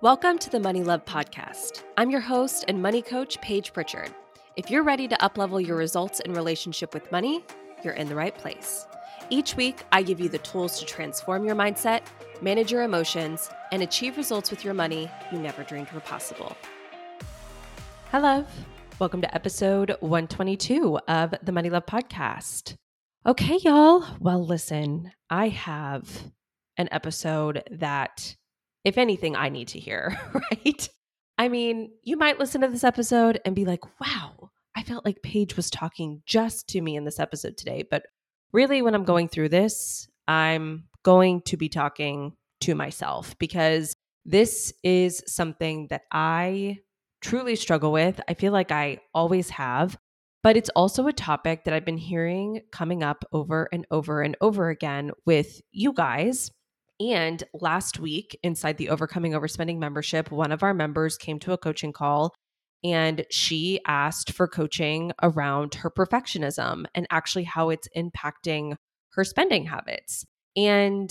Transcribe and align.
Welcome 0.00 0.38
to 0.38 0.50
the 0.50 0.60
Money 0.60 0.84
Love 0.84 1.04
Podcast. 1.06 1.82
I'm 1.96 2.08
your 2.08 2.20
host 2.20 2.64
and 2.68 2.80
money 2.80 3.02
coach, 3.02 3.40
Paige 3.40 3.72
Pritchard. 3.72 4.14
If 4.54 4.70
you're 4.70 4.84
ready 4.84 5.08
to 5.08 5.16
uplevel 5.16 5.66
your 5.66 5.76
results 5.76 6.20
in 6.20 6.34
relationship 6.34 6.94
with 6.94 7.10
money, 7.10 7.44
you're 7.82 7.94
in 7.94 8.08
the 8.08 8.14
right 8.14 8.32
place. 8.38 8.86
Each 9.28 9.56
week, 9.56 9.82
I 9.90 10.04
give 10.04 10.20
you 10.20 10.28
the 10.28 10.38
tools 10.38 10.78
to 10.78 10.86
transform 10.86 11.44
your 11.44 11.56
mindset, 11.56 12.02
manage 12.40 12.70
your 12.70 12.84
emotions, 12.84 13.50
and 13.72 13.82
achieve 13.82 14.16
results 14.16 14.52
with 14.52 14.64
your 14.64 14.72
money 14.72 15.10
you 15.32 15.38
never 15.40 15.64
dreamed 15.64 15.90
were 15.90 15.98
possible. 15.98 16.56
Hello. 18.12 18.46
Welcome 19.00 19.22
to 19.22 19.34
episode 19.34 19.96
122 19.98 21.00
of 21.08 21.34
the 21.42 21.50
Money 21.50 21.70
Love 21.70 21.86
Podcast. 21.86 22.76
Okay, 23.26 23.58
y'all. 23.64 24.04
Well, 24.20 24.46
listen, 24.46 25.10
I 25.28 25.48
have 25.48 26.30
an 26.76 26.88
episode 26.92 27.64
that 27.72 28.36
if 28.88 28.98
anything, 28.98 29.36
I 29.36 29.50
need 29.50 29.68
to 29.68 29.78
hear, 29.78 30.18
right? 30.32 30.88
I 31.36 31.48
mean, 31.48 31.92
you 32.02 32.16
might 32.16 32.38
listen 32.38 32.62
to 32.62 32.68
this 32.68 32.84
episode 32.84 33.40
and 33.44 33.54
be 33.54 33.64
like, 33.64 33.84
wow, 34.00 34.50
I 34.74 34.82
felt 34.82 35.04
like 35.04 35.22
Paige 35.22 35.56
was 35.56 35.70
talking 35.70 36.22
just 36.26 36.68
to 36.70 36.80
me 36.80 36.96
in 36.96 37.04
this 37.04 37.20
episode 37.20 37.56
today. 37.56 37.84
But 37.88 38.06
really, 38.52 38.82
when 38.82 38.94
I'm 38.94 39.04
going 39.04 39.28
through 39.28 39.50
this, 39.50 40.08
I'm 40.26 40.84
going 41.04 41.42
to 41.42 41.56
be 41.56 41.68
talking 41.68 42.32
to 42.62 42.74
myself 42.74 43.38
because 43.38 43.94
this 44.24 44.72
is 44.82 45.22
something 45.26 45.88
that 45.88 46.02
I 46.10 46.78
truly 47.20 47.56
struggle 47.56 47.92
with. 47.92 48.20
I 48.26 48.34
feel 48.34 48.52
like 48.52 48.72
I 48.72 48.98
always 49.14 49.50
have, 49.50 49.98
but 50.42 50.56
it's 50.56 50.70
also 50.70 51.06
a 51.06 51.12
topic 51.12 51.64
that 51.64 51.74
I've 51.74 51.84
been 51.84 51.98
hearing 51.98 52.62
coming 52.72 53.02
up 53.02 53.24
over 53.32 53.68
and 53.70 53.86
over 53.90 54.22
and 54.22 54.36
over 54.40 54.70
again 54.70 55.12
with 55.26 55.60
you 55.72 55.92
guys 55.92 56.50
and 57.00 57.42
last 57.54 57.98
week, 57.98 58.38
inside 58.42 58.76
the 58.76 58.88
Overcoming 58.88 59.32
Overspending 59.32 59.78
membership, 59.78 60.30
one 60.30 60.52
of 60.52 60.62
our 60.62 60.74
members 60.74 61.16
came 61.16 61.38
to 61.40 61.52
a 61.52 61.58
coaching 61.58 61.92
call 61.92 62.34
and 62.84 63.24
she 63.30 63.80
asked 63.86 64.32
for 64.32 64.46
coaching 64.46 65.12
around 65.22 65.74
her 65.76 65.90
perfectionism 65.90 66.86
and 66.94 67.06
actually 67.10 67.44
how 67.44 67.70
it's 67.70 67.88
impacting 67.96 68.76
her 69.12 69.24
spending 69.24 69.66
habits. 69.66 70.24
And 70.56 71.10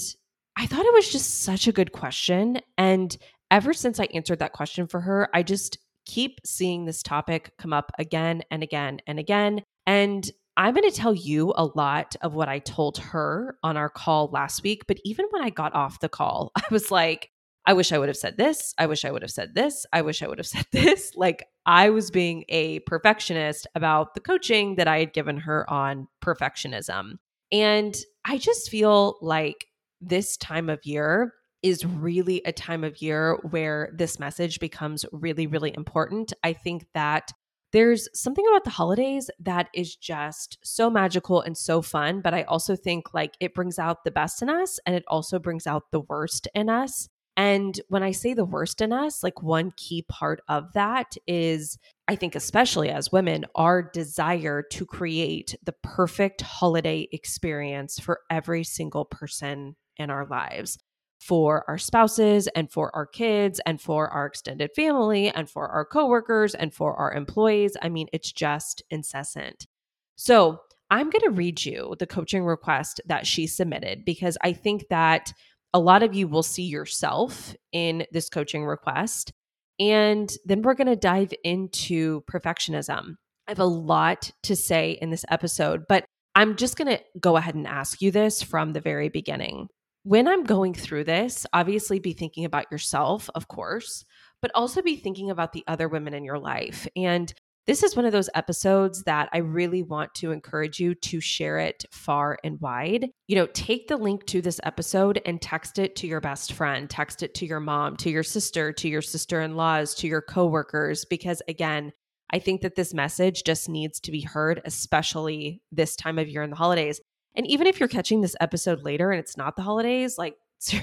I 0.57 0.65
thought 0.65 0.85
it 0.85 0.93
was 0.93 1.11
just 1.11 1.43
such 1.43 1.67
a 1.67 1.73
good 1.73 1.91
question. 1.91 2.59
And 2.77 3.15
ever 3.51 3.73
since 3.73 3.99
I 3.99 4.07
answered 4.13 4.39
that 4.39 4.53
question 4.53 4.87
for 4.87 5.01
her, 5.01 5.29
I 5.33 5.43
just 5.43 5.77
keep 6.05 6.39
seeing 6.45 6.85
this 6.85 7.03
topic 7.03 7.51
come 7.57 7.73
up 7.73 7.91
again 7.99 8.43
and 8.49 8.63
again 8.63 8.99
and 9.05 9.19
again. 9.19 9.61
And 9.85 10.29
I'm 10.57 10.73
going 10.73 10.89
to 10.89 10.95
tell 10.95 11.13
you 11.13 11.53
a 11.55 11.65
lot 11.65 12.15
of 12.21 12.33
what 12.33 12.49
I 12.49 12.57
told 12.57 12.97
her 12.97 13.57
on 13.61 13.77
our 13.77 13.89
call 13.89 14.27
last 14.33 14.63
week. 14.63 14.85
But 14.87 14.97
even 15.05 15.27
when 15.29 15.43
I 15.43 15.51
got 15.51 15.75
off 15.75 15.99
the 15.99 16.09
call, 16.09 16.51
I 16.55 16.63
was 16.71 16.89
like, 16.89 17.29
I 17.67 17.73
wish 17.73 17.91
I 17.91 17.99
would 17.99 18.09
have 18.09 18.17
said 18.17 18.37
this. 18.37 18.73
I 18.77 18.87
wish 18.87 19.05
I 19.05 19.11
would 19.11 19.21
have 19.21 19.31
said 19.31 19.53
this. 19.53 19.85
I 19.93 20.01
wish 20.01 20.23
I 20.23 20.27
would 20.27 20.39
have 20.39 20.47
said 20.47 20.65
this. 20.71 21.11
Like 21.15 21.45
I 21.65 21.91
was 21.91 22.09
being 22.09 22.43
a 22.49 22.79
perfectionist 22.79 23.67
about 23.75 24.15
the 24.15 24.19
coaching 24.19 24.75
that 24.75 24.87
I 24.87 24.99
had 24.99 25.13
given 25.13 25.37
her 25.37 25.69
on 25.69 26.07
perfectionism. 26.23 27.19
And 27.51 27.95
I 28.25 28.39
just 28.39 28.69
feel 28.69 29.17
like 29.21 29.67
this 30.01 30.37
time 30.37 30.69
of 30.69 30.85
year 30.85 31.33
is 31.61 31.85
really 31.85 32.41
a 32.45 32.51
time 32.51 32.83
of 32.83 33.01
year 33.01 33.35
where 33.49 33.91
this 33.93 34.19
message 34.19 34.59
becomes 34.59 35.05
really, 35.11 35.45
really 35.45 35.73
important. 35.75 36.33
I 36.43 36.53
think 36.53 36.87
that 36.93 37.31
there's 37.77 38.09
something 38.11 38.43
about 38.47 38.63
the 38.63 38.71
holidays 38.71 39.29
that 39.39 39.69
is 39.71 39.95
just 39.95 40.57
so 40.63 40.89
magical 40.89 41.41
and 41.41 41.55
so 41.55 41.79
fun. 41.79 42.21
But 42.21 42.33
I 42.33 42.41
also 42.41 42.75
think 42.75 43.13
like 43.13 43.35
it 43.39 43.53
brings 43.53 43.77
out 43.77 44.03
the 44.03 44.09
best 44.09 44.41
in 44.41 44.49
us 44.49 44.79
and 44.87 44.95
it 44.95 45.03
also 45.07 45.37
brings 45.37 45.67
out 45.67 45.91
the 45.91 45.99
worst 45.99 46.47
in 46.55 46.69
us. 46.69 47.07
And 47.35 47.79
when 47.87 48.01
I 48.01 48.13
say 48.13 48.33
the 48.33 48.45
worst 48.45 48.81
in 48.81 48.91
us, 48.91 49.21
like 49.21 49.43
one 49.43 49.73
key 49.77 50.03
part 50.09 50.41
of 50.49 50.73
that 50.73 51.17
is, 51.27 51.77
I 52.07 52.15
think, 52.15 52.33
especially 52.33 52.89
as 52.89 53.11
women, 53.11 53.45
our 53.53 53.83
desire 53.83 54.63
to 54.71 54.85
create 54.87 55.55
the 55.63 55.75
perfect 55.83 56.41
holiday 56.41 57.07
experience 57.11 57.99
for 57.99 58.21
every 58.31 58.63
single 58.63 59.05
person 59.05 59.75
in 59.97 60.09
our 60.09 60.25
lives 60.25 60.79
for 61.19 61.65
our 61.67 61.77
spouses 61.77 62.47
and 62.55 62.71
for 62.71 62.95
our 62.95 63.05
kids 63.05 63.59
and 63.65 63.81
for 63.81 64.07
our 64.09 64.25
extended 64.25 64.71
family 64.75 65.29
and 65.29 65.49
for 65.49 65.67
our 65.67 65.85
coworkers 65.85 66.55
and 66.55 66.73
for 66.73 66.95
our 66.95 67.13
employees. 67.13 67.75
I 67.81 67.89
mean, 67.89 68.07
it's 68.13 68.31
just 68.31 68.83
incessant. 68.89 69.67
So, 70.15 70.61
I'm 70.89 71.09
going 71.09 71.23
to 71.25 71.31
read 71.31 71.65
you 71.65 71.95
the 71.99 72.07
coaching 72.07 72.45
request 72.45 73.01
that 73.07 73.27
she 73.27 73.45
submitted 73.45 74.05
because 74.05 74.37
I 74.41 74.53
think 74.53 74.87
that 74.89 75.33
a 75.73 75.79
lot 75.79 76.01
of 76.01 76.15
you 76.15 76.27
will 76.27 76.43
see 76.43 76.63
yourself 76.63 77.55
in 77.71 78.05
this 78.11 78.29
coaching 78.29 78.65
request. 78.65 79.33
And 79.79 80.31
then 80.45 80.61
we're 80.61 80.75
going 80.75 80.87
to 80.87 80.95
dive 80.95 81.33
into 81.43 82.21
perfectionism. 82.21 83.15
I 83.47 83.51
have 83.51 83.59
a 83.59 83.65
lot 83.65 84.31
to 84.43 84.55
say 84.55 84.97
in 85.01 85.09
this 85.09 85.25
episode, 85.29 85.83
but 85.87 86.05
I'm 86.35 86.55
just 86.55 86.77
going 86.77 86.97
to 86.97 87.03
go 87.19 87.35
ahead 87.35 87.55
and 87.55 87.67
ask 87.67 88.01
you 88.01 88.11
this 88.11 88.41
from 88.41 88.73
the 88.73 88.81
very 88.81 89.09
beginning 89.09 89.67
when 90.07 90.25
I'm 90.25 90.45
going 90.45 90.73
through 90.73 91.03
this, 91.03 91.45
obviously 91.51 91.99
be 91.99 92.13
thinking 92.13 92.45
about 92.45 92.71
yourself, 92.71 93.29
of 93.35 93.49
course, 93.49 94.05
but 94.41 94.51
also 94.55 94.81
be 94.81 94.95
thinking 94.95 95.29
about 95.29 95.51
the 95.51 95.65
other 95.67 95.89
women 95.89 96.13
in 96.13 96.23
your 96.23 96.39
life. 96.39 96.87
And 96.95 97.33
this 97.65 97.83
is 97.83 97.93
one 97.93 98.05
of 98.05 98.13
those 98.13 98.29
episodes 98.33 99.03
that 99.03 99.27
I 99.33 99.39
really 99.39 99.83
want 99.83 100.15
to 100.15 100.31
encourage 100.31 100.79
you 100.79 100.95
to 100.95 101.19
share 101.19 101.59
it 101.59 101.83
far 101.91 102.37
and 102.45 102.57
wide. 102.61 103.09
You 103.27 103.35
know, 103.35 103.47
take 103.47 103.89
the 103.89 103.97
link 103.97 104.25
to 104.27 104.41
this 104.41 104.61
episode 104.63 105.19
and 105.25 105.41
text 105.41 105.77
it 105.77 105.97
to 105.97 106.07
your 106.07 106.21
best 106.21 106.53
friend, 106.53 106.89
text 106.89 107.21
it 107.21 107.33
to 107.33 107.45
your 107.45 107.59
mom, 107.59 107.97
to 107.97 108.09
your 108.09 108.23
sister, 108.23 108.71
to 108.71 108.87
your 108.87 109.01
sister 109.01 109.41
in 109.41 109.57
laws, 109.57 109.93
to 109.95 110.07
your 110.07 110.21
coworkers, 110.21 111.03
because 111.03 111.41
again, 111.49 111.91
I 112.31 112.39
think 112.39 112.61
that 112.61 112.75
this 112.75 112.93
message 112.93 113.43
just 113.43 113.67
needs 113.67 113.99
to 114.01 114.11
be 114.11 114.21
heard, 114.21 114.61
especially 114.63 115.61
this 115.71 115.97
time 115.97 116.17
of 116.17 116.29
year 116.29 116.43
in 116.43 116.49
the 116.49 116.55
holidays. 116.55 117.01
And 117.37 117.45
even 117.47 117.67
if 117.67 117.79
you're 117.79 117.87
catching 117.87 118.21
this 118.21 118.35
episode 118.41 118.83
later 118.83 119.11
and 119.11 119.19
it's 119.19 119.37
not 119.37 119.55
the 119.55 119.61
holidays, 119.61 120.17
like 120.17 120.35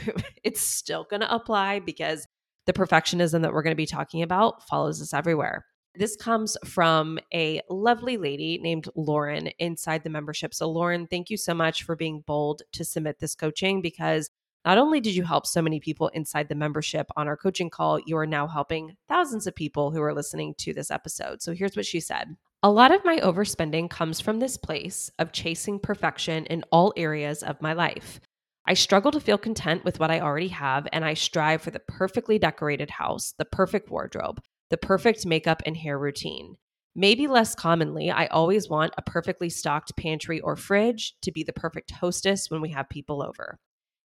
it's 0.45 0.61
still 0.61 1.05
going 1.11 1.21
to 1.21 1.35
apply 1.35 1.81
because 1.81 2.27
the 2.67 2.73
perfectionism 2.73 3.43
that 3.43 3.53
we're 3.53 3.65
going 3.65 3.73
to 3.73 3.77
be 3.77 3.87
talking 3.87 4.23
about 4.23 4.67
follows 4.67 5.03
us 5.03 5.13
everywhere. 5.13 5.67
This 5.97 6.17
comes 6.17 6.57
from 6.65 7.19
a 7.33 7.61
lovely 7.69 8.17
lady 8.17 8.59
named 8.63 8.89
Lauren 8.95 9.49
inside 9.59 10.05
the 10.05 10.11
membership. 10.11 10.55
So, 10.55 10.71
Lauren, 10.71 11.07
thank 11.09 11.29
you 11.29 11.37
so 11.37 11.55
much 11.55 11.83
for 11.83 11.95
being 11.95 12.25
bold 12.27 12.63
to 12.73 12.85
submit 12.85 13.19
this 13.19 13.35
coaching 13.35 13.81
because 13.83 14.31
not 14.65 14.79
only 14.79 15.01
did 15.01 15.15
you 15.15 15.25
help 15.25 15.47
so 15.47 15.61
many 15.61 15.79
people 15.79 16.09
inside 16.09 16.49
the 16.49 16.55
membership 16.55 17.07
on 17.17 17.29
our 17.29 17.37
coaching 17.37 17.69
call, 17.69 18.01
you 18.07 18.17
are 18.17 18.27
now 18.27 18.49
helping 18.49 18.97
thousands 19.09 19.47
of 19.47 19.55
people 19.55 19.91
who 19.91 20.03
are 20.03 20.15
listening 20.15 20.55
to 20.59 20.73
this 20.73 20.91
episode. 20.91 21.43
So, 21.43 21.53
here's 21.53 21.77
what 21.77 21.87
she 21.87 22.01
said 22.01 22.37
a 22.65 22.71
lot 22.71 22.95
of 22.95 23.05
my 23.05 23.19
overspending 23.19 23.91
comes 23.91 24.23
from 24.23 24.39
this 24.39 24.57
place 24.57 25.11
of 25.19 25.33
chasing 25.33 25.79
perfection 25.79 26.47
in 26.47 26.65
all 26.73 26.95
areas 26.97 27.43
of 27.43 27.61
my 27.61 27.75
life. 27.75 28.21
I 28.67 28.73
struggle 28.73 29.13
to 29.13 29.21
feel 29.21 29.37
content 29.37 29.85
with 29.85 30.01
what 30.01 30.11
I 30.11 30.21
already 30.21 30.49
have, 30.49 30.89
and 30.91 31.05
I 31.05 31.13
strive 31.13 31.61
for 31.61 31.71
the 31.71 31.83
perfectly 31.87 32.39
decorated 32.39 32.89
house, 32.89 33.35
the 33.37 33.45
perfect 33.45 33.91
wardrobe, 33.91 34.41
the 34.71 34.79
perfect 34.79 35.27
makeup 35.27 35.61
and 35.67 35.77
hair 35.77 35.99
routine. 35.99 36.57
Maybe 36.97 37.27
less 37.27 37.55
commonly, 37.55 38.11
I 38.11 38.29
always 38.29 38.71
want 38.71 38.95
a 38.97 39.03
perfectly 39.03 39.51
stocked 39.51 39.95
pantry 39.99 40.41
or 40.41 40.57
fridge 40.57 41.17
to 41.21 41.31
be 41.31 41.43
the 41.43 41.53
perfect 41.53 41.91
hostess 41.91 42.51
when 42.51 42.63
we 42.63 42.71
have 42.71 42.89
people 42.89 43.23
over. 43.23 43.59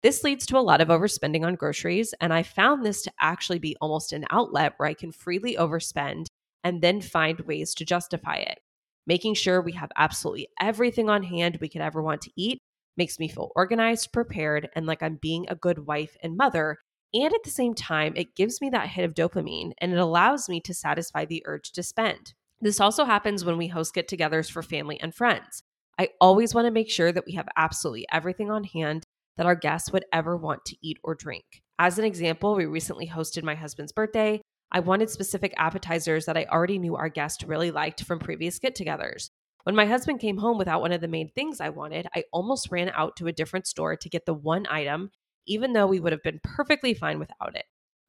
This 0.03 0.23
leads 0.23 0.45
to 0.47 0.59
a 0.59 0.61
lot 0.61 0.79
of 0.79 0.89
overspending 0.89 1.43
on 1.43 1.55
groceries, 1.55 2.13
and 2.21 2.31
I 2.31 2.43
found 2.43 2.85
this 2.85 3.01
to 3.01 3.11
actually 3.19 3.57
be 3.57 3.75
almost 3.81 4.13
an 4.13 4.25
outlet 4.29 4.73
where 4.77 4.89
I 4.89 4.93
can 4.93 5.11
freely 5.11 5.55
overspend 5.55 6.27
and 6.63 6.81
then 6.81 7.01
find 7.01 7.39
ways 7.41 7.73
to 7.75 7.85
justify 7.85 8.35
it. 8.35 8.59
Making 9.05 9.33
sure 9.33 9.61
we 9.61 9.73
have 9.73 9.91
absolutely 9.97 10.47
everything 10.59 11.09
on 11.09 11.23
hand 11.23 11.57
we 11.59 11.69
could 11.69 11.81
ever 11.81 12.01
want 12.01 12.21
to 12.21 12.31
eat 12.35 12.59
makes 12.95 13.19
me 13.19 13.27
feel 13.27 13.51
organized, 13.55 14.13
prepared, 14.13 14.69
and 14.75 14.85
like 14.85 15.03
I'm 15.03 15.17
being 15.21 15.45
a 15.49 15.55
good 15.55 15.79
wife 15.79 16.15
and 16.21 16.37
mother. 16.37 16.77
And 17.13 17.33
at 17.33 17.43
the 17.43 17.49
same 17.49 17.73
time, 17.73 18.13
it 18.15 18.35
gives 18.35 18.61
me 18.61 18.69
that 18.69 18.89
hit 18.89 19.05
of 19.05 19.13
dopamine 19.13 19.73
and 19.79 19.91
it 19.91 19.99
allows 19.99 20.47
me 20.47 20.61
to 20.61 20.73
satisfy 20.73 21.25
the 21.25 21.43
urge 21.45 21.71
to 21.73 21.83
spend. 21.83 22.33
This 22.61 22.79
also 22.79 23.03
happens 23.03 23.43
when 23.43 23.57
we 23.57 23.67
host 23.67 23.93
get 23.93 24.07
togethers 24.07 24.49
for 24.49 24.63
family 24.63 24.99
and 25.01 25.13
friends. 25.13 25.63
I 25.99 26.09
always 26.21 26.55
want 26.55 26.65
to 26.65 26.71
make 26.71 26.89
sure 26.89 27.11
that 27.11 27.25
we 27.25 27.33
have 27.33 27.47
absolutely 27.57 28.07
everything 28.11 28.49
on 28.49 28.63
hand 28.63 29.03
that 29.37 29.45
our 29.45 29.55
guests 29.55 29.91
would 29.91 30.05
ever 30.13 30.37
want 30.37 30.63
to 30.65 30.77
eat 30.81 30.97
or 31.03 31.13
drink. 31.13 31.43
As 31.77 31.99
an 31.99 32.05
example, 32.05 32.55
we 32.55 32.65
recently 32.65 33.07
hosted 33.07 33.43
my 33.43 33.55
husband's 33.55 33.91
birthday 33.91 34.41
I 34.75 34.79
wanted 34.79 35.11
specific 35.11 35.53
appetizers 35.57 36.25
that 36.25 36.35
I 36.35 36.45
already 36.45 36.79
knew 36.79 36.95
our 36.95 37.07
guest 37.07 37.43
really 37.43 37.69
liked 37.69 38.03
from 38.03 38.17
previous 38.17 38.57
get 38.57 38.75
togethers. 38.75 39.29
When 39.65 39.75
my 39.75 39.85
husband 39.85 40.19
came 40.19 40.37
home 40.37 40.57
without 40.57 40.81
one 40.81 40.91
of 40.91 40.99
the 40.99 41.07
main 41.07 41.29
things 41.29 41.61
I 41.61 41.69
wanted, 41.69 42.07
I 42.15 42.23
almost 42.33 42.71
ran 42.71 42.89
out 42.95 43.15
to 43.17 43.27
a 43.27 43.31
different 43.31 43.67
store 43.67 43.95
to 43.95 44.09
get 44.09 44.25
the 44.25 44.33
one 44.33 44.65
item, 44.67 45.11
even 45.45 45.73
though 45.73 45.85
we 45.85 45.99
would 45.99 46.11
have 46.11 46.23
been 46.23 46.39
perfectly 46.43 46.95
fine 46.95 47.19
without 47.19 47.55
it. 47.55 47.65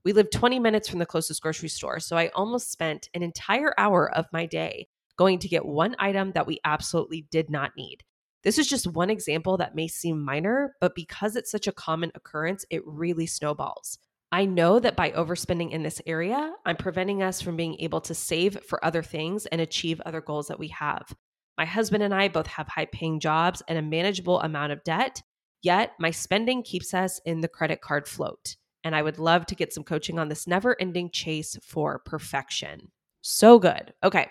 We 0.06 0.14
lived 0.14 0.32
20 0.32 0.58
minutes 0.58 0.88
from 0.88 1.00
the 1.00 1.06
closest 1.06 1.42
grocery 1.42 1.68
store, 1.68 2.00
so 2.00 2.16
I 2.16 2.28
almost 2.28 2.72
spent 2.72 3.10
an 3.12 3.22
entire 3.22 3.74
hour 3.76 4.10
of 4.10 4.24
my 4.32 4.46
day 4.46 4.88
going 5.18 5.38
to 5.40 5.48
get 5.48 5.66
one 5.66 5.94
item 5.98 6.32
that 6.32 6.46
we 6.46 6.60
absolutely 6.64 7.26
did 7.30 7.50
not 7.50 7.72
need. 7.76 7.98
This 8.42 8.58
is 8.58 8.66
just 8.66 8.86
one 8.86 9.10
example 9.10 9.58
that 9.58 9.74
may 9.74 9.86
seem 9.86 10.24
minor, 10.24 10.76
but 10.80 10.94
because 10.94 11.36
it's 11.36 11.50
such 11.50 11.66
a 11.66 11.72
common 11.72 12.10
occurrence, 12.14 12.64
it 12.70 12.82
really 12.86 13.26
snowballs. 13.26 13.98
I 14.34 14.46
know 14.46 14.80
that 14.80 14.96
by 14.96 15.12
overspending 15.12 15.70
in 15.70 15.84
this 15.84 16.02
area, 16.06 16.52
I'm 16.66 16.74
preventing 16.74 17.22
us 17.22 17.40
from 17.40 17.54
being 17.54 17.76
able 17.78 18.00
to 18.00 18.16
save 18.16 18.60
for 18.64 18.84
other 18.84 19.00
things 19.00 19.46
and 19.46 19.60
achieve 19.60 20.00
other 20.00 20.20
goals 20.20 20.48
that 20.48 20.58
we 20.58 20.66
have. 20.68 21.14
My 21.56 21.64
husband 21.64 22.02
and 22.02 22.12
I 22.12 22.26
both 22.26 22.48
have 22.48 22.66
high 22.66 22.86
paying 22.86 23.20
jobs 23.20 23.62
and 23.68 23.78
a 23.78 23.82
manageable 23.82 24.40
amount 24.40 24.72
of 24.72 24.82
debt, 24.82 25.22
yet 25.62 25.92
my 26.00 26.10
spending 26.10 26.64
keeps 26.64 26.92
us 26.94 27.20
in 27.24 27.42
the 27.42 27.48
credit 27.48 27.80
card 27.80 28.08
float. 28.08 28.56
And 28.82 28.96
I 28.96 29.02
would 29.02 29.20
love 29.20 29.46
to 29.46 29.54
get 29.54 29.72
some 29.72 29.84
coaching 29.84 30.18
on 30.18 30.26
this 30.26 30.48
never 30.48 30.74
ending 30.80 31.10
chase 31.12 31.56
for 31.62 32.00
perfection. 32.00 32.90
So 33.20 33.60
good. 33.60 33.94
Okay. 34.02 34.26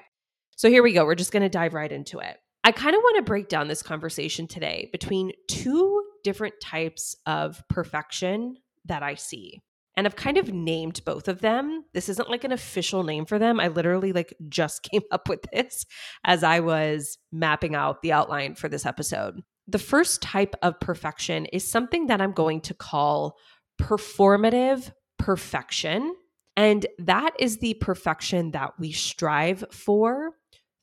So 0.58 0.70
here 0.70 0.84
we 0.84 0.92
go. 0.92 1.06
We're 1.06 1.16
just 1.16 1.32
going 1.32 1.44
to 1.44 1.50
dive 1.50 1.74
right 1.74 1.90
into 1.90 2.20
it. 2.20 2.36
I 2.66 2.74
kind 2.74 2.94
of 2.94 3.02
want 3.02 3.16
to 3.16 3.22
break 3.24 3.48
down 3.48 3.70
this 3.70 3.82
conversation 3.82 4.48
today 4.48 4.90
between 4.92 5.32
two 5.48 6.04
different 6.26 6.56
types 6.62 7.16
of 7.26 7.64
perfection 7.70 8.58
that 8.84 9.02
I 9.02 9.16
see 9.16 9.62
and 9.95 10.07
I've 10.07 10.16
kind 10.16 10.38
of 10.38 10.54
named 10.54 11.01
both 11.06 11.28
of 11.28 11.42
them. 11.42 11.86
This 11.94 12.10
isn't 12.10 12.30
like 12.30 12.44
an 12.44 12.51
official 12.51 13.04
name 13.04 13.25
for 13.25 13.38
them. 13.38 13.60
I 13.60 13.68
literally 13.68 14.13
like 14.13 14.34
just 14.50 14.84
came 14.92 15.04
up 15.12 15.30
with 15.30 15.42
this 15.51 15.86
as 16.24 16.44
I 16.44 16.60
was 16.60 17.18
mapping 17.31 17.75
out 17.75 18.01
the 18.01 18.12
outline 18.12 18.56
for 18.56 18.68
this 18.68 18.86
episode. 18.86 19.42
The 19.68 19.80
first 19.80 20.22
type 20.22 20.56
of 20.62 20.80
perfection 20.80 21.45
is 21.45 21.69
something 21.69 22.07
that 22.07 22.22
I'm 22.22 22.34
going 22.34 22.62
to 22.62 22.74
call 22.74 23.38
performative 23.81 24.92
perfection. 25.18 26.16
And 26.56 26.86
that 27.00 27.31
is 27.40 27.60
the 27.60 27.75
perfection 27.75 28.51
that 28.51 28.74
we 28.78 28.92
strive 28.92 29.63
for 29.72 30.31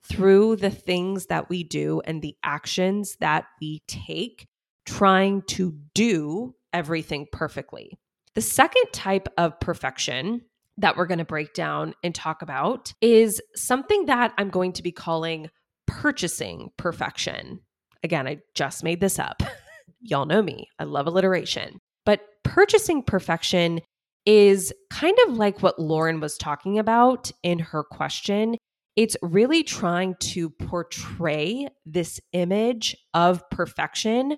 through 0.03 0.57
the 0.57 0.71
things 0.71 1.27
that 1.27 1.49
we 1.49 1.63
do 1.63 2.01
and 2.05 2.23
the 2.23 2.37
actions 2.43 3.17
that 3.21 3.45
we 3.61 3.83
take, 3.87 4.49
trying 4.87 5.43
to 5.43 5.79
do 5.95 6.55
everything 6.73 7.27
perfectly. 7.31 7.99
The 8.35 8.41
second 8.41 8.85
type 8.93 9.29
of 9.37 9.59
perfection 9.61 10.43
that 10.79 10.97
we're 10.97 11.07
going 11.07 11.19
to 11.19 11.25
break 11.25 11.53
down 11.53 11.95
and 12.03 12.15
talk 12.15 12.43
about 12.43 12.93
is 13.01 13.41
something 13.55 14.07
that 14.07 14.33
I'm 14.39 14.51
going 14.51 14.73
to 14.75 14.83
be 14.83 14.93
calling 14.93 15.51
purchasing 15.87 16.71
perfection. 16.77 17.61
Again, 18.03 18.27
I 18.27 18.39
just 18.55 18.85
made 18.85 19.01
this 19.01 19.19
up. 19.19 19.43
Y'all 20.01 20.27
know 20.27 20.43
me, 20.43 20.69
I 20.79 20.85
love 20.85 21.07
alliteration. 21.07 21.79
But 22.07 22.23
purchasing 22.45 23.03
perfection 23.03 23.81
is 24.25 24.73
kind 24.91 25.17
of 25.27 25.37
like 25.37 25.63
what 25.63 25.79
Lauren 25.79 26.21
was 26.21 26.39
talking 26.39 26.79
about 26.79 27.31
in 27.43 27.59
her 27.59 27.83
question. 27.83 28.57
It's 28.97 29.17
really 29.23 29.63
trying 29.63 30.15
to 30.21 30.51
portray 30.51 31.69
this 31.85 32.21
image 32.33 32.97
of 33.13 33.43
perfection 33.51 34.37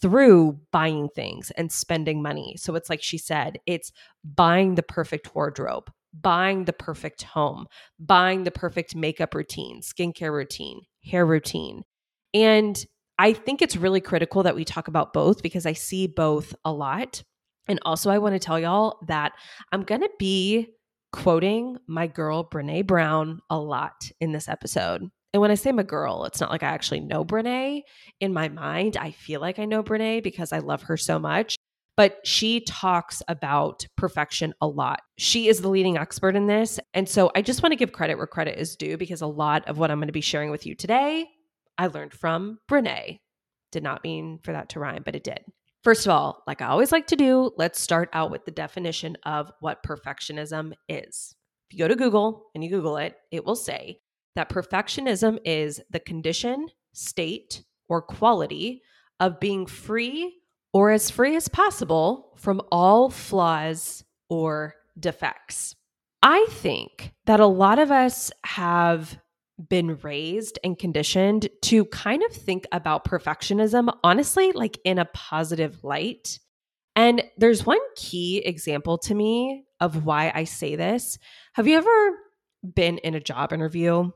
through 0.00 0.58
buying 0.72 1.08
things 1.14 1.50
and 1.52 1.72
spending 1.72 2.22
money. 2.22 2.56
So 2.58 2.74
it's 2.74 2.90
like 2.90 3.02
she 3.02 3.18
said, 3.18 3.58
it's 3.66 3.92
buying 4.24 4.74
the 4.74 4.82
perfect 4.82 5.34
wardrobe, 5.34 5.90
buying 6.12 6.64
the 6.64 6.72
perfect 6.72 7.22
home, 7.22 7.66
buying 7.98 8.44
the 8.44 8.50
perfect 8.50 8.94
makeup 8.94 9.34
routine, 9.34 9.80
skincare 9.80 10.32
routine, 10.32 10.80
hair 11.04 11.26
routine. 11.26 11.82
And 12.34 12.84
I 13.18 13.32
think 13.32 13.62
it's 13.62 13.76
really 13.76 14.00
critical 14.00 14.42
that 14.44 14.54
we 14.54 14.64
talk 14.64 14.88
about 14.88 15.12
both 15.12 15.42
because 15.42 15.66
I 15.66 15.72
see 15.72 16.06
both 16.06 16.54
a 16.64 16.72
lot. 16.72 17.22
And 17.66 17.80
also, 17.82 18.10
I 18.10 18.18
want 18.18 18.34
to 18.34 18.38
tell 18.38 18.58
y'all 18.58 18.98
that 19.08 19.32
I'm 19.72 19.82
going 19.82 20.00
to 20.00 20.10
be 20.18 20.68
quoting 21.12 21.76
my 21.86 22.06
girl, 22.06 22.48
Brene 22.48 22.86
Brown, 22.86 23.40
a 23.50 23.58
lot 23.58 24.10
in 24.20 24.32
this 24.32 24.48
episode. 24.48 25.10
And 25.34 25.42
when 25.42 25.50
I 25.50 25.54
say 25.54 25.70
I'm 25.70 25.78
a 25.78 25.84
girl, 25.84 26.24
it's 26.24 26.40
not 26.40 26.50
like 26.50 26.62
I 26.62 26.68
actually 26.68 27.00
know 27.00 27.24
Brene. 27.24 27.82
In 28.20 28.32
my 28.32 28.48
mind, 28.48 28.96
I 28.96 29.10
feel 29.10 29.40
like 29.40 29.58
I 29.58 29.66
know 29.66 29.82
Brene 29.82 30.22
because 30.22 30.52
I 30.52 30.58
love 30.58 30.82
her 30.84 30.96
so 30.96 31.18
much. 31.18 31.56
But 31.96 32.20
she 32.24 32.60
talks 32.60 33.22
about 33.26 33.84
perfection 33.96 34.54
a 34.60 34.68
lot. 34.68 35.00
She 35.18 35.48
is 35.48 35.60
the 35.60 35.68
leading 35.68 35.98
expert 35.98 36.36
in 36.36 36.46
this. 36.46 36.78
And 36.94 37.08
so 37.08 37.30
I 37.34 37.42
just 37.42 37.62
want 37.62 37.72
to 37.72 37.76
give 37.76 37.90
credit 37.92 38.16
where 38.16 38.26
credit 38.28 38.58
is 38.58 38.76
due 38.76 38.96
because 38.96 39.20
a 39.20 39.26
lot 39.26 39.66
of 39.68 39.78
what 39.78 39.90
I'm 39.90 39.98
going 39.98 40.06
to 40.06 40.12
be 40.12 40.20
sharing 40.20 40.50
with 40.50 40.64
you 40.64 40.76
today, 40.76 41.26
I 41.76 41.88
learned 41.88 42.14
from 42.14 42.60
Brene. 42.70 43.18
Did 43.72 43.82
not 43.82 44.04
mean 44.04 44.38
for 44.44 44.52
that 44.52 44.68
to 44.70 44.80
rhyme, 44.80 45.02
but 45.04 45.16
it 45.16 45.24
did. 45.24 45.40
First 45.82 46.06
of 46.06 46.10
all, 46.10 46.42
like 46.46 46.62
I 46.62 46.66
always 46.66 46.92
like 46.92 47.08
to 47.08 47.16
do, 47.16 47.50
let's 47.56 47.80
start 47.80 48.08
out 48.12 48.30
with 48.30 48.44
the 48.44 48.50
definition 48.52 49.16
of 49.24 49.50
what 49.60 49.82
perfectionism 49.82 50.72
is. 50.88 51.34
If 51.68 51.76
you 51.76 51.84
go 51.84 51.88
to 51.88 51.96
Google 51.96 52.46
and 52.54 52.62
you 52.62 52.70
Google 52.70 52.96
it, 52.96 53.16
it 53.30 53.44
will 53.44 53.56
say 53.56 54.00
that 54.34 54.50
perfectionism 54.50 55.38
is 55.44 55.80
the 55.90 56.00
condition, 56.00 56.68
state, 56.92 57.64
or 57.88 58.02
quality 58.02 58.82
of 59.20 59.40
being 59.40 59.66
free 59.66 60.34
or 60.72 60.90
as 60.90 61.10
free 61.10 61.34
as 61.36 61.48
possible 61.48 62.34
from 62.36 62.60
all 62.70 63.10
flaws 63.10 64.04
or 64.28 64.74
defects. 64.98 65.74
I 66.22 66.46
think 66.50 67.12
that 67.26 67.40
a 67.40 67.46
lot 67.46 67.78
of 67.78 67.90
us 67.90 68.30
have 68.44 69.18
been 69.68 69.96
raised 70.02 70.58
and 70.62 70.78
conditioned 70.78 71.48
to 71.62 71.84
kind 71.86 72.22
of 72.22 72.32
think 72.32 72.66
about 72.70 73.04
perfectionism, 73.04 73.92
honestly, 74.04 74.52
like 74.52 74.78
in 74.84 74.98
a 74.98 75.04
positive 75.06 75.82
light. 75.82 76.38
And 76.94 77.22
there's 77.36 77.66
one 77.66 77.78
key 77.96 78.38
example 78.38 78.98
to 78.98 79.14
me 79.14 79.64
of 79.80 80.04
why 80.04 80.32
I 80.34 80.44
say 80.44 80.76
this. 80.76 81.18
Have 81.54 81.66
you 81.66 81.76
ever 81.76 82.18
been 82.74 82.98
in 82.98 83.14
a 83.14 83.20
job 83.20 83.52
interview 83.52 84.10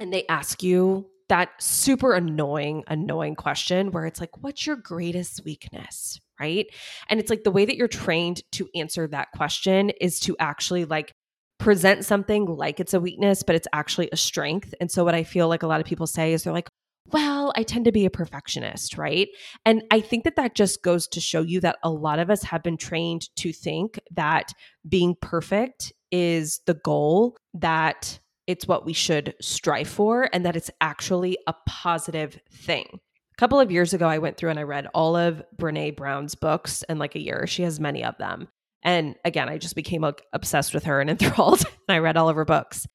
and 0.00 0.12
they 0.12 0.26
ask 0.28 0.62
you 0.62 1.08
that 1.28 1.50
super 1.60 2.12
annoying, 2.12 2.84
annoying 2.88 3.34
question 3.34 3.90
where 3.90 4.06
it's 4.06 4.20
like, 4.20 4.42
what's 4.42 4.66
your 4.66 4.76
greatest 4.76 5.42
weakness? 5.44 6.20
Right. 6.38 6.66
And 7.08 7.20
it's 7.20 7.30
like 7.30 7.44
the 7.44 7.50
way 7.50 7.64
that 7.64 7.76
you're 7.76 7.88
trained 7.88 8.42
to 8.52 8.68
answer 8.74 9.06
that 9.08 9.28
question 9.34 9.90
is 10.00 10.18
to 10.20 10.36
actually 10.38 10.84
like 10.84 11.12
present 11.58 12.04
something 12.04 12.46
like 12.46 12.80
it's 12.80 12.92
a 12.92 13.00
weakness, 13.00 13.42
but 13.44 13.54
it's 13.54 13.68
actually 13.72 14.08
a 14.12 14.16
strength. 14.16 14.74
And 14.80 14.90
so, 14.90 15.04
what 15.04 15.14
I 15.14 15.22
feel 15.22 15.48
like 15.48 15.62
a 15.62 15.68
lot 15.68 15.80
of 15.80 15.86
people 15.86 16.06
say 16.06 16.32
is 16.32 16.42
they're 16.42 16.52
like, 16.52 16.68
well, 17.10 17.52
I 17.56 17.62
tend 17.62 17.84
to 17.86 17.92
be 17.92 18.06
a 18.06 18.10
perfectionist, 18.10 18.96
right? 18.96 19.28
And 19.64 19.82
I 19.90 20.00
think 20.00 20.24
that 20.24 20.36
that 20.36 20.54
just 20.54 20.82
goes 20.82 21.08
to 21.08 21.20
show 21.20 21.42
you 21.42 21.60
that 21.60 21.78
a 21.82 21.90
lot 21.90 22.18
of 22.18 22.30
us 22.30 22.42
have 22.44 22.62
been 22.62 22.76
trained 22.76 23.28
to 23.36 23.52
think 23.52 23.98
that 24.12 24.52
being 24.88 25.16
perfect 25.20 25.92
is 26.10 26.60
the 26.66 26.74
goal, 26.74 27.36
that 27.54 28.20
it's 28.46 28.66
what 28.66 28.84
we 28.84 28.92
should 28.92 29.34
strive 29.40 29.88
for 29.88 30.28
and 30.32 30.44
that 30.44 30.56
it's 30.56 30.70
actually 30.80 31.38
a 31.46 31.54
positive 31.66 32.38
thing. 32.52 32.86
A 32.92 33.38
couple 33.38 33.58
of 33.58 33.72
years 33.72 33.94
ago, 33.94 34.08
I 34.08 34.18
went 34.18 34.36
through 34.36 34.50
and 34.50 34.58
I 34.58 34.64
read 34.64 34.86
all 34.94 35.16
of 35.16 35.42
Brene 35.56 35.96
Brown's 35.96 36.34
books 36.34 36.82
in 36.88 36.98
like 36.98 37.14
a 37.14 37.22
year. 37.22 37.46
She 37.46 37.62
has 37.62 37.80
many 37.80 38.04
of 38.04 38.16
them. 38.18 38.48
And 38.82 39.16
again, 39.24 39.48
I 39.48 39.58
just 39.58 39.74
became 39.74 40.02
like, 40.02 40.22
obsessed 40.32 40.74
with 40.74 40.84
her 40.84 41.00
and 41.00 41.10
enthralled. 41.10 41.64
and 41.88 41.94
I 41.94 41.98
read 41.98 42.16
all 42.16 42.28
of 42.28 42.36
her 42.36 42.44
books. 42.44 42.86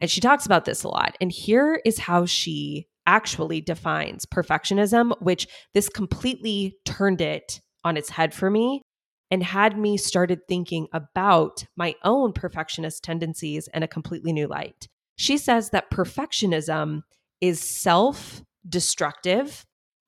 And 0.00 0.10
she 0.10 0.20
talks 0.20 0.46
about 0.46 0.64
this 0.64 0.82
a 0.82 0.88
lot. 0.88 1.16
And 1.20 1.30
here 1.30 1.80
is 1.84 1.98
how 1.98 2.24
she 2.24 2.86
actually 3.10 3.60
defines 3.60 4.24
perfectionism, 4.24 5.12
which 5.20 5.48
this 5.74 5.88
completely 5.88 6.76
turned 6.84 7.20
it 7.20 7.60
on 7.82 7.96
its 7.96 8.08
head 8.08 8.32
for 8.32 8.48
me 8.48 8.82
and 9.32 9.42
had 9.42 9.76
me 9.76 9.96
started 9.96 10.38
thinking 10.46 10.86
about 10.92 11.64
my 11.76 11.96
own 12.04 12.32
perfectionist 12.32 13.02
tendencies 13.02 13.68
in 13.74 13.82
a 13.82 13.88
completely 13.88 14.32
new 14.32 14.46
light. 14.46 14.86
She 15.16 15.38
says 15.38 15.70
that 15.70 15.90
perfectionism 15.90 17.00
is 17.40 17.60
self 17.60 18.42
destructive 18.68 19.64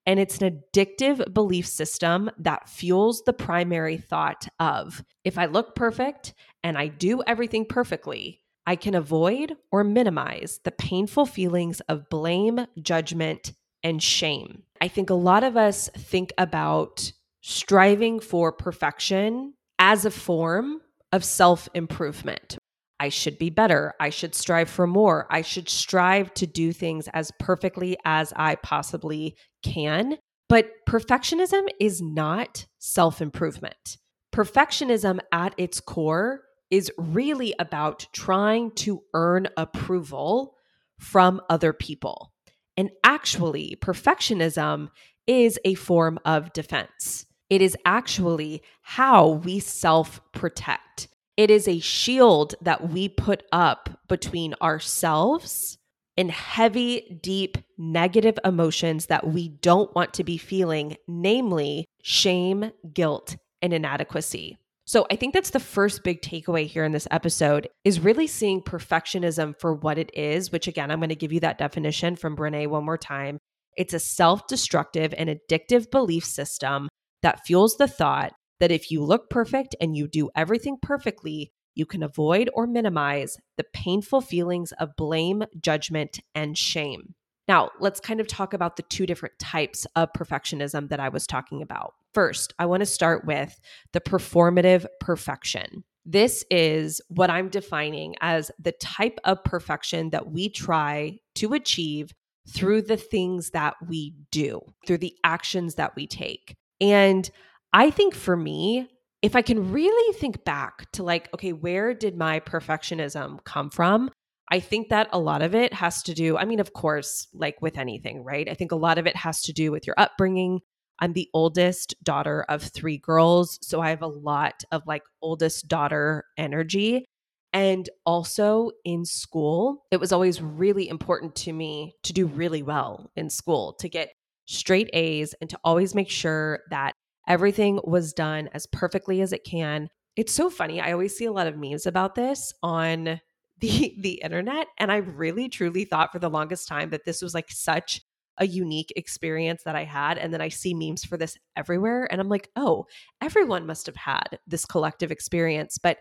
and 0.06 0.20
it's 0.20 0.38
an 0.38 0.62
addictive 0.72 1.34
belief 1.34 1.66
system 1.66 2.30
that 2.38 2.68
fuels 2.68 3.22
the 3.26 3.32
primary 3.32 3.96
thought 3.96 4.46
of 4.60 5.02
if 5.24 5.38
I 5.38 5.46
look 5.46 5.74
perfect 5.74 6.34
and 6.62 6.78
I 6.78 6.86
do 6.86 7.20
everything 7.26 7.66
perfectly, 7.66 8.41
I 8.66 8.76
can 8.76 8.94
avoid 8.94 9.56
or 9.70 9.84
minimize 9.84 10.60
the 10.64 10.70
painful 10.70 11.26
feelings 11.26 11.80
of 11.88 12.08
blame, 12.08 12.66
judgment, 12.80 13.52
and 13.82 14.02
shame. 14.02 14.62
I 14.80 14.88
think 14.88 15.10
a 15.10 15.14
lot 15.14 15.44
of 15.44 15.56
us 15.56 15.90
think 15.96 16.32
about 16.38 17.12
striving 17.40 18.20
for 18.20 18.52
perfection 18.52 19.54
as 19.78 20.04
a 20.04 20.10
form 20.10 20.80
of 21.12 21.24
self 21.24 21.68
improvement. 21.74 22.56
I 23.00 23.08
should 23.08 23.36
be 23.36 23.50
better. 23.50 23.94
I 23.98 24.10
should 24.10 24.34
strive 24.34 24.70
for 24.70 24.86
more. 24.86 25.26
I 25.28 25.42
should 25.42 25.68
strive 25.68 26.32
to 26.34 26.46
do 26.46 26.72
things 26.72 27.08
as 27.12 27.32
perfectly 27.40 27.96
as 28.04 28.32
I 28.36 28.54
possibly 28.56 29.36
can. 29.64 30.18
But 30.48 30.70
perfectionism 30.88 31.66
is 31.80 32.00
not 32.00 32.66
self 32.78 33.20
improvement. 33.20 33.98
Perfectionism 34.32 35.18
at 35.32 35.52
its 35.58 35.80
core 35.80 36.42
is 36.72 36.90
really 36.96 37.54
about 37.58 38.06
trying 38.14 38.70
to 38.70 39.02
earn 39.12 39.46
approval 39.58 40.56
from 40.98 41.40
other 41.50 41.74
people. 41.74 42.32
And 42.78 42.90
actually, 43.04 43.76
perfectionism 43.82 44.88
is 45.26 45.60
a 45.66 45.74
form 45.74 46.18
of 46.24 46.52
defense. 46.54 47.26
It 47.50 47.60
is 47.60 47.76
actually 47.84 48.62
how 48.80 49.28
we 49.28 49.60
self 49.60 50.22
protect. 50.32 51.08
It 51.36 51.50
is 51.50 51.68
a 51.68 51.80
shield 51.80 52.54
that 52.62 52.88
we 52.88 53.08
put 53.08 53.42
up 53.52 53.90
between 54.08 54.54
ourselves 54.62 55.76
and 56.16 56.30
heavy, 56.30 57.18
deep, 57.22 57.58
negative 57.76 58.38
emotions 58.44 59.06
that 59.06 59.26
we 59.26 59.48
don't 59.48 59.94
want 59.94 60.14
to 60.14 60.24
be 60.24 60.38
feeling, 60.38 60.96
namely 61.06 61.86
shame, 62.02 62.72
guilt, 62.94 63.36
and 63.60 63.74
inadequacy. 63.74 64.56
So 64.84 65.06
I 65.10 65.16
think 65.16 65.32
that's 65.32 65.50
the 65.50 65.60
first 65.60 66.02
big 66.02 66.22
takeaway 66.22 66.66
here 66.66 66.84
in 66.84 66.92
this 66.92 67.06
episode 67.10 67.68
is 67.84 68.00
really 68.00 68.26
seeing 68.26 68.60
perfectionism 68.60 69.58
for 69.60 69.74
what 69.74 69.96
it 69.96 70.10
is, 70.12 70.50
which 70.50 70.66
again, 70.66 70.90
I'm 70.90 70.98
going 70.98 71.08
to 71.10 71.14
give 71.14 71.32
you 71.32 71.40
that 71.40 71.58
definition 71.58 72.16
from 72.16 72.36
Brene 72.36 72.68
one 72.68 72.84
more 72.84 72.98
time. 72.98 73.38
It's 73.76 73.94
a 73.94 74.00
self 74.00 74.46
destructive 74.48 75.14
and 75.16 75.30
addictive 75.30 75.90
belief 75.90 76.24
system 76.24 76.88
that 77.22 77.44
fuels 77.46 77.76
the 77.76 77.86
thought 77.86 78.32
that 78.58 78.72
if 78.72 78.90
you 78.90 79.04
look 79.04 79.30
perfect 79.30 79.74
and 79.80 79.96
you 79.96 80.08
do 80.08 80.30
everything 80.34 80.76
perfectly, 80.82 81.52
you 81.74 81.86
can 81.86 82.02
avoid 82.02 82.50
or 82.52 82.66
minimize 82.66 83.36
the 83.56 83.64
painful 83.72 84.20
feelings 84.20 84.72
of 84.72 84.96
blame, 84.96 85.44
judgment, 85.60 86.20
and 86.34 86.58
shame. 86.58 87.14
Now, 87.48 87.70
let's 87.80 88.00
kind 88.00 88.20
of 88.20 88.26
talk 88.26 88.54
about 88.54 88.76
the 88.76 88.82
two 88.84 89.06
different 89.06 89.38
types 89.38 89.86
of 89.96 90.12
perfectionism 90.12 90.88
that 90.90 91.00
I 91.00 91.08
was 91.08 91.26
talking 91.26 91.62
about. 91.62 91.94
First, 92.14 92.54
I 92.58 92.66
want 92.66 92.80
to 92.80 92.86
start 92.86 93.24
with 93.24 93.58
the 93.92 94.00
performative 94.00 94.86
perfection. 95.00 95.84
This 96.04 96.44
is 96.50 97.00
what 97.08 97.30
I'm 97.30 97.48
defining 97.48 98.14
as 98.20 98.50
the 98.58 98.72
type 98.72 99.18
of 99.24 99.42
perfection 99.44 100.10
that 100.10 100.30
we 100.30 100.48
try 100.48 101.18
to 101.36 101.52
achieve 101.54 102.12
through 102.48 102.82
the 102.82 102.96
things 102.96 103.50
that 103.50 103.74
we 103.88 104.14
do, 104.30 104.60
through 104.86 104.98
the 104.98 105.14
actions 105.24 105.76
that 105.76 105.94
we 105.94 106.06
take. 106.06 106.54
And 106.80 107.30
I 107.72 107.90
think 107.90 108.14
for 108.14 108.36
me, 108.36 108.88
if 109.22 109.36
I 109.36 109.42
can 109.42 109.70
really 109.70 110.14
think 110.18 110.44
back 110.44 110.90
to 110.92 111.04
like, 111.04 111.32
okay, 111.32 111.52
where 111.52 111.94
did 111.94 112.16
my 112.16 112.40
perfectionism 112.40 113.42
come 113.44 113.70
from? 113.70 114.10
I 114.52 114.60
think 114.60 114.90
that 114.90 115.08
a 115.12 115.18
lot 115.18 115.40
of 115.40 115.54
it 115.54 115.72
has 115.72 116.02
to 116.02 116.12
do, 116.12 116.36
I 116.36 116.44
mean, 116.44 116.60
of 116.60 116.74
course, 116.74 117.26
like 117.32 117.62
with 117.62 117.78
anything, 117.78 118.22
right? 118.22 118.46
I 118.46 118.52
think 118.52 118.70
a 118.70 118.76
lot 118.76 118.98
of 118.98 119.06
it 119.06 119.16
has 119.16 119.40
to 119.44 119.52
do 119.54 119.72
with 119.72 119.86
your 119.86 119.94
upbringing. 119.96 120.60
I'm 120.98 121.14
the 121.14 121.30
oldest 121.32 121.94
daughter 122.04 122.44
of 122.50 122.62
three 122.62 122.98
girls. 122.98 123.58
So 123.62 123.80
I 123.80 123.88
have 123.88 124.02
a 124.02 124.06
lot 124.06 124.62
of 124.70 124.82
like 124.86 125.04
oldest 125.22 125.68
daughter 125.68 126.26
energy. 126.36 127.06
And 127.54 127.88
also 128.04 128.72
in 128.84 129.06
school, 129.06 129.86
it 129.90 129.98
was 129.98 130.12
always 130.12 130.42
really 130.42 130.86
important 130.86 131.34
to 131.36 131.52
me 131.54 131.94
to 132.02 132.12
do 132.12 132.26
really 132.26 132.62
well 132.62 133.10
in 133.16 133.30
school, 133.30 133.72
to 133.80 133.88
get 133.88 134.10
straight 134.44 134.90
A's, 134.92 135.34
and 135.40 135.48
to 135.48 135.58
always 135.64 135.94
make 135.94 136.10
sure 136.10 136.60
that 136.68 136.92
everything 137.26 137.80
was 137.84 138.12
done 138.12 138.50
as 138.52 138.66
perfectly 138.66 139.22
as 139.22 139.32
it 139.32 139.44
can. 139.44 139.88
It's 140.14 140.34
so 140.34 140.50
funny. 140.50 140.78
I 140.78 140.92
always 140.92 141.16
see 141.16 141.24
a 141.24 141.32
lot 141.32 141.46
of 141.46 141.56
memes 141.56 141.86
about 141.86 142.16
this 142.16 142.52
on 142.62 143.18
the 143.62 143.94
the 144.00 144.20
internet 144.22 144.66
and 144.78 144.92
I 144.92 144.96
really 144.96 145.48
truly 145.48 145.86
thought 145.86 146.12
for 146.12 146.18
the 146.18 146.28
longest 146.28 146.68
time 146.68 146.90
that 146.90 147.06
this 147.06 147.22
was 147.22 147.32
like 147.32 147.50
such 147.50 148.02
a 148.38 148.46
unique 148.46 148.92
experience 148.96 149.62
that 149.64 149.76
I 149.76 149.84
had 149.84 150.18
and 150.18 150.32
then 150.32 150.40
I 150.40 150.48
see 150.48 150.74
memes 150.74 151.04
for 151.04 151.16
this 151.16 151.36
everywhere 151.56 152.08
and 152.10 152.20
I'm 152.20 152.28
like, 152.28 152.50
"Oh, 152.56 152.86
everyone 153.22 153.66
must 153.66 153.86
have 153.86 153.96
had 153.96 154.38
this 154.46 154.66
collective 154.66 155.10
experience." 155.10 155.78
But 155.78 155.98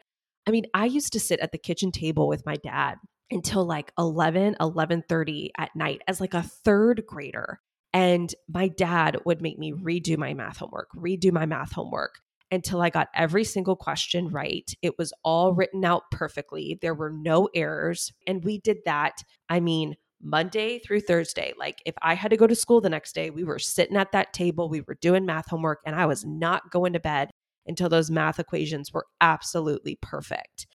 I 0.47 0.51
mean, 0.51 0.65
I 0.73 0.85
used 0.85 1.13
to 1.13 1.19
sit 1.19 1.39
at 1.39 1.51
the 1.51 1.57
kitchen 1.57 1.91
table 1.91 2.27
with 2.27 2.45
my 2.45 2.55
dad 2.55 2.95
until 3.29 3.65
like 3.65 3.91
11 3.97 4.55
11:30 4.59 5.49
at 5.57 5.75
night 5.75 6.01
as 6.07 6.19
like 6.19 6.33
a 6.33 6.43
third 6.43 7.03
grader 7.07 7.59
and 7.93 8.33
my 8.47 8.67
dad 8.69 9.17
would 9.25 9.41
make 9.41 9.59
me 9.59 9.73
redo 9.73 10.17
my 10.17 10.33
math 10.33 10.57
homework 10.57 10.89
redo 10.95 11.31
my 11.31 11.45
math 11.45 11.71
homework 11.71 12.19
until 12.51 12.81
I 12.81 12.89
got 12.89 13.07
every 13.15 13.43
single 13.43 13.75
question 13.75 14.27
right. 14.27 14.69
It 14.81 14.97
was 14.97 15.13
all 15.23 15.49
mm-hmm. 15.51 15.59
written 15.59 15.85
out 15.85 16.03
perfectly. 16.11 16.77
There 16.81 16.93
were 16.93 17.11
no 17.11 17.49
errors. 17.55 18.11
And 18.27 18.43
we 18.43 18.59
did 18.59 18.79
that, 18.85 19.23
I 19.49 19.59
mean, 19.59 19.95
Monday 20.21 20.79
through 20.79 21.01
Thursday. 21.01 21.53
Like 21.57 21.81
if 21.85 21.95
I 22.01 22.13
had 22.13 22.31
to 22.31 22.37
go 22.37 22.47
to 22.47 22.55
school 22.55 22.81
the 22.81 22.89
next 22.89 23.13
day, 23.13 23.29
we 23.29 23.43
were 23.43 23.59
sitting 23.59 23.97
at 23.97 24.11
that 24.11 24.33
table, 24.33 24.69
we 24.69 24.81
were 24.81 24.97
doing 25.01 25.25
math 25.25 25.49
homework, 25.49 25.79
and 25.85 25.95
I 25.95 26.05
was 26.05 26.25
not 26.25 26.71
going 26.71 26.93
to 26.93 26.99
bed 26.99 27.31
until 27.65 27.89
those 27.89 28.11
math 28.11 28.39
equations 28.39 28.93
were 28.93 29.05
absolutely 29.19 29.97
perfect. 30.01 30.67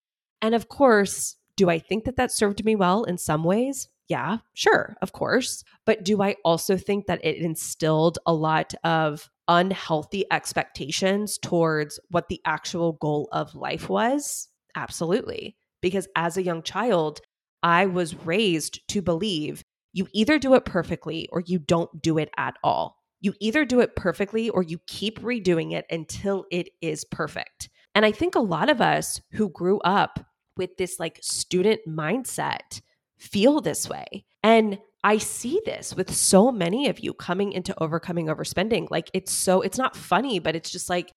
And 0.42 0.56
of 0.56 0.68
course, 0.68 1.36
do 1.56 1.70
I 1.70 1.80
think 1.80 2.06
that 2.06 2.16
that 2.18 2.32
served 2.32 2.64
me 2.66 2.76
well 2.76 3.04
in 3.04 3.18
some 3.18 3.44
ways? 3.44 3.88
Yeah, 4.08 4.38
sure, 4.54 4.96
of 5.02 5.14
course. 5.14 5.64
But 5.86 6.04
do 6.04 6.22
I 6.22 6.36
also 6.46 6.78
think 6.78 7.08
that 7.08 7.24
it 7.26 7.38
instilled 7.38 8.20
a 8.26 8.34
lot 8.34 8.74
of 8.84 9.30
unhealthy 9.48 10.26
expectations 10.32 11.38
towards 11.40 12.00
what 12.12 12.30
the 12.30 12.42
actual 12.46 12.94
goal 12.94 13.28
of 13.32 13.56
life 13.56 13.90
was? 13.90 14.48
Absolutely. 14.76 15.56
Because 15.82 16.08
as 16.16 16.38
a 16.38 16.44
young 16.44 16.62
child, 16.62 17.20
I 17.64 17.88
was 17.88 18.16
raised 18.26 18.88
to 18.90 19.02
believe 19.02 19.64
you 19.94 20.08
either 20.14 20.38
do 20.38 20.54
it 20.56 20.66
perfectly 20.66 21.28
or 21.32 21.40
you 21.46 21.58
don't 21.58 22.02
do 22.02 22.18
it 22.18 22.30
at 22.38 22.58
all. 22.64 22.98
You 23.22 23.34
either 23.40 23.66
do 23.66 23.80
it 23.80 23.96
perfectly 23.96 24.50
or 24.50 24.62
you 24.62 24.78
keep 24.88 25.20
redoing 25.22 25.72
it 25.74 25.86
until 25.90 26.46
it 26.52 26.70
is 26.82 27.06
perfect. 27.06 27.70
And 27.96 28.06
I 28.06 28.12
think 28.12 28.36
a 28.36 28.40
lot 28.40 28.70
of 28.70 28.82
us 28.82 29.22
who 29.32 29.50
grew 29.50 29.80
up 29.80 30.20
with 30.58 30.76
this 30.78 31.00
like 31.00 31.20
student 31.22 31.80
mindset 31.88 32.82
feel 33.18 33.62
this 33.62 33.90
way. 33.90 34.26
And 34.44 34.80
I 35.04 35.18
see 35.18 35.62
this 35.66 35.96
with 35.96 36.14
so 36.14 36.52
many 36.52 36.90
of 36.90 37.00
you 37.00 37.14
coming 37.14 37.52
into 37.52 37.76
overcoming 37.82 38.28
overspending. 38.28 38.88
Like 38.90 39.12
it's 39.14 39.32
so, 39.32 39.62
it's 39.62 39.78
not 39.78 39.96
funny, 39.96 40.40
but 40.40 40.56
it's 40.56 40.72
just 40.72 40.90
like 40.90 41.12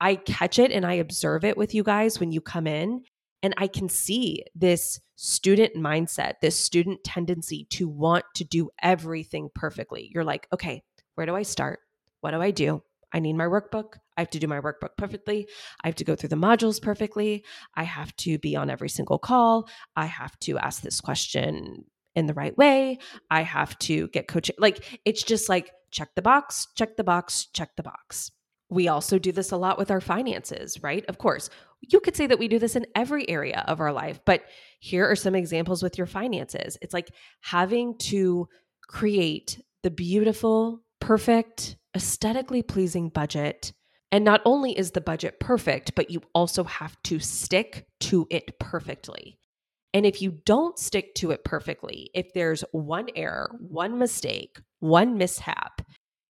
I 0.00 0.16
catch 0.16 0.58
it 0.58 0.72
and 0.72 0.84
I 0.86 0.94
observe 0.94 1.44
it 1.44 1.56
with 1.56 1.74
you 1.74 1.82
guys 1.82 2.18
when 2.18 2.32
you 2.32 2.40
come 2.40 2.66
in. 2.66 3.02
And 3.42 3.52
I 3.58 3.66
can 3.66 3.90
see 3.90 4.42
this 4.54 5.00
student 5.16 5.76
mindset, 5.76 6.34
this 6.40 6.58
student 6.58 7.04
tendency 7.04 7.66
to 7.70 7.86
want 7.86 8.24
to 8.36 8.44
do 8.44 8.70
everything 8.82 9.50
perfectly. 9.54 10.10
You're 10.14 10.24
like, 10.24 10.48
okay, 10.52 10.82
where 11.14 11.26
do 11.26 11.36
I 11.36 11.42
start? 11.42 11.80
What 12.22 12.30
do 12.30 12.40
I 12.40 12.50
do? 12.50 12.82
I 13.14 13.20
need 13.20 13.34
my 13.34 13.46
workbook. 13.46 13.94
I 14.16 14.20
have 14.20 14.30
to 14.30 14.40
do 14.40 14.48
my 14.48 14.60
workbook 14.60 14.96
perfectly. 14.98 15.48
I 15.82 15.88
have 15.88 15.94
to 15.96 16.04
go 16.04 16.16
through 16.16 16.30
the 16.30 16.36
modules 16.36 16.82
perfectly. 16.82 17.44
I 17.76 17.84
have 17.84 18.14
to 18.16 18.38
be 18.38 18.56
on 18.56 18.68
every 18.68 18.88
single 18.88 19.18
call. 19.18 19.68
I 19.94 20.06
have 20.06 20.36
to 20.40 20.58
ask 20.58 20.82
this 20.82 21.00
question 21.00 21.84
in 22.16 22.26
the 22.26 22.34
right 22.34 22.56
way. 22.58 22.98
I 23.30 23.42
have 23.42 23.78
to 23.80 24.08
get 24.08 24.26
coaching. 24.26 24.56
Like 24.58 25.00
it's 25.04 25.22
just 25.22 25.48
like 25.48 25.70
check 25.92 26.08
the 26.16 26.22
box, 26.22 26.66
check 26.76 26.96
the 26.96 27.04
box, 27.04 27.46
check 27.46 27.76
the 27.76 27.84
box. 27.84 28.32
We 28.68 28.88
also 28.88 29.18
do 29.18 29.30
this 29.30 29.52
a 29.52 29.56
lot 29.56 29.78
with 29.78 29.92
our 29.92 30.00
finances, 30.00 30.82
right? 30.82 31.04
Of 31.08 31.18
course, 31.18 31.50
you 31.80 32.00
could 32.00 32.16
say 32.16 32.26
that 32.26 32.38
we 32.38 32.48
do 32.48 32.58
this 32.58 32.74
in 32.74 32.86
every 32.96 33.28
area 33.28 33.64
of 33.68 33.80
our 33.80 33.92
life, 33.92 34.18
but 34.24 34.42
here 34.80 35.08
are 35.08 35.16
some 35.16 35.36
examples 35.36 35.82
with 35.82 35.98
your 35.98 36.08
finances. 36.08 36.76
It's 36.82 36.94
like 36.94 37.12
having 37.40 37.96
to 37.98 38.48
create 38.88 39.62
the 39.84 39.90
beautiful, 39.90 40.82
perfect, 40.98 41.76
aesthetically 41.94 42.62
pleasing 42.62 43.08
budget. 43.08 43.72
And 44.12 44.24
not 44.24 44.42
only 44.44 44.76
is 44.78 44.92
the 44.92 45.00
budget 45.00 45.40
perfect, 45.40 45.94
but 45.94 46.10
you 46.10 46.22
also 46.34 46.64
have 46.64 46.96
to 47.04 47.18
stick 47.18 47.88
to 48.00 48.26
it 48.30 48.58
perfectly. 48.58 49.38
And 49.92 50.04
if 50.04 50.20
you 50.20 50.32
don't 50.44 50.78
stick 50.78 51.14
to 51.16 51.30
it 51.30 51.44
perfectly, 51.44 52.10
if 52.14 52.32
there's 52.32 52.64
one 52.72 53.06
error, 53.14 53.50
one 53.60 53.98
mistake, 53.98 54.60
one 54.80 55.16
mishap, 55.16 55.82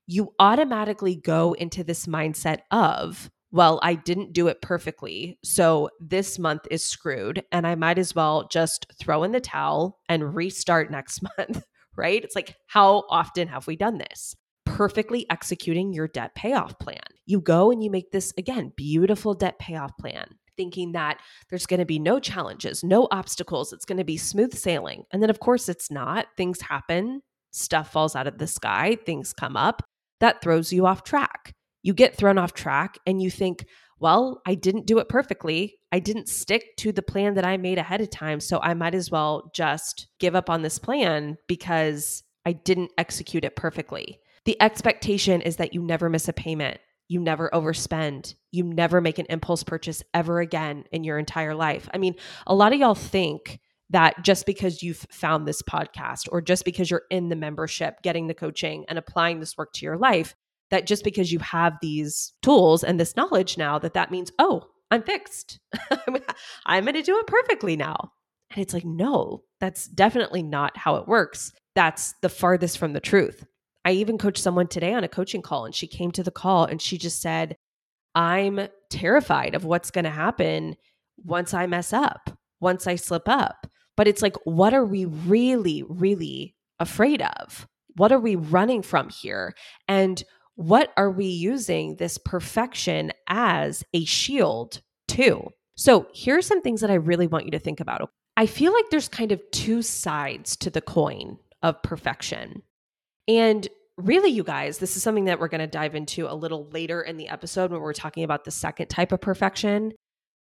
you 0.06 0.34
automatically 0.38 1.14
go 1.14 1.52
into 1.52 1.84
this 1.84 2.06
mindset 2.06 2.60
of, 2.70 3.30
well, 3.52 3.78
I 3.82 3.94
didn't 3.94 4.32
do 4.32 4.48
it 4.48 4.62
perfectly. 4.62 5.38
So 5.44 5.90
this 6.00 6.38
month 6.38 6.62
is 6.70 6.82
screwed. 6.82 7.44
And 7.52 7.66
I 7.66 7.74
might 7.74 7.98
as 7.98 8.14
well 8.14 8.48
just 8.48 8.86
throw 8.98 9.22
in 9.24 9.32
the 9.32 9.40
towel 9.40 10.00
and 10.08 10.34
restart 10.34 10.90
next 10.90 11.22
month, 11.38 11.62
right? 11.96 12.24
It's 12.24 12.34
like, 12.34 12.56
how 12.66 13.04
often 13.10 13.48
have 13.48 13.66
we 13.66 13.76
done 13.76 13.98
this? 13.98 14.34
Perfectly 14.80 15.26
executing 15.28 15.92
your 15.92 16.08
debt 16.08 16.34
payoff 16.34 16.78
plan. 16.78 17.02
You 17.26 17.42
go 17.42 17.70
and 17.70 17.84
you 17.84 17.90
make 17.90 18.12
this, 18.12 18.32
again, 18.38 18.72
beautiful 18.78 19.34
debt 19.34 19.58
payoff 19.58 19.94
plan 19.98 20.26
thinking 20.56 20.92
that 20.92 21.20
there's 21.50 21.66
going 21.66 21.80
to 21.80 21.84
be 21.84 21.98
no 21.98 22.18
challenges, 22.18 22.82
no 22.82 23.06
obstacles. 23.10 23.74
It's 23.74 23.84
going 23.84 23.98
to 23.98 24.04
be 24.04 24.16
smooth 24.16 24.54
sailing. 24.54 25.04
And 25.12 25.22
then, 25.22 25.28
of 25.28 25.38
course, 25.38 25.68
it's 25.68 25.90
not. 25.90 26.28
Things 26.38 26.62
happen, 26.62 27.20
stuff 27.50 27.92
falls 27.92 28.16
out 28.16 28.26
of 28.26 28.38
the 28.38 28.46
sky, 28.46 28.96
things 29.04 29.34
come 29.34 29.54
up 29.54 29.82
that 30.20 30.40
throws 30.40 30.72
you 30.72 30.86
off 30.86 31.04
track. 31.04 31.52
You 31.82 31.92
get 31.92 32.16
thrown 32.16 32.38
off 32.38 32.54
track 32.54 32.96
and 33.06 33.20
you 33.20 33.30
think, 33.30 33.66
well, 33.98 34.40
I 34.46 34.54
didn't 34.54 34.86
do 34.86 34.98
it 34.98 35.10
perfectly. 35.10 35.74
I 35.92 35.98
didn't 35.98 36.30
stick 36.30 36.64
to 36.78 36.90
the 36.90 37.02
plan 37.02 37.34
that 37.34 37.44
I 37.44 37.58
made 37.58 37.76
ahead 37.76 38.00
of 38.00 38.08
time. 38.08 38.40
So 38.40 38.60
I 38.62 38.72
might 38.72 38.94
as 38.94 39.10
well 39.10 39.50
just 39.54 40.08
give 40.20 40.34
up 40.34 40.48
on 40.48 40.62
this 40.62 40.78
plan 40.78 41.36
because 41.48 42.22
I 42.46 42.52
didn't 42.52 42.92
execute 42.96 43.44
it 43.44 43.56
perfectly. 43.56 44.20
The 44.44 44.60
expectation 44.60 45.42
is 45.42 45.56
that 45.56 45.74
you 45.74 45.82
never 45.82 46.08
miss 46.08 46.28
a 46.28 46.32
payment 46.32 46.80
you 47.10 47.18
never 47.18 47.50
overspend. 47.52 48.36
You 48.52 48.62
never 48.62 49.00
make 49.00 49.18
an 49.18 49.26
impulse 49.28 49.64
purchase 49.64 50.00
ever 50.14 50.38
again 50.38 50.84
in 50.92 51.02
your 51.02 51.18
entire 51.18 51.56
life. 51.56 51.88
I 51.92 51.98
mean, 51.98 52.14
a 52.46 52.54
lot 52.54 52.72
of 52.72 52.78
y'all 52.78 52.94
think 52.94 53.58
that 53.90 54.22
just 54.22 54.46
because 54.46 54.80
you've 54.80 55.04
found 55.10 55.44
this 55.44 55.60
podcast 55.60 56.28
or 56.30 56.40
just 56.40 56.64
because 56.64 56.88
you're 56.88 57.02
in 57.10 57.28
the 57.28 57.34
membership, 57.34 58.00
getting 58.02 58.28
the 58.28 58.34
coaching 58.34 58.84
and 58.88 58.96
applying 58.96 59.40
this 59.40 59.58
work 59.58 59.72
to 59.72 59.84
your 59.84 59.96
life, 59.96 60.36
that 60.70 60.86
just 60.86 61.02
because 61.02 61.32
you 61.32 61.40
have 61.40 61.72
these 61.82 62.32
tools 62.42 62.84
and 62.84 63.00
this 63.00 63.16
knowledge 63.16 63.58
now, 63.58 63.76
that 63.80 63.94
that 63.94 64.12
means, 64.12 64.30
oh, 64.38 64.62
I'm 64.92 65.02
fixed. 65.02 65.58
I'm 66.64 66.84
going 66.84 66.94
to 66.94 67.02
do 67.02 67.18
it 67.18 67.26
perfectly 67.26 67.74
now. 67.74 68.12
And 68.52 68.62
it's 68.62 68.72
like, 68.72 68.84
no, 68.84 69.42
that's 69.58 69.88
definitely 69.88 70.44
not 70.44 70.76
how 70.76 70.94
it 70.94 71.08
works. 71.08 71.52
That's 71.74 72.14
the 72.22 72.28
farthest 72.28 72.78
from 72.78 72.92
the 72.92 73.00
truth. 73.00 73.44
I 73.84 73.92
even 73.92 74.18
coached 74.18 74.42
someone 74.42 74.68
today 74.68 74.92
on 74.92 75.04
a 75.04 75.08
coaching 75.08 75.42
call 75.42 75.64
and 75.64 75.74
she 75.74 75.86
came 75.86 76.10
to 76.12 76.22
the 76.22 76.30
call 76.30 76.64
and 76.64 76.80
she 76.80 76.98
just 76.98 77.20
said, 77.20 77.56
I'm 78.14 78.68
terrified 78.90 79.54
of 79.54 79.64
what's 79.64 79.90
going 79.90 80.04
to 80.04 80.10
happen 80.10 80.76
once 81.24 81.54
I 81.54 81.66
mess 81.66 81.92
up, 81.92 82.30
once 82.60 82.86
I 82.86 82.96
slip 82.96 83.28
up. 83.28 83.66
But 83.96 84.08
it's 84.08 84.22
like, 84.22 84.36
what 84.44 84.74
are 84.74 84.84
we 84.84 85.04
really, 85.04 85.82
really 85.88 86.54
afraid 86.78 87.22
of? 87.22 87.66
What 87.96 88.12
are 88.12 88.18
we 88.18 88.36
running 88.36 88.82
from 88.82 89.08
here? 89.08 89.54
And 89.88 90.22
what 90.54 90.92
are 90.96 91.10
we 91.10 91.26
using 91.26 91.96
this 91.96 92.18
perfection 92.18 93.12
as 93.28 93.84
a 93.92 94.04
shield 94.04 94.80
to? 95.08 95.50
So, 95.76 96.08
here 96.12 96.36
are 96.36 96.42
some 96.42 96.60
things 96.60 96.82
that 96.82 96.90
I 96.90 96.94
really 96.94 97.26
want 97.26 97.46
you 97.46 97.50
to 97.52 97.58
think 97.58 97.80
about. 97.80 98.10
I 98.36 98.46
feel 98.46 98.72
like 98.72 98.90
there's 98.90 99.08
kind 99.08 99.32
of 99.32 99.42
two 99.50 99.82
sides 99.82 100.56
to 100.58 100.70
the 100.70 100.82
coin 100.82 101.38
of 101.62 101.82
perfection. 101.82 102.62
And 103.28 103.66
really, 103.96 104.30
you 104.30 104.42
guys, 104.42 104.78
this 104.78 104.96
is 104.96 105.02
something 105.02 105.26
that 105.26 105.40
we're 105.40 105.48
going 105.48 105.60
to 105.60 105.66
dive 105.66 105.94
into 105.94 106.26
a 106.26 106.34
little 106.34 106.68
later 106.70 107.02
in 107.02 107.16
the 107.16 107.28
episode 107.28 107.70
when 107.70 107.80
we're 107.80 107.92
talking 107.92 108.24
about 108.24 108.44
the 108.44 108.50
second 108.50 108.88
type 108.88 109.12
of 109.12 109.20
perfection. 109.20 109.92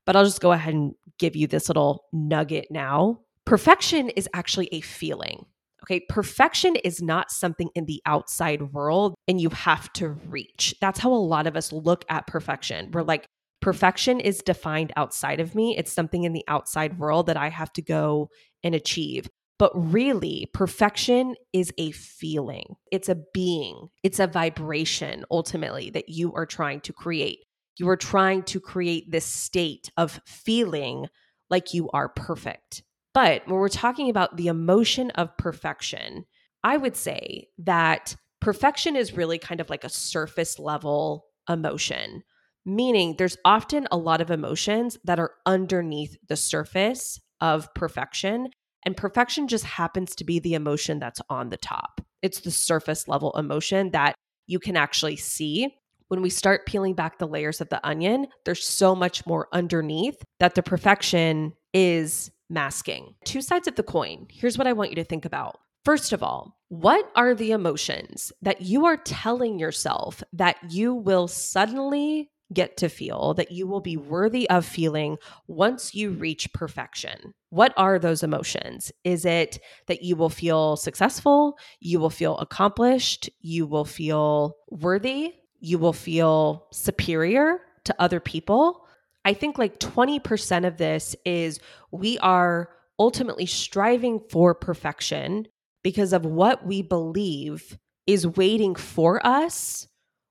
But 0.07 0.17
I'll 0.17 0.25
just 0.25 0.41
go 0.41 0.53
ahead 0.53 0.75
and 0.75 0.95
give 1.19 1.37
you 1.37 1.47
this 1.47 1.69
little 1.69 2.05
nugget 2.13 2.69
now. 2.71 3.21
Perfection 3.45 4.09
is 4.11 4.29
actually 4.33 4.69
a 4.73 4.81
feeling. 4.81 5.45
Okay, 5.85 6.01
perfection 6.09 6.77
is 6.77 7.01
not 7.01 7.31
something 7.31 7.71
in 7.75 7.87
the 7.87 8.03
outside 8.05 8.73
world 8.73 9.15
and 9.29 9.41
you 9.41 9.49
have 9.51 9.93
to 9.95 10.09
reach. 10.09 10.75
That's 10.81 10.99
how 10.99 11.13
a 11.13 11.15
lot 11.15 11.47
of 11.47 11.57
us 11.57 11.73
look 11.73 12.05
at 12.09 12.27
perfection. 12.27 12.91
We're 12.91 13.03
like, 13.03 13.27
perfection 13.61 14.21
is 14.21 14.39
defined 14.39 14.93
outside 14.97 15.41
of 15.41 15.55
me. 15.55 15.77
It's 15.77 15.93
something 15.93 16.25
in 16.25 16.33
the 16.33 16.45
outside 16.49 16.99
world 16.99 17.27
that 17.27 17.37
I 17.37 17.49
have 17.49 17.73
to 17.75 17.83
go 17.83 18.29
and 18.63 18.75
achieve. 18.75 19.29
But 19.59 19.73
really, 19.75 20.49
perfection 20.55 21.35
is 21.53 21.73
a 21.79 21.91
feeling, 21.91 22.77
it's 22.93 23.09
a 23.09 23.19
being, 23.35 23.89
it's 24.05 24.21
a 24.21 24.29
vibration 24.29 25.25
ultimately 25.31 25.91
that 25.91 26.09
you 26.09 26.33
are 26.35 26.47
trying 26.47 26.81
to 26.83 26.93
create. 26.93 27.41
You 27.77 27.89
are 27.89 27.97
trying 27.97 28.45
to 28.45 28.61
create 28.61 29.11
this 29.11 29.25
state 29.25 29.91
of 29.97 30.21
feeling 30.27 31.09
like 31.51 31.75
you 31.75 31.91
are 31.91 32.09
perfect. 32.09 32.83
But 33.15 33.47
when 33.47 33.57
we're 33.57 33.69
talking 33.69 34.11
about 34.11 34.37
the 34.37 34.47
emotion 34.47 35.11
of 35.13 35.37
perfection, 35.37 36.25
I 36.63 36.77
would 36.77 36.97
say 36.97 37.49
that 37.59 38.15
perfection 38.41 38.95
is 38.95 39.17
really 39.17 39.39
kind 39.39 39.61
of 39.61 39.71
like 39.71 39.85
a 39.85 39.89
surface 39.89 40.59
level 40.59 41.27
emotion, 41.49 42.23
meaning 42.65 43.17
there's 43.17 43.39
often 43.45 43.89
a 43.91 43.97
lot 43.97 44.21
of 44.21 44.31
emotions 44.31 44.99
that 45.05 45.19
are 45.19 45.33
underneath 45.47 46.17
the 46.29 46.37
surface 46.37 47.21
of 47.41 47.73
perfection. 47.75 48.51
And 48.85 48.97
perfection 48.97 49.49
just 49.49 49.65
happens 49.65 50.15
to 50.17 50.25
be 50.25 50.39
the 50.39 50.55
emotion 50.55 50.99
that's 50.99 51.21
on 51.29 51.51
the 51.51 51.57
top. 51.57 52.01
It's 52.23 52.41
the 52.41 52.51
surface 52.51 53.09
level 53.09 53.33
emotion 53.37 53.91
that 53.91 54.15
you 54.47 54.59
can 54.59 54.77
actually 54.77 55.17
see. 55.17 55.75
When 56.09 56.23
we 56.23 56.31
start 56.31 56.67
peeling 56.67 56.95
back 56.95 57.19
the 57.19 57.29
layers 57.29 57.61
of 57.61 57.69
the 57.69 57.87
onion, 57.87 58.29
there's 58.45 58.65
so 58.65 58.95
much 58.95 59.27
more 59.27 59.49
underneath 59.53 60.23
that 60.41 60.55
the 60.55 60.63
perfection 60.63 61.53
is 61.75 62.31
masking. 62.49 63.15
Two 63.25 63.43
sides 63.43 63.69
of 63.69 63.75
the 63.75 63.83
coin. 63.83 64.27
Here's 64.31 64.57
what 64.57 64.67
I 64.67 64.73
want 64.73 64.91
you 64.91 64.97
to 64.97 65.05
think 65.05 65.27
about. 65.27 65.61
First 65.85 66.13
of 66.13 66.23
all, 66.23 66.59
what 66.69 67.11
are 67.15 67.35
the 67.35 67.53
emotions 67.53 68.33
that 68.43 68.63
you 68.63 68.87
are 68.87 68.97
telling 68.97 69.59
yourself 69.59 70.23
that 70.33 70.57
you 70.69 70.95
will 70.95 71.29
suddenly 71.29 72.31
get 72.53 72.77
to 72.79 72.89
feel 72.89 73.35
that 73.35 73.53
you 73.53 73.67
will 73.67 73.81
be 73.81 73.97
worthy 73.97 74.49
of 74.49 74.65
feeling 74.65 75.19
once 75.47 75.95
you 75.95 76.11
reach 76.11 76.53
perfection. 76.53 77.35
What 77.51 77.75
are 77.77 77.99
those 77.99 78.23
emotions? 78.23 78.93
Is 79.05 79.25
it 79.25 79.59
that 79.87 80.03
you 80.03 80.17
will 80.17 80.31
feel 80.31 80.77
successful? 80.77 81.59
You 81.81 82.01
will 82.01 82.11
feel 82.11 82.39
accomplished? 82.39 83.29
You 83.41 83.67
will 83.67 83.85
feel 83.85 84.57
worthy? 84.71 85.35
You 85.61 85.79
will 85.79 85.93
feel 85.93 86.67
superior 86.73 87.61
to 87.85 87.95
other 87.99 88.21
people? 88.21 88.87
I 89.25 89.35
think 89.35 89.59
like 89.59 89.81
20% 89.81 90.67
of 90.67 90.77
this 90.77 91.17
is 91.25 91.61
we 91.91 92.19
are 92.19 92.71
ultimately 92.99 93.47
striving 93.47 94.21
for 94.31 94.55
perfection 94.55 95.47
because 95.83 96.13
of 96.13 96.25
what 96.25 96.67
we 96.67 96.83
believe 96.83 97.79
is 98.07 98.27
waiting 98.27 98.75
for 98.75 99.25
us 99.27 99.88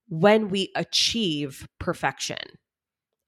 when 0.10 0.50
we 0.50 0.72
achieve 0.76 1.68
perfection. 1.80 2.38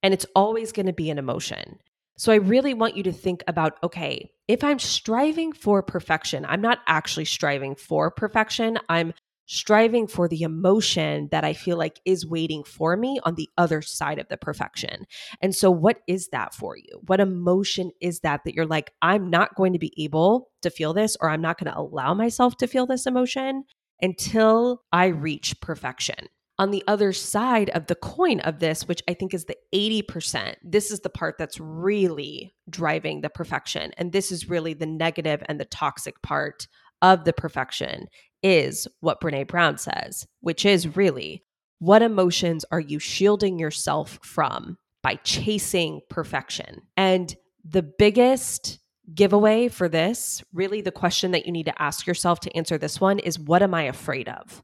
And 0.02 0.14
it's 0.14 0.26
always 0.36 0.72
going 0.72 0.86
to 0.86 0.94
be 0.94 1.10
an 1.10 1.18
emotion. 1.18 1.80
So 2.18 2.32
I 2.34 2.38
really 2.38 2.74
want 2.74 2.98
you 2.98 3.04
to 3.04 3.14
think 3.14 3.44
about 3.48 3.82
okay, 3.84 4.32
if 4.48 4.64
I'm 4.64 4.80
striving 4.80 5.54
for 5.54 5.82
perfection, 5.82 6.46
I'm 6.46 6.62
not 6.62 6.80
actually 6.88 7.26
striving 7.26 7.76
for 7.76 8.12
perfection. 8.12 8.78
I'm 8.90 9.14
striving 9.46 10.06
for 10.06 10.28
the 10.28 10.44
emotion 10.44 11.28
that 11.32 11.44
I 11.44 11.54
feel 11.54 11.76
like 11.76 12.00
is 12.06 12.26
waiting 12.26 12.64
for 12.64 12.96
me 12.96 13.20
on 13.24 13.34
the 13.34 13.50
other 13.58 13.82
side 13.82 14.20
of 14.20 14.28
the 14.28 14.38
perfection. 14.38 15.08
And 15.42 15.56
so, 15.56 15.72
what 15.72 16.02
is 16.08 16.28
that 16.30 16.54
for 16.54 16.78
you? 16.78 17.02
What 17.08 17.20
emotion 17.20 17.92
is 18.00 18.20
that 18.20 18.42
that 18.46 18.54
you're 18.54 18.66
like, 18.66 18.92
I'm 19.02 19.30
not 19.30 19.56
going 19.56 19.74
to 19.74 19.80
be 19.80 19.94
able 19.98 20.50
to 20.62 20.70
feel 20.70 20.94
this, 20.94 21.18
or 21.20 21.30
I'm 21.30 21.42
not 21.42 21.58
going 21.58 21.72
to 21.72 21.80
allow 21.80 22.14
myself 22.14 22.58
to 22.58 22.68
feel 22.68 22.86
this 22.86 23.08
emotion 23.08 23.64
until 24.02 24.84
I 24.92 25.08
reach 25.08 25.60
perfection? 25.62 26.28
On 26.60 26.72
the 26.72 26.84
other 26.88 27.14
side 27.14 27.70
of 27.70 27.88
the 27.88 27.96
coin 27.96 28.42
of 28.42 28.60
this, 28.60 28.86
which 28.86 29.02
I 29.08 29.14
think 29.14 29.34
is 29.34 29.46
the 29.46 29.56
80%, 29.74 30.56
this 30.62 30.92
is 30.92 31.00
the 31.00 31.10
part 31.10 31.38
that's 31.38 31.58
really 31.58 32.54
driving 32.70 33.22
the 33.22 33.30
perfection. 33.30 33.94
And 33.98 34.12
this 34.12 34.30
is 34.30 34.50
really 34.50 34.74
the 34.74 34.86
negative 34.86 35.42
and 35.48 35.58
the 35.58 35.66
toxic 35.66 36.22
part 36.22 36.68
of 37.02 37.24
the 37.24 37.32
perfection 37.32 38.08
is 38.44 38.90
what 39.00 39.22
Brene 39.22 39.48
Brown 39.48 39.78
says, 39.78 40.28
which 40.42 40.66
is 40.66 40.98
really 40.98 41.46
what 41.80 42.02
emotions 42.02 42.66
are 42.72 42.82
you 42.82 43.00
shielding 43.00 43.58
yourself 43.58 44.20
from 44.22 44.78
by 45.02 45.16
chasing 45.24 46.02
perfection? 46.10 46.82
And 46.98 47.34
the 47.64 47.84
biggest 47.84 48.80
giveaway 49.14 49.70
for 49.70 49.88
this, 49.88 50.44
really 50.54 50.82
the 50.82 50.92
question 50.92 51.32
that 51.32 51.46
you 51.46 51.54
need 51.54 51.68
to 51.68 51.82
ask 51.82 52.06
yourself 52.06 52.42
to 52.42 52.56
answer 52.56 52.78
this 52.78 53.00
one 53.00 53.20
is 53.20 53.40
what 53.40 53.64
am 53.64 53.74
I 53.74 53.84
afraid 53.84 54.28
of? 54.28 54.62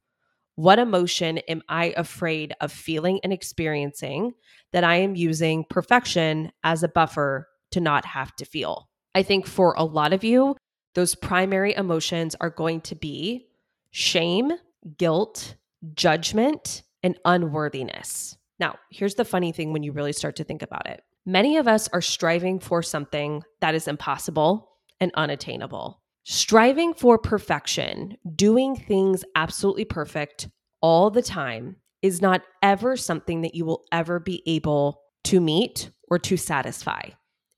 What 0.56 0.80
emotion 0.80 1.40
am 1.40 1.62
I 1.68 1.94
afraid 1.98 2.54
of 2.62 2.72
feeling 2.72 3.20
and 3.24 3.34
experiencing 3.34 4.34
that 4.72 4.86
I 4.86 4.96
am 4.98 5.16
using 5.16 5.66
perfection 5.70 6.52
as 6.64 6.82
a 6.82 6.88
buffer 6.88 7.50
to 7.72 7.82
not 7.82 8.06
have 8.06 8.34
to 8.38 8.46
feel? 8.46 8.90
I 9.14 9.24
think 9.24 9.48
for 9.48 9.74
a 9.78 9.84
lot 9.84 10.14
of 10.14 10.24
you, 10.24 10.56
those 10.94 11.14
primary 11.14 11.76
emotions 11.76 12.36
are 12.40 12.50
going 12.50 12.82
to 12.82 12.96
be 12.96 13.48
shame, 13.92 14.54
guilt, 14.98 15.56
judgment, 15.94 16.84
and 17.04 17.20
unworthiness. 17.26 18.38
Now, 18.58 18.76
here's 18.90 19.16
the 19.16 19.26
funny 19.26 19.52
thing 19.52 19.74
when 19.74 19.84
you 19.84 19.92
really 19.92 20.14
start 20.14 20.38
to 20.38 20.46
think 20.46 20.62
about 20.62 20.88
it 20.88 21.02
many 21.26 21.58
of 21.58 21.68
us 21.68 21.90
are 21.92 22.02
striving 22.02 22.60
for 22.60 22.84
something 22.84 23.44
that 23.60 23.76
is 23.76 23.88
impossible 23.88 24.70
and 25.00 25.12
unattainable. 25.16 26.02
Striving 26.28 26.96
for 26.96 27.20
perfection, 27.20 28.18
doing 28.36 28.76
things 28.76 29.24
absolutely 29.36 29.86
perfect 29.86 30.50
all 30.82 31.12
the 31.12 31.22
time, 31.22 31.76
is 32.02 32.20
not 32.20 32.42
ever 32.64 32.98
something 32.98 33.42
that 33.42 33.54
you 33.54 33.64
will 33.64 33.84
ever 33.92 34.20
be 34.20 34.42
able 34.48 35.02
to 35.24 35.40
meet 35.40 35.92
or 36.10 36.18
to 36.18 36.36
satisfy. 36.36 37.02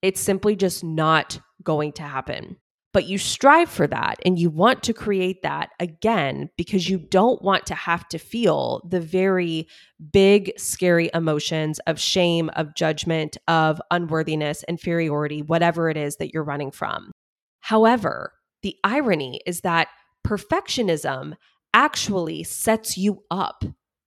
It's 0.01 0.19
simply 0.19 0.57
just 0.57 0.83
not 0.83 1.39
going 1.63 1.93
to 1.93 2.03
happen. 2.03 2.57
But 2.91 3.05
you 3.05 3.17
strive 3.17 3.69
for 3.69 3.87
that 3.87 4.19
and 4.25 4.37
you 4.37 4.49
want 4.49 4.83
to 4.83 4.93
create 4.93 5.43
that 5.43 5.69
again 5.79 6.49
because 6.57 6.89
you 6.89 6.97
don't 6.97 7.41
want 7.41 7.65
to 7.67 7.75
have 7.75 8.05
to 8.09 8.17
feel 8.17 8.85
the 8.89 8.99
very 8.99 9.69
big, 10.11 10.51
scary 10.59 11.09
emotions 11.13 11.79
of 11.87 12.01
shame, 12.01 12.49
of 12.57 12.75
judgment, 12.75 13.37
of 13.47 13.81
unworthiness, 13.91 14.65
inferiority, 14.67 15.41
whatever 15.41 15.89
it 15.89 15.95
is 15.95 16.17
that 16.17 16.33
you're 16.33 16.43
running 16.43 16.71
from. 16.71 17.13
However, 17.61 18.33
the 18.61 18.77
irony 18.83 19.41
is 19.45 19.61
that 19.61 19.87
perfectionism 20.25 21.35
actually 21.73 22.43
sets 22.43 22.97
you 22.97 23.23
up 23.29 23.63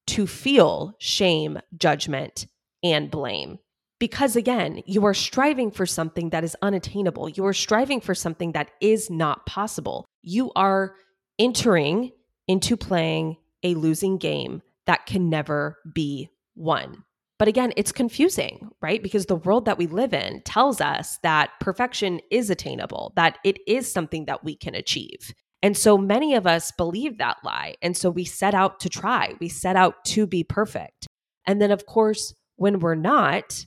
to 0.06 0.26
feel 0.26 0.94
shame, 0.98 1.58
judgment, 1.76 2.46
and 2.82 3.10
blame. 3.10 3.58
Because 3.98 4.34
again, 4.34 4.82
you 4.86 5.04
are 5.04 5.14
striving 5.14 5.70
for 5.70 5.86
something 5.86 6.30
that 6.30 6.42
is 6.42 6.56
unattainable. 6.62 7.28
You 7.28 7.44
are 7.46 7.52
striving 7.52 8.00
for 8.00 8.14
something 8.14 8.52
that 8.52 8.70
is 8.80 9.10
not 9.10 9.46
possible. 9.46 10.06
You 10.22 10.52
are 10.56 10.94
entering 11.38 12.12
into 12.48 12.76
playing 12.76 13.36
a 13.62 13.74
losing 13.74 14.16
game 14.16 14.62
that 14.86 15.06
can 15.06 15.28
never 15.28 15.76
be 15.94 16.30
won. 16.56 17.04
But 17.40 17.48
again, 17.48 17.72
it's 17.74 17.90
confusing, 17.90 18.68
right? 18.82 19.02
Because 19.02 19.24
the 19.24 19.34
world 19.34 19.64
that 19.64 19.78
we 19.78 19.86
live 19.86 20.12
in 20.12 20.42
tells 20.42 20.78
us 20.78 21.18
that 21.22 21.48
perfection 21.58 22.20
is 22.30 22.50
attainable, 22.50 23.14
that 23.16 23.38
it 23.46 23.56
is 23.66 23.90
something 23.90 24.26
that 24.26 24.44
we 24.44 24.54
can 24.54 24.74
achieve. 24.74 25.32
And 25.62 25.74
so 25.74 25.96
many 25.96 26.34
of 26.34 26.46
us 26.46 26.70
believe 26.70 27.16
that 27.16 27.38
lie. 27.42 27.76
And 27.80 27.96
so 27.96 28.10
we 28.10 28.26
set 28.26 28.52
out 28.52 28.78
to 28.80 28.90
try, 28.90 29.36
we 29.40 29.48
set 29.48 29.74
out 29.74 30.04
to 30.08 30.26
be 30.26 30.44
perfect. 30.44 31.06
And 31.46 31.62
then, 31.62 31.70
of 31.70 31.86
course, 31.86 32.34
when 32.56 32.78
we're 32.78 32.94
not, 32.94 33.64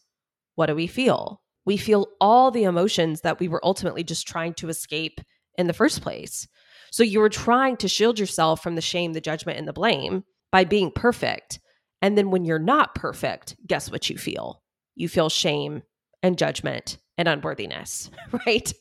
what 0.54 0.68
do 0.68 0.76
we 0.76 0.86
feel? 0.86 1.42
We 1.66 1.78
feel 1.78 2.10
all 2.22 2.52
the 2.52 2.66
emotions 2.66 3.22
that 3.22 3.40
we 3.40 3.48
were 3.48 3.66
ultimately 3.66 4.04
just 4.04 4.28
trying 4.28 4.54
to 4.56 4.70
escape 4.70 5.20
in 5.58 5.66
the 5.66 5.74
first 5.74 6.04
place. 6.04 6.48
So 6.92 7.02
you 7.02 7.20
were 7.20 7.28
trying 7.30 7.78
to 7.78 7.88
shield 7.88 8.20
yourself 8.20 8.62
from 8.62 8.76
the 8.76 8.82
shame, 8.82 9.14
the 9.14 9.20
judgment, 9.20 9.58
and 9.58 9.68
the 9.68 9.74
blame 9.74 10.26
by 10.52 10.64
being 10.64 10.92
perfect. 10.92 11.60
And 12.04 12.18
then 12.18 12.32
when 12.32 12.44
you're 12.44 12.60
not 12.60 12.96
perfect, 12.96 13.56
guess 13.66 13.90
what 13.90 14.10
you 14.10 14.18
feel? 14.18 14.62
You 14.94 15.08
feel 15.08 15.30
shame 15.30 15.84
and 16.22 16.38
judgment 16.38 16.98
and 17.18 17.30
unworthiness, 17.30 18.12
right? 18.46 18.72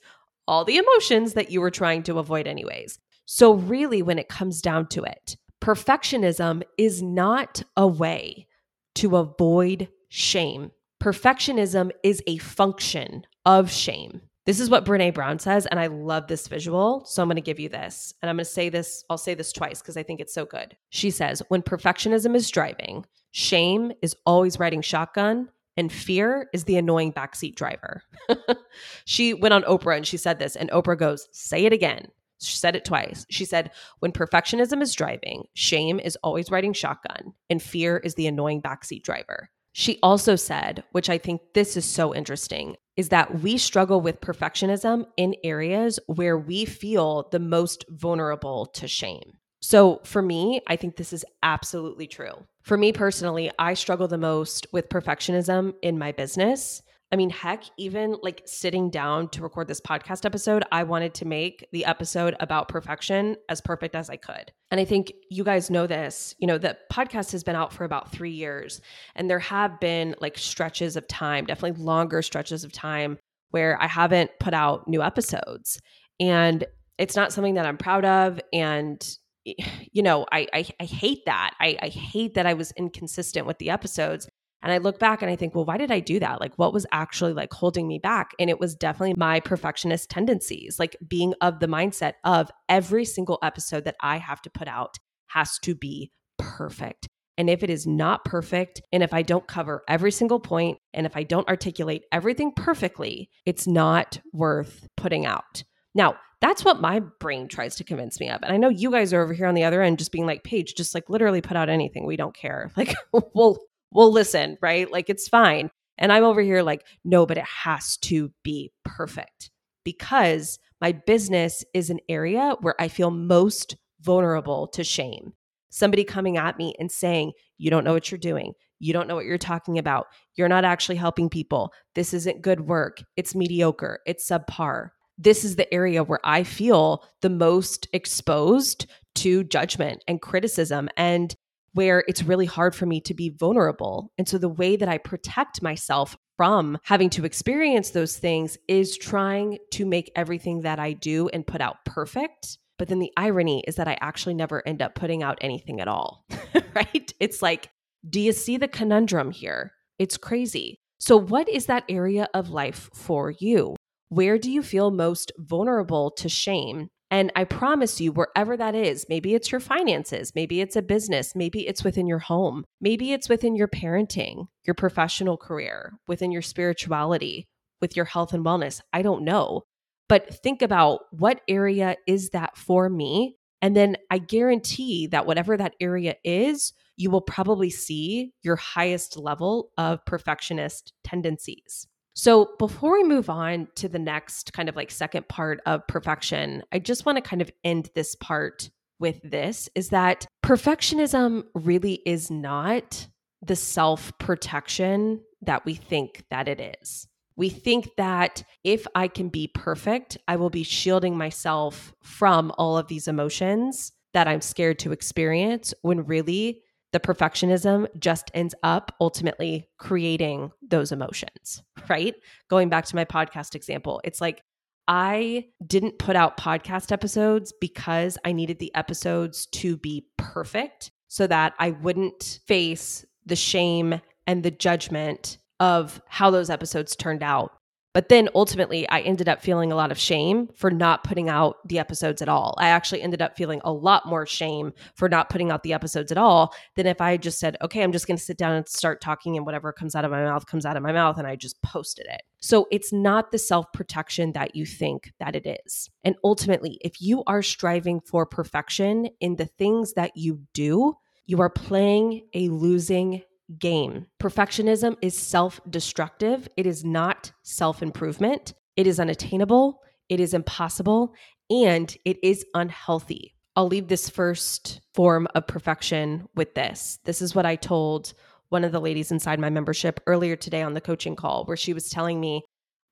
All 0.48 0.64
the 0.64 0.76
emotions 0.76 1.34
that 1.34 1.52
you 1.52 1.60
were 1.60 1.70
trying 1.70 2.02
to 2.02 2.18
avoid, 2.18 2.48
anyways. 2.48 2.98
So, 3.24 3.54
really, 3.54 4.02
when 4.02 4.18
it 4.18 4.28
comes 4.28 4.60
down 4.60 4.88
to 4.88 5.04
it, 5.04 5.36
perfectionism 5.62 6.62
is 6.76 7.00
not 7.00 7.62
a 7.76 7.86
way 7.86 8.48
to 8.96 9.16
avoid 9.16 9.88
shame. 10.08 10.72
Perfectionism 11.00 11.92
is 12.02 12.24
a 12.26 12.38
function 12.38 13.24
of 13.46 13.70
shame. 13.70 14.20
This 14.44 14.58
is 14.58 14.68
what 14.68 14.84
Brene 14.84 15.14
Brown 15.14 15.38
says, 15.38 15.66
and 15.66 15.78
I 15.78 15.86
love 15.86 16.26
this 16.26 16.48
visual. 16.48 17.04
So 17.04 17.22
I'm 17.22 17.28
going 17.28 17.36
to 17.36 17.40
give 17.40 17.60
you 17.60 17.68
this. 17.68 18.12
And 18.20 18.28
I'm 18.28 18.36
going 18.36 18.44
to 18.44 18.50
say 18.50 18.68
this, 18.68 19.04
I'll 19.08 19.18
say 19.18 19.34
this 19.34 19.52
twice 19.52 19.80
because 19.80 19.96
I 19.96 20.02
think 20.02 20.20
it's 20.20 20.34
so 20.34 20.44
good. 20.44 20.76
She 20.90 21.10
says, 21.10 21.42
when 21.48 21.62
perfectionism 21.62 22.34
is 22.34 22.50
driving, 22.50 23.04
shame 23.30 23.92
is 24.02 24.16
always 24.26 24.58
riding 24.58 24.82
shotgun, 24.82 25.48
and 25.76 25.92
fear 25.92 26.50
is 26.52 26.64
the 26.64 26.76
annoying 26.76 27.12
backseat 27.12 27.54
driver. 27.54 28.02
she 29.04 29.32
went 29.32 29.54
on 29.54 29.62
Oprah 29.62 29.96
and 29.96 30.06
she 30.06 30.16
said 30.16 30.40
this, 30.40 30.56
and 30.56 30.70
Oprah 30.70 30.98
goes, 30.98 31.28
Say 31.30 31.64
it 31.64 31.72
again. 31.72 32.08
She 32.40 32.56
said 32.56 32.74
it 32.74 32.84
twice. 32.84 33.24
She 33.30 33.44
said, 33.44 33.70
When 34.00 34.10
perfectionism 34.10 34.82
is 34.82 34.92
driving, 34.92 35.44
shame 35.54 36.00
is 36.00 36.18
always 36.24 36.50
riding 36.50 36.72
shotgun, 36.72 37.32
and 37.48 37.62
fear 37.62 37.98
is 37.98 38.16
the 38.16 38.26
annoying 38.26 38.60
backseat 38.60 39.04
driver. 39.04 39.50
She 39.72 39.98
also 40.02 40.36
said, 40.36 40.84
which 40.92 41.08
I 41.08 41.16
think 41.16 41.40
this 41.54 41.76
is 41.76 41.86
so 41.86 42.14
interesting, 42.14 42.76
is 42.96 43.08
that 43.08 43.40
we 43.40 43.56
struggle 43.56 44.00
with 44.00 44.20
perfectionism 44.20 45.06
in 45.16 45.34
areas 45.44 45.98
where 46.06 46.36
we 46.38 46.64
feel 46.64 47.28
the 47.30 47.38
most 47.38 47.84
vulnerable 47.88 48.66
to 48.66 48.86
shame. 48.86 49.38
So 49.60 50.00
for 50.04 50.22
me, 50.22 50.60
I 50.66 50.76
think 50.76 50.96
this 50.96 51.12
is 51.12 51.24
absolutely 51.42 52.06
true. 52.06 52.34
For 52.62 52.76
me 52.76 52.92
personally, 52.92 53.50
I 53.58 53.74
struggle 53.74 54.08
the 54.08 54.18
most 54.18 54.66
with 54.72 54.88
perfectionism 54.88 55.74
in 55.82 55.98
my 55.98 56.12
business 56.12 56.82
I 57.12 57.16
mean, 57.16 57.28
heck, 57.28 57.64
even 57.76 58.16
like 58.22 58.40
sitting 58.46 58.88
down 58.88 59.28
to 59.30 59.42
record 59.42 59.68
this 59.68 59.82
podcast 59.82 60.24
episode, 60.24 60.64
I 60.72 60.84
wanted 60.84 61.12
to 61.14 61.26
make 61.26 61.68
the 61.70 61.84
episode 61.84 62.34
about 62.40 62.68
perfection 62.68 63.36
as 63.50 63.60
perfect 63.60 63.94
as 63.94 64.08
I 64.08 64.16
could. 64.16 64.50
And 64.70 64.80
I 64.80 64.86
think 64.86 65.12
you 65.30 65.44
guys 65.44 65.68
know 65.68 65.86
this. 65.86 66.34
You 66.38 66.46
know, 66.46 66.56
the 66.56 66.78
podcast 66.90 67.32
has 67.32 67.44
been 67.44 67.54
out 67.54 67.70
for 67.70 67.84
about 67.84 68.10
three 68.10 68.30
years, 68.30 68.80
and 69.14 69.28
there 69.28 69.38
have 69.40 69.78
been 69.78 70.14
like 70.20 70.38
stretches 70.38 70.96
of 70.96 71.06
time, 71.06 71.44
definitely 71.44 71.82
longer 71.82 72.22
stretches 72.22 72.64
of 72.64 72.72
time, 72.72 73.18
where 73.50 73.80
I 73.80 73.88
haven't 73.88 74.30
put 74.40 74.54
out 74.54 74.88
new 74.88 75.02
episodes. 75.02 75.78
And 76.18 76.64
it's 76.96 77.14
not 77.14 77.30
something 77.30 77.54
that 77.54 77.66
I'm 77.66 77.76
proud 77.76 78.06
of. 78.06 78.40
And 78.54 79.06
you 79.44 80.02
know, 80.02 80.24
I 80.32 80.46
I, 80.54 80.66
I 80.80 80.84
hate 80.84 81.26
that. 81.26 81.54
I, 81.60 81.76
I 81.82 81.88
hate 81.88 82.34
that 82.34 82.46
I 82.46 82.54
was 82.54 82.72
inconsistent 82.72 83.46
with 83.46 83.58
the 83.58 83.68
episodes. 83.68 84.28
And 84.62 84.72
I 84.72 84.78
look 84.78 84.98
back 84.98 85.22
and 85.22 85.30
I 85.30 85.36
think, 85.36 85.54
well, 85.54 85.64
why 85.64 85.76
did 85.76 85.90
I 85.90 86.00
do 86.00 86.20
that? 86.20 86.40
Like, 86.40 86.54
what 86.56 86.72
was 86.72 86.86
actually 86.92 87.32
like 87.32 87.52
holding 87.52 87.88
me 87.88 87.98
back? 87.98 88.30
And 88.38 88.48
it 88.48 88.60
was 88.60 88.74
definitely 88.74 89.14
my 89.16 89.40
perfectionist 89.40 90.08
tendencies, 90.08 90.78
like 90.78 90.96
being 91.06 91.34
of 91.40 91.60
the 91.60 91.66
mindset 91.66 92.14
of 92.24 92.50
every 92.68 93.04
single 93.04 93.38
episode 93.42 93.84
that 93.84 93.96
I 94.00 94.18
have 94.18 94.40
to 94.42 94.50
put 94.50 94.68
out 94.68 94.96
has 95.28 95.58
to 95.60 95.74
be 95.74 96.12
perfect. 96.38 97.08
And 97.38 97.48
if 97.48 97.62
it 97.62 97.70
is 97.70 97.86
not 97.86 98.24
perfect, 98.24 98.82
and 98.92 99.02
if 99.02 99.14
I 99.14 99.22
don't 99.22 99.48
cover 99.48 99.82
every 99.88 100.12
single 100.12 100.38
point, 100.38 100.78
and 100.92 101.06
if 101.06 101.16
I 101.16 101.22
don't 101.22 101.48
articulate 101.48 102.04
everything 102.12 102.52
perfectly, 102.54 103.30
it's 103.46 103.66
not 103.66 104.20
worth 104.32 104.86
putting 104.96 105.24
out. 105.24 105.64
Now, 105.94 106.16
that's 106.42 106.64
what 106.64 106.80
my 106.80 107.00
brain 107.00 107.48
tries 107.48 107.76
to 107.76 107.84
convince 107.84 108.20
me 108.20 108.28
of. 108.28 108.40
And 108.42 108.52
I 108.52 108.56
know 108.56 108.68
you 108.68 108.90
guys 108.90 109.12
are 109.12 109.22
over 109.22 109.32
here 109.32 109.46
on 109.46 109.54
the 109.54 109.64
other 109.64 109.80
end 109.80 109.98
just 109.98 110.12
being 110.12 110.26
like, 110.26 110.42
Paige, 110.42 110.74
just 110.74 110.94
like 110.94 111.08
literally 111.08 111.40
put 111.40 111.56
out 111.56 111.68
anything. 111.68 112.04
We 112.04 112.16
don't 112.16 112.36
care. 112.36 112.70
Like, 112.76 112.94
we'll 113.12 113.60
we'll 113.92 114.12
listen, 114.12 114.58
right? 114.60 114.90
Like 114.90 115.08
it's 115.08 115.28
fine. 115.28 115.70
And 115.98 116.12
I'm 116.12 116.24
over 116.24 116.40
here 116.40 116.62
like, 116.62 116.84
no, 117.04 117.26
but 117.26 117.38
it 117.38 117.44
has 117.44 117.96
to 117.98 118.32
be 118.42 118.72
perfect 118.84 119.50
because 119.84 120.58
my 120.80 120.92
business 120.92 121.64
is 121.74 121.90
an 121.90 122.00
area 122.08 122.56
where 122.60 122.74
I 122.80 122.88
feel 122.88 123.10
most 123.10 123.76
vulnerable 124.00 124.66
to 124.68 124.82
shame. 124.82 125.32
Somebody 125.70 126.04
coming 126.04 126.36
at 126.36 126.58
me 126.58 126.74
and 126.78 126.90
saying, 126.90 127.32
you 127.56 127.70
don't 127.70 127.84
know 127.84 127.92
what 127.92 128.10
you're 128.10 128.18
doing. 128.18 128.52
You 128.78 128.92
don't 128.92 129.06
know 129.06 129.14
what 129.14 129.26
you're 129.26 129.38
talking 129.38 129.78
about. 129.78 130.08
You're 130.34 130.48
not 130.48 130.64
actually 130.64 130.96
helping 130.96 131.30
people. 131.30 131.72
This 131.94 132.12
isn't 132.12 132.42
good 132.42 132.62
work. 132.62 133.02
It's 133.16 133.34
mediocre. 133.34 134.00
It's 134.04 134.28
subpar. 134.28 134.88
This 135.18 135.44
is 135.44 135.54
the 135.54 135.72
area 135.72 136.02
where 136.02 136.18
I 136.24 136.42
feel 136.42 137.04
the 137.20 137.30
most 137.30 137.86
exposed 137.92 138.86
to 139.16 139.44
judgment 139.44 140.02
and 140.08 140.20
criticism. 140.20 140.88
And 140.96 141.34
where 141.74 142.04
it's 142.06 142.22
really 142.22 142.46
hard 142.46 142.74
for 142.74 142.86
me 142.86 143.00
to 143.02 143.14
be 143.14 143.30
vulnerable. 143.30 144.12
And 144.18 144.28
so 144.28 144.38
the 144.38 144.48
way 144.48 144.76
that 144.76 144.88
I 144.88 144.98
protect 144.98 145.62
myself 145.62 146.16
from 146.36 146.78
having 146.84 147.10
to 147.10 147.24
experience 147.24 147.90
those 147.90 148.16
things 148.16 148.58
is 148.68 148.96
trying 148.96 149.58
to 149.72 149.86
make 149.86 150.10
everything 150.16 150.62
that 150.62 150.78
I 150.78 150.92
do 150.92 151.28
and 151.28 151.46
put 151.46 151.60
out 151.60 151.84
perfect. 151.84 152.58
But 152.78 152.88
then 152.88 152.98
the 152.98 153.12
irony 153.16 153.62
is 153.66 153.76
that 153.76 153.88
I 153.88 153.96
actually 154.00 154.34
never 154.34 154.66
end 154.66 154.82
up 154.82 154.94
putting 154.94 155.22
out 155.22 155.38
anything 155.40 155.80
at 155.80 155.88
all, 155.88 156.24
right? 156.74 157.12
It's 157.20 157.42
like, 157.42 157.70
do 158.08 158.20
you 158.20 158.32
see 158.32 158.56
the 158.56 158.68
conundrum 158.68 159.30
here? 159.30 159.72
It's 159.98 160.16
crazy. 160.16 160.80
So, 160.98 161.16
what 161.16 161.48
is 161.48 161.66
that 161.66 161.84
area 161.88 162.28
of 162.34 162.50
life 162.50 162.90
for 162.94 163.30
you? 163.30 163.76
Where 164.08 164.38
do 164.38 164.50
you 164.50 164.62
feel 164.62 164.90
most 164.90 165.32
vulnerable 165.38 166.10
to 166.12 166.28
shame? 166.28 166.88
And 167.12 167.30
I 167.36 167.44
promise 167.44 168.00
you, 168.00 168.10
wherever 168.10 168.56
that 168.56 168.74
is, 168.74 169.04
maybe 169.06 169.34
it's 169.34 169.52
your 169.52 169.60
finances, 169.60 170.32
maybe 170.34 170.62
it's 170.62 170.76
a 170.76 170.82
business, 170.82 171.36
maybe 171.36 171.68
it's 171.68 171.84
within 171.84 172.06
your 172.06 172.20
home, 172.20 172.64
maybe 172.80 173.12
it's 173.12 173.28
within 173.28 173.54
your 173.54 173.68
parenting, 173.68 174.46
your 174.64 174.72
professional 174.72 175.36
career, 175.36 175.92
within 176.08 176.32
your 176.32 176.40
spirituality, 176.40 177.46
with 177.82 177.96
your 177.96 178.06
health 178.06 178.32
and 178.32 178.46
wellness. 178.46 178.80
I 178.94 179.02
don't 179.02 179.24
know. 179.24 179.64
But 180.08 180.42
think 180.42 180.62
about 180.62 181.00
what 181.10 181.42
area 181.48 181.96
is 182.06 182.30
that 182.30 182.56
for 182.56 182.88
me? 182.88 183.36
And 183.60 183.76
then 183.76 183.98
I 184.10 184.16
guarantee 184.16 185.06
that 185.08 185.26
whatever 185.26 185.58
that 185.58 185.74
area 185.80 186.16
is, 186.24 186.72
you 186.96 187.10
will 187.10 187.20
probably 187.20 187.68
see 187.68 188.32
your 188.42 188.56
highest 188.56 189.18
level 189.18 189.68
of 189.76 190.02
perfectionist 190.06 190.94
tendencies. 191.04 191.86
So, 192.14 192.50
before 192.58 192.92
we 192.92 193.04
move 193.04 193.30
on 193.30 193.68
to 193.76 193.88
the 193.88 193.98
next 193.98 194.52
kind 194.52 194.68
of 194.68 194.76
like 194.76 194.90
second 194.90 195.28
part 195.28 195.60
of 195.64 195.86
perfection, 195.86 196.62
I 196.70 196.78
just 196.78 197.06
want 197.06 197.16
to 197.16 197.22
kind 197.22 197.40
of 197.40 197.50
end 197.64 197.90
this 197.94 198.14
part 198.16 198.70
with 198.98 199.20
this 199.22 199.68
is 199.74 199.88
that 199.88 200.26
perfectionism 200.44 201.44
really 201.54 202.00
is 202.06 202.30
not 202.30 203.08
the 203.42 203.56
self 203.56 204.16
protection 204.18 205.20
that 205.42 205.64
we 205.64 205.74
think 205.74 206.24
that 206.30 206.48
it 206.48 206.78
is. 206.80 207.08
We 207.34 207.48
think 207.48 207.90
that 207.96 208.44
if 208.62 208.86
I 208.94 209.08
can 209.08 209.28
be 209.28 209.48
perfect, 209.48 210.18
I 210.28 210.36
will 210.36 210.50
be 210.50 210.62
shielding 210.62 211.16
myself 211.16 211.92
from 212.02 212.52
all 212.58 212.78
of 212.78 212.88
these 212.88 213.08
emotions 213.08 213.92
that 214.12 214.28
I'm 214.28 214.42
scared 214.42 214.78
to 214.80 214.92
experience 214.92 215.74
when 215.82 216.04
really 216.04 216.62
the 216.92 217.00
perfectionism 217.00 217.86
just 217.98 218.30
ends 218.34 218.54
up 218.62 218.94
ultimately 219.00 219.68
creating 219.78 220.52
those 220.66 220.92
emotions, 220.92 221.62
right? 221.88 222.14
Going 222.48 222.68
back 222.68 222.84
to 222.86 222.96
my 222.96 223.04
podcast 223.04 223.54
example, 223.54 224.00
it's 224.04 224.20
like 224.20 224.42
I 224.86 225.46
didn't 225.66 225.98
put 225.98 226.16
out 226.16 226.36
podcast 226.36 226.92
episodes 226.92 227.52
because 227.60 228.18
I 228.24 228.32
needed 228.32 228.58
the 228.58 228.74
episodes 228.74 229.46
to 229.46 229.76
be 229.76 230.06
perfect 230.18 230.90
so 231.08 231.26
that 231.26 231.54
I 231.58 231.70
wouldn't 231.70 232.40
face 232.46 233.04
the 233.24 233.36
shame 233.36 234.00
and 234.26 234.42
the 234.42 234.50
judgment 234.50 235.38
of 235.60 236.02
how 236.08 236.30
those 236.30 236.50
episodes 236.50 236.96
turned 236.96 237.22
out 237.22 237.52
but 237.92 238.08
then 238.08 238.28
ultimately, 238.34 238.88
I 238.88 239.00
ended 239.00 239.28
up 239.28 239.42
feeling 239.42 239.70
a 239.70 239.76
lot 239.76 239.92
of 239.92 239.98
shame 239.98 240.48
for 240.56 240.70
not 240.70 241.04
putting 241.04 241.28
out 241.28 241.56
the 241.68 241.78
episodes 241.78 242.22
at 242.22 242.28
all. 242.28 242.54
I 242.58 242.68
actually 242.68 243.02
ended 243.02 243.20
up 243.20 243.36
feeling 243.36 243.60
a 243.64 243.72
lot 243.72 244.06
more 244.06 244.26
shame 244.26 244.72
for 244.94 245.08
not 245.08 245.28
putting 245.28 245.50
out 245.50 245.62
the 245.62 245.74
episodes 245.74 246.10
at 246.10 246.18
all 246.18 246.54
than 246.74 246.86
if 246.86 247.00
I 247.00 247.16
just 247.16 247.38
said, 247.38 247.56
okay, 247.60 247.82
I'm 247.82 247.92
just 247.92 248.06
going 248.06 248.16
to 248.16 248.22
sit 248.22 248.38
down 248.38 248.54
and 248.54 248.68
start 248.68 249.00
talking, 249.00 249.36
and 249.36 249.44
whatever 249.44 249.72
comes 249.72 249.94
out 249.94 250.04
of 250.04 250.10
my 250.10 250.22
mouth 250.22 250.46
comes 250.46 250.64
out 250.64 250.76
of 250.76 250.82
my 250.82 250.92
mouth, 250.92 251.18
and 251.18 251.26
I 251.26 251.36
just 251.36 251.60
posted 251.62 252.06
it. 252.06 252.22
So 252.40 252.66
it's 252.70 252.92
not 252.92 253.30
the 253.30 253.38
self 253.38 253.72
protection 253.72 254.32
that 254.32 254.56
you 254.56 254.64
think 254.64 255.12
that 255.20 255.36
it 255.36 255.60
is. 255.66 255.90
And 256.02 256.16
ultimately, 256.24 256.78
if 256.80 257.00
you 257.00 257.22
are 257.26 257.42
striving 257.42 258.00
for 258.00 258.24
perfection 258.24 259.08
in 259.20 259.36
the 259.36 259.46
things 259.46 259.92
that 259.94 260.16
you 260.16 260.40
do, 260.54 260.94
you 261.26 261.40
are 261.40 261.50
playing 261.50 262.26
a 262.34 262.48
losing 262.48 263.22
game. 263.58 264.06
Perfectionism 264.20 264.96
is 265.02 265.16
self 265.16 265.60
destructive, 265.68 266.48
it 266.56 266.66
is 266.66 266.84
not 266.84 267.32
self 267.42 267.82
improvement, 267.82 268.54
it 268.76 268.86
is 268.86 269.00
unattainable, 269.00 269.80
it 270.08 270.20
is 270.20 270.34
impossible, 270.34 271.14
and 271.50 271.96
it 272.04 272.18
is 272.22 272.44
unhealthy. 272.54 273.34
I'll 273.54 273.66
leave 273.66 273.88
this 273.88 274.08
first 274.08 274.80
form 274.94 275.28
of 275.34 275.46
perfection 275.46 276.26
with 276.34 276.54
this. 276.54 276.98
This 277.04 277.20
is 277.20 277.34
what 277.34 277.44
I 277.44 277.56
told 277.56 278.14
one 278.48 278.64
of 278.64 278.72
the 278.72 278.80
ladies 278.80 279.10
inside 279.10 279.38
my 279.40 279.50
membership 279.50 280.00
earlier 280.06 280.36
today 280.36 280.62
on 280.62 280.74
the 280.74 280.80
coaching 280.80 281.16
call, 281.16 281.44
where 281.44 281.56
she 281.56 281.72
was 281.72 281.88
telling 281.88 282.20
me, 282.20 282.42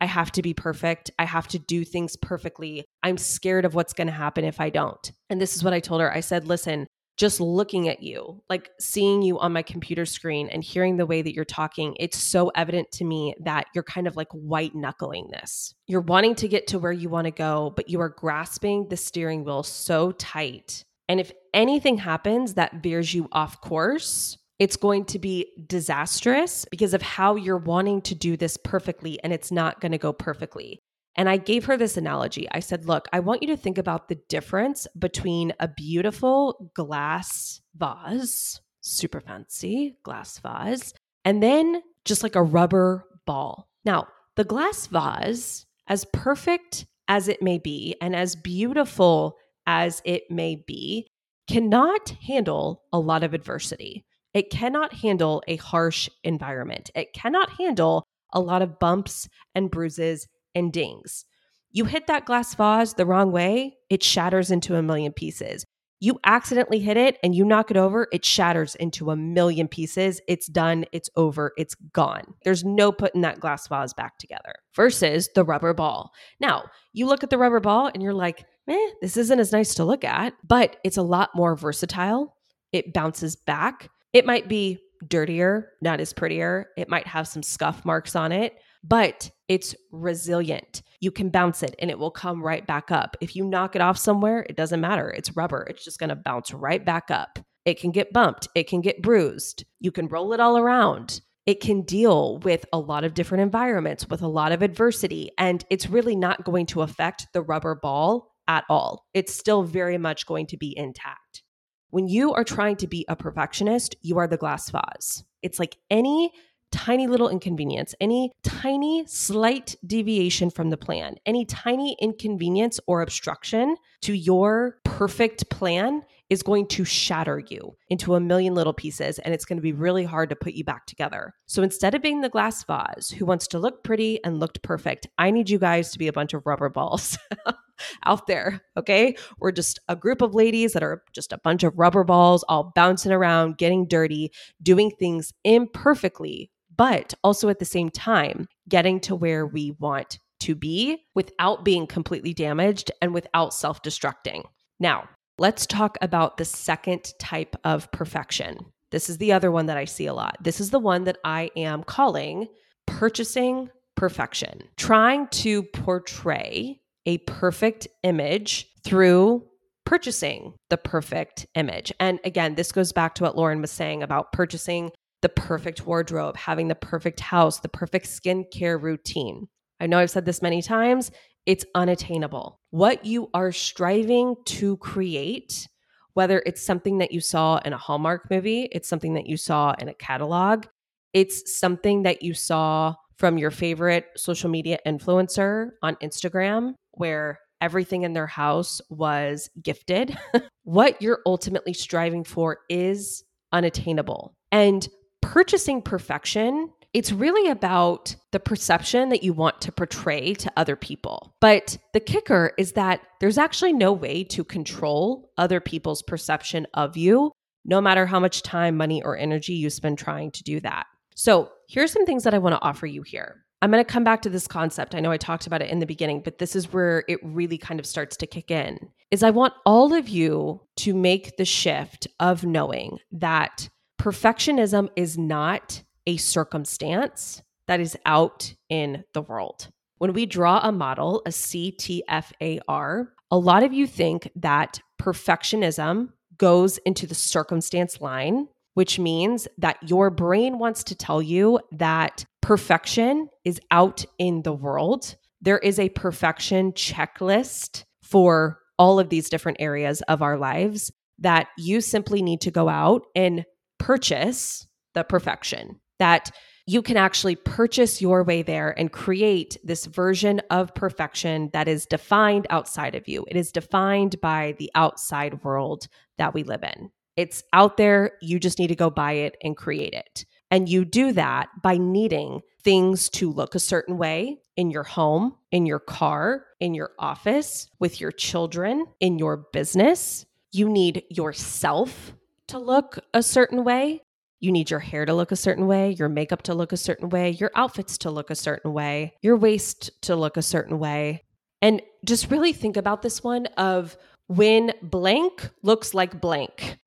I 0.00 0.06
have 0.06 0.32
to 0.32 0.42
be 0.42 0.54
perfect. 0.54 1.10
I 1.18 1.26
have 1.26 1.46
to 1.48 1.58
do 1.58 1.84
things 1.84 2.16
perfectly. 2.16 2.84
I'm 3.02 3.18
scared 3.18 3.66
of 3.66 3.74
what's 3.74 3.92
going 3.92 4.06
to 4.06 4.12
happen 4.12 4.44
if 4.44 4.60
I 4.60 4.70
don't. 4.70 5.12
And 5.28 5.38
this 5.40 5.54
is 5.54 5.62
what 5.62 5.74
I 5.74 5.80
told 5.80 6.00
her. 6.00 6.12
I 6.12 6.20
said, 6.20 6.48
listen, 6.48 6.86
just 7.20 7.38
looking 7.38 7.86
at 7.86 8.02
you, 8.02 8.42
like 8.48 8.70
seeing 8.80 9.20
you 9.20 9.38
on 9.38 9.52
my 9.52 9.60
computer 9.60 10.06
screen 10.06 10.48
and 10.48 10.64
hearing 10.64 10.96
the 10.96 11.04
way 11.04 11.20
that 11.20 11.34
you're 11.34 11.44
talking, 11.44 11.94
it's 12.00 12.16
so 12.16 12.48
evident 12.54 12.90
to 12.92 13.04
me 13.04 13.34
that 13.40 13.66
you're 13.74 13.84
kind 13.84 14.06
of 14.06 14.16
like 14.16 14.32
white 14.32 14.74
knuckling 14.74 15.28
this. 15.30 15.74
You're 15.86 16.00
wanting 16.00 16.34
to 16.36 16.48
get 16.48 16.68
to 16.68 16.78
where 16.78 16.92
you 16.92 17.10
want 17.10 17.26
to 17.26 17.30
go, 17.30 17.74
but 17.76 17.90
you 17.90 18.00
are 18.00 18.08
grasping 18.08 18.88
the 18.88 18.96
steering 18.96 19.44
wheel 19.44 19.62
so 19.62 20.12
tight. 20.12 20.82
And 21.10 21.20
if 21.20 21.30
anything 21.52 21.98
happens 21.98 22.54
that 22.54 22.82
veers 22.82 23.12
you 23.12 23.28
off 23.32 23.60
course, 23.60 24.38
it's 24.58 24.76
going 24.76 25.04
to 25.06 25.18
be 25.18 25.52
disastrous 25.66 26.64
because 26.70 26.94
of 26.94 27.02
how 27.02 27.36
you're 27.36 27.58
wanting 27.58 28.00
to 28.02 28.14
do 28.14 28.38
this 28.38 28.56
perfectly 28.56 29.22
and 29.22 29.30
it's 29.30 29.52
not 29.52 29.82
going 29.82 29.92
to 29.92 29.98
go 29.98 30.14
perfectly. 30.14 30.80
And 31.16 31.28
I 31.28 31.36
gave 31.36 31.64
her 31.64 31.76
this 31.76 31.96
analogy. 31.96 32.48
I 32.50 32.60
said, 32.60 32.86
Look, 32.86 33.08
I 33.12 33.20
want 33.20 33.42
you 33.42 33.48
to 33.48 33.56
think 33.56 33.78
about 33.78 34.08
the 34.08 34.18
difference 34.28 34.86
between 34.98 35.52
a 35.60 35.68
beautiful 35.68 36.70
glass 36.74 37.60
vase, 37.74 38.60
super 38.80 39.20
fancy 39.20 39.96
glass 40.02 40.38
vase, 40.38 40.94
and 41.24 41.42
then 41.42 41.82
just 42.04 42.22
like 42.22 42.36
a 42.36 42.42
rubber 42.42 43.04
ball. 43.26 43.68
Now, 43.84 44.08
the 44.36 44.44
glass 44.44 44.86
vase, 44.86 45.66
as 45.88 46.06
perfect 46.12 46.86
as 47.08 47.28
it 47.28 47.42
may 47.42 47.58
be 47.58 47.96
and 48.00 48.14
as 48.14 48.36
beautiful 48.36 49.36
as 49.66 50.00
it 50.04 50.30
may 50.30 50.62
be, 50.66 51.08
cannot 51.48 52.10
handle 52.26 52.82
a 52.92 52.98
lot 52.98 53.24
of 53.24 53.34
adversity. 53.34 54.04
It 54.32 54.50
cannot 54.50 54.92
handle 54.94 55.42
a 55.48 55.56
harsh 55.56 56.08
environment. 56.22 56.90
It 56.94 57.12
cannot 57.12 57.50
handle 57.50 58.04
a 58.32 58.40
lot 58.40 58.62
of 58.62 58.78
bumps 58.78 59.28
and 59.54 59.70
bruises 59.70 60.28
and 60.60 60.72
dings. 60.72 61.24
You 61.72 61.86
hit 61.86 62.06
that 62.06 62.26
glass 62.26 62.54
vase 62.54 62.92
the 62.92 63.06
wrong 63.06 63.32
way, 63.32 63.78
it 63.88 64.04
shatters 64.04 64.52
into 64.52 64.76
a 64.76 64.82
million 64.82 65.12
pieces. 65.12 65.64
You 66.02 66.18
accidentally 66.24 66.78
hit 66.78 66.96
it 66.96 67.18
and 67.22 67.34
you 67.34 67.44
knock 67.44 67.70
it 67.70 67.76
over, 67.76 68.08
it 68.12 68.24
shatters 68.24 68.74
into 68.76 69.10
a 69.10 69.16
million 69.16 69.68
pieces. 69.68 70.20
It's 70.28 70.46
done, 70.46 70.86
it's 70.92 71.10
over, 71.14 71.52
it's 71.58 71.74
gone. 71.92 72.22
There's 72.44 72.64
no 72.64 72.90
putting 72.90 73.20
that 73.20 73.40
glass 73.40 73.68
vase 73.68 73.92
back 73.92 74.16
together 74.18 74.54
versus 74.74 75.28
the 75.34 75.44
rubber 75.44 75.74
ball. 75.74 76.12
Now, 76.40 76.64
you 76.92 77.06
look 77.06 77.22
at 77.22 77.30
the 77.30 77.38
rubber 77.38 77.60
ball 77.60 77.90
and 77.92 78.02
you're 78.02 78.14
like, 78.14 78.44
eh, 78.66 78.88
this 79.02 79.16
isn't 79.18 79.40
as 79.40 79.52
nice 79.52 79.74
to 79.74 79.84
look 79.84 80.04
at, 80.04 80.32
but 80.46 80.76
it's 80.84 80.96
a 80.96 81.02
lot 81.02 81.30
more 81.34 81.54
versatile. 81.54 82.34
It 82.72 82.94
bounces 82.94 83.36
back. 83.36 83.90
It 84.12 84.24
might 84.24 84.48
be 84.48 84.78
dirtier, 85.06 85.72
not 85.82 86.00
as 86.00 86.12
prettier. 86.12 86.68
It 86.76 86.88
might 86.88 87.06
have 87.06 87.28
some 87.28 87.42
scuff 87.42 87.84
marks 87.84 88.16
on 88.16 88.32
it, 88.32 88.54
but 88.82 89.30
it's 89.50 89.74
resilient. 89.90 90.80
You 91.00 91.10
can 91.10 91.28
bounce 91.28 91.64
it 91.64 91.74
and 91.80 91.90
it 91.90 91.98
will 91.98 92.12
come 92.12 92.40
right 92.40 92.64
back 92.64 92.92
up. 92.92 93.16
If 93.20 93.34
you 93.34 93.44
knock 93.44 93.74
it 93.74 93.82
off 93.82 93.98
somewhere, 93.98 94.46
it 94.48 94.56
doesn't 94.56 94.80
matter. 94.80 95.10
It's 95.10 95.36
rubber, 95.36 95.66
it's 95.68 95.84
just 95.84 95.98
going 95.98 96.10
to 96.10 96.16
bounce 96.16 96.54
right 96.54 96.84
back 96.84 97.10
up. 97.10 97.40
It 97.64 97.80
can 97.80 97.90
get 97.90 98.12
bumped, 98.12 98.46
it 98.54 98.68
can 98.68 98.80
get 98.80 99.02
bruised. 99.02 99.64
You 99.80 99.90
can 99.90 100.06
roll 100.06 100.32
it 100.32 100.38
all 100.38 100.56
around. 100.56 101.20
It 101.46 101.60
can 101.60 101.82
deal 101.82 102.38
with 102.38 102.64
a 102.72 102.78
lot 102.78 103.02
of 103.02 103.14
different 103.14 103.42
environments, 103.42 104.08
with 104.08 104.22
a 104.22 104.28
lot 104.28 104.52
of 104.52 104.62
adversity, 104.62 105.32
and 105.36 105.64
it's 105.68 105.90
really 105.90 106.14
not 106.14 106.44
going 106.44 106.66
to 106.66 106.82
affect 106.82 107.26
the 107.32 107.42
rubber 107.42 107.74
ball 107.74 108.36
at 108.46 108.62
all. 108.68 109.06
It's 109.14 109.34
still 109.34 109.64
very 109.64 109.98
much 109.98 110.26
going 110.26 110.46
to 110.46 110.56
be 110.56 110.74
intact. 110.76 111.42
When 111.88 112.06
you 112.06 112.34
are 112.34 112.44
trying 112.44 112.76
to 112.76 112.86
be 112.86 113.04
a 113.08 113.16
perfectionist, 113.16 113.96
you 114.00 114.18
are 114.18 114.28
the 114.28 114.36
glass 114.36 114.70
vase. 114.70 115.24
It's 115.42 115.58
like 115.58 115.76
any 115.90 116.30
tiny 116.72 117.06
little 117.06 117.28
inconvenience, 117.28 117.94
any 118.00 118.32
tiny 118.42 119.04
slight 119.06 119.76
deviation 119.86 120.50
from 120.50 120.70
the 120.70 120.76
plan, 120.76 121.16
any 121.26 121.44
tiny 121.44 121.96
inconvenience 122.00 122.80
or 122.86 123.02
obstruction 123.02 123.76
to 124.02 124.12
your 124.12 124.78
perfect 124.84 125.48
plan 125.50 126.02
is 126.30 126.42
going 126.42 126.66
to 126.68 126.84
shatter 126.84 127.40
you 127.48 127.76
into 127.88 128.14
a 128.14 128.20
million 128.20 128.54
little 128.54 128.72
pieces 128.72 129.18
and 129.18 129.34
it's 129.34 129.44
going 129.44 129.56
to 129.56 129.62
be 129.62 129.72
really 129.72 130.04
hard 130.04 130.30
to 130.30 130.36
put 130.36 130.54
you 130.54 130.64
back 130.64 130.86
together. 130.86 131.34
So 131.46 131.62
instead 131.62 131.94
of 131.94 132.02
being 132.02 132.20
the 132.20 132.28
glass 132.28 132.62
vase 132.64 133.10
who 133.10 133.26
wants 133.26 133.48
to 133.48 133.58
look 133.58 133.82
pretty 133.82 134.22
and 134.24 134.38
looked 134.38 134.62
perfect, 134.62 135.08
I 135.18 135.32
need 135.32 135.50
you 135.50 135.58
guys 135.58 135.90
to 135.90 135.98
be 135.98 136.06
a 136.06 136.12
bunch 136.12 136.32
of 136.32 136.46
rubber 136.46 136.68
balls 136.68 137.18
out 138.06 138.28
there. 138.28 138.60
Okay. 138.76 139.16
We're 139.38 139.52
just 139.52 139.80
a 139.88 139.96
group 139.96 140.22
of 140.22 140.34
ladies 140.34 140.72
that 140.72 140.84
are 140.84 141.02
just 141.12 141.32
a 141.32 141.38
bunch 141.38 141.64
of 141.64 141.76
rubber 141.76 142.04
balls 142.04 142.44
all 142.48 142.72
bouncing 142.74 143.12
around, 143.12 143.58
getting 143.58 143.88
dirty, 143.88 144.30
doing 144.62 144.92
things 144.98 145.32
imperfectly 145.42 146.50
but 146.80 147.12
also 147.22 147.50
at 147.50 147.58
the 147.58 147.64
same 147.66 147.90
time, 147.90 148.46
getting 148.66 149.00
to 149.00 149.14
where 149.14 149.46
we 149.46 149.72
want 149.80 150.18
to 150.40 150.54
be 150.54 151.04
without 151.14 151.62
being 151.62 151.86
completely 151.86 152.32
damaged 152.32 152.90
and 153.02 153.12
without 153.12 153.52
self 153.52 153.82
destructing. 153.82 154.44
Now, 154.78 155.06
let's 155.36 155.66
talk 155.66 155.98
about 156.00 156.38
the 156.38 156.46
second 156.46 157.12
type 157.20 157.54
of 157.64 157.92
perfection. 157.92 158.56
This 158.92 159.10
is 159.10 159.18
the 159.18 159.30
other 159.30 159.52
one 159.52 159.66
that 159.66 159.76
I 159.76 159.84
see 159.84 160.06
a 160.06 160.14
lot. 160.14 160.38
This 160.40 160.58
is 160.58 160.70
the 160.70 160.78
one 160.78 161.04
that 161.04 161.18
I 161.22 161.50
am 161.54 161.84
calling 161.84 162.48
purchasing 162.86 163.68
perfection, 163.94 164.62
trying 164.78 165.28
to 165.32 165.62
portray 165.62 166.80
a 167.04 167.18
perfect 167.18 167.88
image 168.04 168.66
through 168.84 169.44
purchasing 169.84 170.54
the 170.70 170.78
perfect 170.78 171.46
image. 171.54 171.92
And 172.00 172.20
again, 172.24 172.54
this 172.54 172.72
goes 172.72 172.92
back 172.92 173.16
to 173.16 173.24
what 173.24 173.36
Lauren 173.36 173.60
was 173.60 173.70
saying 173.70 174.02
about 174.02 174.32
purchasing 174.32 174.92
the 175.22 175.28
perfect 175.28 175.86
wardrobe, 175.86 176.36
having 176.36 176.68
the 176.68 176.74
perfect 176.74 177.20
house, 177.20 177.60
the 177.60 177.68
perfect 177.68 178.06
skincare 178.06 178.80
routine. 178.80 179.48
I 179.80 179.86
know 179.86 179.98
I've 179.98 180.10
said 180.10 180.24
this 180.24 180.42
many 180.42 180.62
times, 180.62 181.10
it's 181.46 181.64
unattainable. 181.74 182.60
What 182.70 183.04
you 183.04 183.30
are 183.34 183.52
striving 183.52 184.36
to 184.46 184.76
create, 184.78 185.68
whether 186.14 186.42
it's 186.44 186.64
something 186.64 186.98
that 186.98 187.12
you 187.12 187.20
saw 187.20 187.58
in 187.64 187.72
a 187.72 187.78
Hallmark 187.78 188.30
movie, 188.30 188.68
it's 188.72 188.88
something 188.88 189.14
that 189.14 189.26
you 189.26 189.36
saw 189.36 189.74
in 189.78 189.88
a 189.88 189.94
catalog, 189.94 190.66
it's 191.12 191.58
something 191.58 192.02
that 192.02 192.22
you 192.22 192.34
saw 192.34 192.94
from 193.16 193.36
your 193.36 193.50
favorite 193.50 194.06
social 194.16 194.50
media 194.50 194.78
influencer 194.86 195.70
on 195.82 195.96
Instagram, 195.96 196.74
where 196.92 197.38
everything 197.60 198.02
in 198.02 198.12
their 198.12 198.26
house 198.26 198.80
was 198.88 199.50
gifted. 199.62 200.16
what 200.62 201.00
you're 201.02 201.20
ultimately 201.26 201.74
striving 201.74 202.24
for 202.24 202.60
is 202.68 203.22
unattainable. 203.52 204.34
And 204.52 204.88
purchasing 205.30 205.80
perfection, 205.80 206.68
it's 206.92 207.12
really 207.12 207.48
about 207.48 208.16
the 208.32 208.40
perception 208.40 209.10
that 209.10 209.22
you 209.22 209.32
want 209.32 209.60
to 209.60 209.70
portray 209.70 210.34
to 210.34 210.50
other 210.56 210.74
people. 210.74 211.36
But 211.40 211.78
the 211.92 212.00
kicker 212.00 212.52
is 212.58 212.72
that 212.72 213.00
there's 213.20 213.38
actually 213.38 213.72
no 213.72 213.92
way 213.92 214.24
to 214.24 214.42
control 214.42 215.30
other 215.38 215.60
people's 215.60 216.02
perception 216.02 216.66
of 216.74 216.96
you, 216.96 217.30
no 217.64 217.80
matter 217.80 218.06
how 218.06 218.18
much 218.18 218.42
time, 218.42 218.76
money, 218.76 219.04
or 219.04 219.16
energy 219.16 219.52
you 219.52 219.70
spend 219.70 219.98
trying 219.98 220.32
to 220.32 220.42
do 220.42 220.58
that. 220.62 220.86
So, 221.14 221.52
here's 221.68 221.92
some 221.92 222.06
things 222.06 222.24
that 222.24 222.34
I 222.34 222.38
want 222.38 222.56
to 222.56 222.62
offer 222.62 222.86
you 222.86 223.02
here. 223.02 223.44
I'm 223.62 223.70
going 223.70 223.84
to 223.84 223.92
come 223.92 224.02
back 224.02 224.22
to 224.22 224.30
this 224.30 224.48
concept. 224.48 224.96
I 224.96 225.00
know 225.00 225.12
I 225.12 225.16
talked 225.16 225.46
about 225.46 225.62
it 225.62 225.70
in 225.70 225.78
the 225.78 225.86
beginning, 225.86 226.22
but 226.24 226.38
this 226.38 226.56
is 226.56 226.72
where 226.72 227.04
it 227.06 227.20
really 227.22 227.58
kind 227.58 227.78
of 227.78 227.86
starts 227.86 228.16
to 228.16 228.26
kick 228.26 228.50
in. 228.50 228.80
Is 229.12 229.22
I 229.22 229.30
want 229.30 229.54
all 229.64 229.94
of 229.94 230.08
you 230.08 230.60
to 230.78 230.92
make 230.92 231.36
the 231.36 231.44
shift 231.44 232.08
of 232.18 232.44
knowing 232.44 232.98
that 233.12 233.68
perfectionism 234.00 234.88
is 234.96 235.18
not 235.18 235.82
a 236.06 236.16
circumstance 236.16 237.42
that 237.66 237.80
is 237.80 237.98
out 238.06 238.54
in 238.70 239.04
the 239.12 239.20
world. 239.20 239.68
When 239.98 240.14
we 240.14 240.24
draw 240.24 240.60
a 240.62 240.72
model, 240.72 241.20
a 241.26 241.28
CTFAR, 241.28 243.08
a 243.30 243.38
lot 243.38 243.62
of 243.62 243.74
you 243.74 243.86
think 243.86 244.30
that 244.36 244.80
perfectionism 244.98 246.08
goes 246.38 246.78
into 246.78 247.06
the 247.06 247.14
circumstance 247.14 248.00
line, 248.00 248.48
which 248.72 248.98
means 248.98 249.46
that 249.58 249.76
your 249.86 250.08
brain 250.08 250.58
wants 250.58 250.82
to 250.84 250.94
tell 250.94 251.20
you 251.20 251.60
that 251.72 252.24
perfection 252.40 253.28
is 253.44 253.60
out 253.70 254.06
in 254.18 254.40
the 254.42 254.54
world. 254.54 255.14
There 255.42 255.58
is 255.58 255.78
a 255.78 255.90
perfection 255.90 256.72
checklist 256.72 257.84
for 258.02 258.60
all 258.78 258.98
of 258.98 259.10
these 259.10 259.28
different 259.28 259.58
areas 259.60 260.00
of 260.08 260.22
our 260.22 260.38
lives 260.38 260.90
that 261.18 261.48
you 261.58 261.82
simply 261.82 262.22
need 262.22 262.40
to 262.40 262.50
go 262.50 262.70
out 262.70 263.02
and 263.14 263.44
purchase 263.80 264.68
the 264.94 265.02
perfection, 265.02 265.80
that 265.98 266.30
you 266.66 266.82
can 266.82 266.96
actually 266.96 267.34
purchase 267.34 268.00
your 268.00 268.22
way 268.22 268.42
there 268.42 268.78
and 268.78 268.92
create 268.92 269.56
this 269.64 269.86
version 269.86 270.40
of 270.50 270.72
perfection 270.74 271.50
that 271.52 271.66
is 271.66 271.86
defined 271.86 272.46
outside 272.50 272.94
of 272.94 273.08
you. 273.08 273.24
It 273.26 273.36
is 273.36 273.50
defined 273.50 274.20
by 274.20 274.54
the 274.58 274.70
outside 274.76 275.42
world 275.42 275.88
that 276.18 276.32
we 276.32 276.44
live 276.44 276.62
in. 276.62 276.90
It's 277.16 277.42
out 277.52 277.76
there. 277.76 278.12
You 278.22 278.38
just 278.38 278.60
need 278.60 278.68
to 278.68 278.76
go 278.76 278.88
buy 278.88 279.12
it 279.12 279.36
and 279.42 279.56
create 279.56 279.94
it. 279.94 280.24
And 280.52 280.68
you 280.68 280.84
do 280.84 281.12
that 281.12 281.48
by 281.60 281.76
needing 281.76 282.42
things 282.62 283.08
to 283.10 283.32
look 283.32 283.54
a 283.54 283.60
certain 283.60 283.96
way 283.96 284.38
in 284.56 284.70
your 284.70 284.84
home, 284.84 285.34
in 285.50 285.66
your 285.66 285.80
car, 285.80 286.44
in 286.60 286.74
your 286.74 286.90
office, 286.98 287.68
with 287.80 288.00
your 288.00 288.12
children, 288.12 288.84
in 289.00 289.18
your 289.18 289.38
business. 289.52 290.24
You 290.52 290.68
need 290.68 291.04
yourself 291.10 292.14
to 292.50 292.58
look 292.58 292.98
a 293.12 293.22
certain 293.22 293.64
way. 293.64 294.02
You 294.38 294.52
need 294.52 294.70
your 294.70 294.80
hair 294.80 295.04
to 295.04 295.14
look 295.14 295.32
a 295.32 295.36
certain 295.36 295.66
way, 295.66 295.90
your 295.98 296.08
makeup 296.08 296.42
to 296.42 296.54
look 296.54 296.72
a 296.72 296.76
certain 296.76 297.08
way, 297.08 297.30
your 297.30 297.50
outfits 297.56 297.98
to 297.98 298.10
look 298.10 298.30
a 298.30 298.34
certain 298.34 298.72
way, 298.72 299.14
your 299.20 299.36
waist 299.36 299.90
to 300.02 300.14
look 300.14 300.36
a 300.36 300.42
certain 300.42 300.78
way. 300.78 301.24
And 301.60 301.82
just 302.04 302.30
really 302.30 302.52
think 302.52 302.76
about 302.76 303.02
this 303.02 303.22
one 303.22 303.46
of 303.56 303.96
when 304.28 304.72
blank 304.82 305.50
looks 305.62 305.92
like 305.92 306.20
blank. 306.20 306.78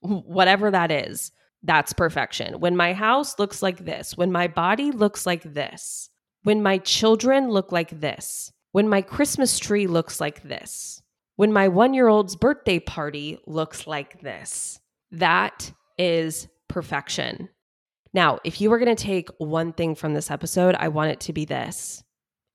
whatever 0.00 0.70
that 0.70 0.90
is, 0.90 1.32
that's 1.62 1.92
perfection. 1.92 2.60
When 2.60 2.76
my 2.76 2.92
house 2.92 3.38
looks 3.38 3.62
like 3.62 3.84
this, 3.84 4.16
when 4.16 4.30
my 4.30 4.46
body 4.48 4.90
looks 4.90 5.26
like 5.26 5.42
this, 5.42 6.10
when 6.44 6.62
my 6.62 6.78
children 6.78 7.50
look 7.50 7.72
like 7.72 8.00
this, 8.00 8.52
when 8.72 8.88
my 8.88 9.02
Christmas 9.02 9.58
tree 9.58 9.86
looks 9.86 10.20
like 10.20 10.42
this, 10.42 11.02
when 11.36 11.52
my 11.52 11.68
one 11.68 11.94
year 11.94 12.08
old's 12.08 12.36
birthday 12.36 12.78
party 12.78 13.38
looks 13.46 13.86
like 13.86 14.20
this, 14.20 14.80
that 15.10 15.72
is 15.96 16.48
perfection. 16.68 17.48
Now, 18.14 18.38
if 18.44 18.60
you 18.60 18.70
were 18.70 18.78
going 18.78 18.94
to 18.94 19.02
take 19.02 19.28
one 19.38 19.72
thing 19.72 19.94
from 19.94 20.14
this 20.14 20.30
episode, 20.30 20.74
I 20.78 20.88
want 20.88 21.10
it 21.10 21.20
to 21.20 21.32
be 21.32 21.44
this. 21.44 22.02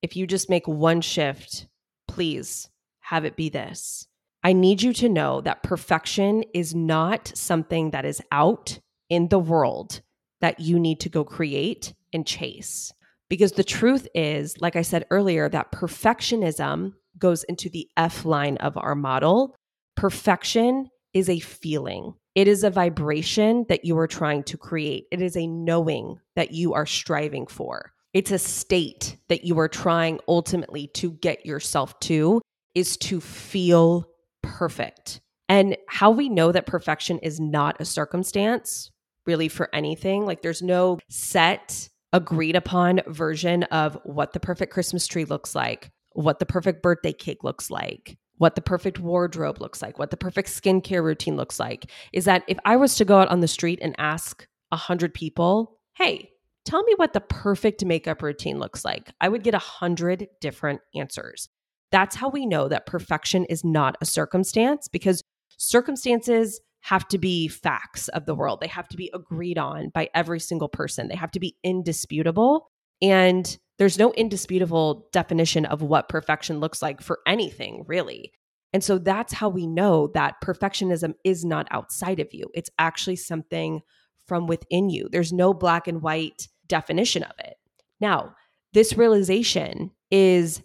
If 0.02 0.16
you 0.16 0.28
just 0.28 0.50
make 0.50 0.68
one 0.68 1.02
shift, 1.02 1.68
please 2.08 2.70
have 3.02 3.26
it 3.26 3.36
be 3.36 3.50
this. 3.50 4.08
I 4.44 4.54
need 4.54 4.82
you 4.82 4.94
to 4.94 5.10
know 5.10 5.42
that 5.42 5.64
perfection 5.64 6.44
is 6.54 6.76
not 6.76 7.32
something 7.36 7.92
that 7.92 8.06
is 8.06 8.22
out 8.32 8.80
in 9.10 9.30
the 9.30 9.40
world 9.40 10.02
that 10.42 10.60
you 10.60 10.80
need 10.80 11.00
to 11.02 11.10
go 11.10 11.24
create 11.24 11.94
and 12.12 12.28
chase. 12.28 12.92
Because 13.30 13.54
the 13.54 13.64
truth 13.64 14.08
is, 14.14 14.60
like 14.60 14.76
I 14.76 14.82
said 14.82 15.06
earlier, 15.10 15.48
that 15.48 15.72
perfectionism 15.72 16.94
goes 17.18 17.44
into 17.46 17.70
the 17.70 17.88
F 17.96 18.26
line 18.26 18.58
of 18.58 18.78
our 18.78 18.96
model. 18.96 19.56
Perfection 19.96 20.90
is 21.14 21.30
a 21.30 21.40
feeling. 21.40 22.16
It 22.36 22.48
is 22.48 22.64
a 22.64 22.70
vibration 22.70 23.66
that 23.70 23.86
you 23.86 23.98
are 24.00 24.08
trying 24.08 24.44
to 24.44 24.58
create. 24.58 25.06
It 25.12 25.22
is 25.22 25.38
a 25.38 25.46
knowing 25.46 26.20
that 26.36 26.52
you 26.52 26.74
are 26.74 26.86
striving 26.86 27.46
for. 27.46 27.92
It's 28.14 28.32
a 28.32 28.40
state 28.40 29.18
that 29.30 29.44
you 29.44 29.60
are 29.60 29.68
trying 29.68 30.20
ultimately 30.28 30.88
to 30.96 31.12
get 31.12 31.46
yourself 31.46 32.00
to 32.02 32.42
is 32.74 32.98
to 32.98 33.20
feel 33.22 34.08
perfect. 34.42 35.22
And 35.48 35.78
how 35.88 36.10
we 36.12 36.30
know 36.30 36.52
that 36.52 36.66
perfection 36.66 37.20
is 37.20 37.40
not 37.40 37.80
a 37.80 37.86
circumstance 37.86 38.92
really 39.26 39.48
for 39.48 39.70
anything, 39.74 40.26
like 40.26 40.42
there's 40.42 40.62
no 40.62 41.00
set 41.10 41.90
agreed 42.12 42.56
upon 42.56 43.02
version 43.08 43.64
of 43.64 43.98
what 44.04 44.34
the 44.34 44.40
perfect 44.40 44.74
Christmas 44.74 45.08
tree 45.08 45.26
looks 45.26 45.56
like, 45.56 45.92
what 46.12 46.40
the 46.40 46.46
perfect 46.46 46.84
birthday 46.84 47.14
cake 47.14 47.44
looks 47.44 47.72
like, 47.72 48.18
what 48.38 48.56
the 48.56 48.62
perfect 48.62 49.00
wardrobe 49.00 49.62
looks 49.62 49.82
like, 49.82 50.00
what 50.00 50.12
the 50.12 50.18
perfect 50.18 50.50
skincare 50.50 51.04
routine 51.04 51.38
looks 51.38 51.60
like, 51.60 51.90
is 52.12 52.26
that 52.26 52.44
if 52.48 52.58
I 52.66 52.76
was 52.76 52.96
to 52.96 53.06
go 53.06 53.20
out 53.20 53.30
on 53.30 53.42
the 53.42 53.48
street 53.48 53.80
and 53.82 53.96
ask 53.98 54.48
a 54.72 54.76
hundred 54.76 55.14
people, 55.14 55.80
hey, 55.96 56.32
tell 56.66 56.84
me 56.84 56.94
what 56.98 57.14
the 57.14 57.22
perfect 57.22 57.86
makeup 57.86 58.22
routine 58.22 58.60
looks 58.60 58.84
like, 58.84 59.12
I 59.22 59.30
would 59.30 59.44
get 59.44 59.54
a 59.54 59.60
hundred 59.60 60.28
different 60.42 60.82
answers. 60.96 61.50
That's 61.92 62.16
how 62.16 62.30
we 62.30 62.46
know 62.46 62.68
that 62.70 62.88
perfection 62.88 63.46
is 63.46 63.64
not 63.64 63.98
a 64.02 64.06
circumstance 64.06 64.88
because 64.88 65.22
circumstances 65.58 66.60
have 66.82 67.08
to 67.10 67.18
be 67.18 67.48
facts 67.48 68.08
of 68.10 68.26
the 68.26 68.36
world. 68.36 68.60
They 68.60 68.68
have 68.68 68.88
to 68.90 68.98
be 68.98 69.10
agreed 69.14 69.58
on 69.58 69.90
by 69.90 70.10
every 70.14 70.40
single 70.40 70.68
person. 70.68 71.08
They 71.08 71.16
have 71.16 71.32
to 71.32 71.40
be 71.40 71.56
indisputable. 71.64 72.68
And 73.02 73.58
there's 73.84 74.00
no 74.00 74.14
indisputable 74.14 75.10
definition 75.12 75.66
of 75.66 75.82
what 75.82 76.08
perfection 76.08 76.62
looks 76.62 76.82
like 76.82 77.02
for 77.02 77.20
anything, 77.28 77.84
really. 77.86 78.32
And 78.72 78.82
so 78.82 78.98
that's 78.98 79.34
how 79.34 79.50
we 79.50 79.68
know 79.68 80.08
that 80.14 80.36
perfectionism 80.42 81.16
is 81.26 81.44
not 81.44 81.68
outside 81.70 82.22
of 82.22 82.34
you. 82.34 82.46
It's 82.54 82.70
actually 82.80 83.18
something 83.18 83.82
from 84.26 84.48
within 84.48 84.90
you. 84.90 85.10
There's 85.12 85.34
no 85.34 85.54
black 85.54 85.90
and 85.90 86.02
white 86.02 86.48
definition 86.66 87.24
of 87.24 87.34
it. 87.40 87.58
Now, 88.00 88.36
this 88.72 88.94
realization 88.94 89.92
is 90.10 90.64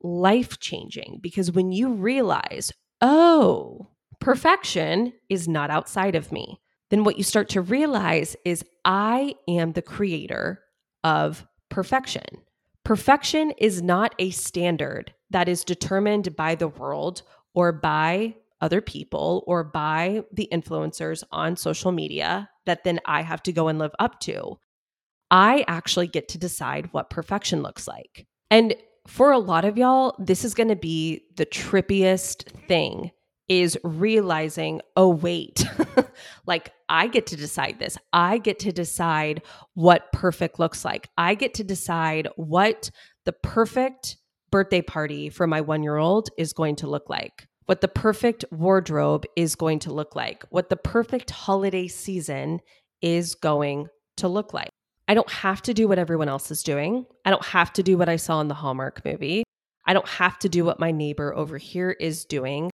life 0.00 0.60
changing 0.60 1.18
because 1.20 1.50
when 1.50 1.72
you 1.72 1.92
realize, 1.94 2.70
oh, 3.00 3.88
perfection 4.20 5.12
is 5.28 5.48
not 5.48 5.70
outside 5.70 6.14
of 6.14 6.30
me, 6.30 6.60
then 6.90 7.02
what 7.02 7.18
you 7.18 7.24
start 7.24 7.48
to 7.48 7.62
realize 7.62 8.36
is 8.44 8.64
I 8.84 9.34
am 9.48 9.72
the 9.72 9.82
creator 9.82 10.60
of 11.02 11.44
perfection. 11.68 12.22
Perfection 12.90 13.52
is 13.52 13.80
not 13.80 14.16
a 14.18 14.30
standard 14.30 15.14
that 15.30 15.48
is 15.48 15.62
determined 15.62 16.34
by 16.34 16.56
the 16.56 16.66
world 16.66 17.22
or 17.54 17.70
by 17.70 18.34
other 18.60 18.80
people 18.80 19.44
or 19.46 19.62
by 19.62 20.24
the 20.32 20.48
influencers 20.52 21.22
on 21.30 21.54
social 21.54 21.92
media 21.92 22.50
that 22.66 22.82
then 22.82 22.98
I 23.04 23.22
have 23.22 23.44
to 23.44 23.52
go 23.52 23.68
and 23.68 23.78
live 23.78 23.92
up 24.00 24.18
to. 24.22 24.58
I 25.30 25.64
actually 25.68 26.08
get 26.08 26.26
to 26.30 26.38
decide 26.38 26.92
what 26.92 27.10
perfection 27.10 27.62
looks 27.62 27.86
like. 27.86 28.26
And 28.50 28.74
for 29.06 29.30
a 29.30 29.38
lot 29.38 29.64
of 29.64 29.78
y'all, 29.78 30.16
this 30.18 30.44
is 30.44 30.52
going 30.52 30.70
to 30.70 30.74
be 30.74 31.22
the 31.36 31.46
trippiest 31.46 32.50
thing 32.66 33.12
is 33.50 33.76
realizing, 33.82 34.80
oh, 34.96 35.08
wait, 35.08 35.66
like 36.46 36.72
I 36.88 37.08
get 37.08 37.26
to 37.26 37.36
decide 37.36 37.80
this. 37.80 37.98
I 38.12 38.38
get 38.38 38.60
to 38.60 38.72
decide 38.72 39.42
what 39.74 40.12
perfect 40.12 40.60
looks 40.60 40.84
like. 40.84 41.08
I 41.18 41.34
get 41.34 41.54
to 41.54 41.64
decide 41.64 42.28
what 42.36 42.90
the 43.24 43.32
perfect 43.32 44.16
birthday 44.52 44.82
party 44.82 45.30
for 45.30 45.48
my 45.48 45.60
one 45.60 45.82
year 45.82 45.96
old 45.96 46.30
is 46.38 46.52
going 46.52 46.76
to 46.76 46.86
look 46.86 47.10
like, 47.10 47.48
what 47.66 47.80
the 47.80 47.88
perfect 47.88 48.44
wardrobe 48.52 49.26
is 49.34 49.56
going 49.56 49.80
to 49.80 49.92
look 49.92 50.14
like, 50.14 50.44
what 50.50 50.68
the 50.70 50.76
perfect 50.76 51.30
holiday 51.30 51.88
season 51.88 52.60
is 53.02 53.34
going 53.34 53.88
to 54.18 54.28
look 54.28 54.54
like. 54.54 54.70
I 55.08 55.14
don't 55.14 55.30
have 55.30 55.60
to 55.62 55.74
do 55.74 55.88
what 55.88 55.98
everyone 55.98 56.28
else 56.28 56.52
is 56.52 56.62
doing. 56.62 57.04
I 57.24 57.30
don't 57.30 57.44
have 57.46 57.72
to 57.72 57.82
do 57.82 57.98
what 57.98 58.08
I 58.08 58.14
saw 58.14 58.40
in 58.40 58.46
the 58.46 58.54
Hallmark 58.54 59.04
movie. 59.04 59.42
I 59.84 59.92
don't 59.92 60.08
have 60.08 60.38
to 60.40 60.48
do 60.48 60.64
what 60.64 60.78
my 60.78 60.92
neighbor 60.92 61.34
over 61.34 61.58
here 61.58 61.90
is 61.90 62.24
doing. 62.24 62.69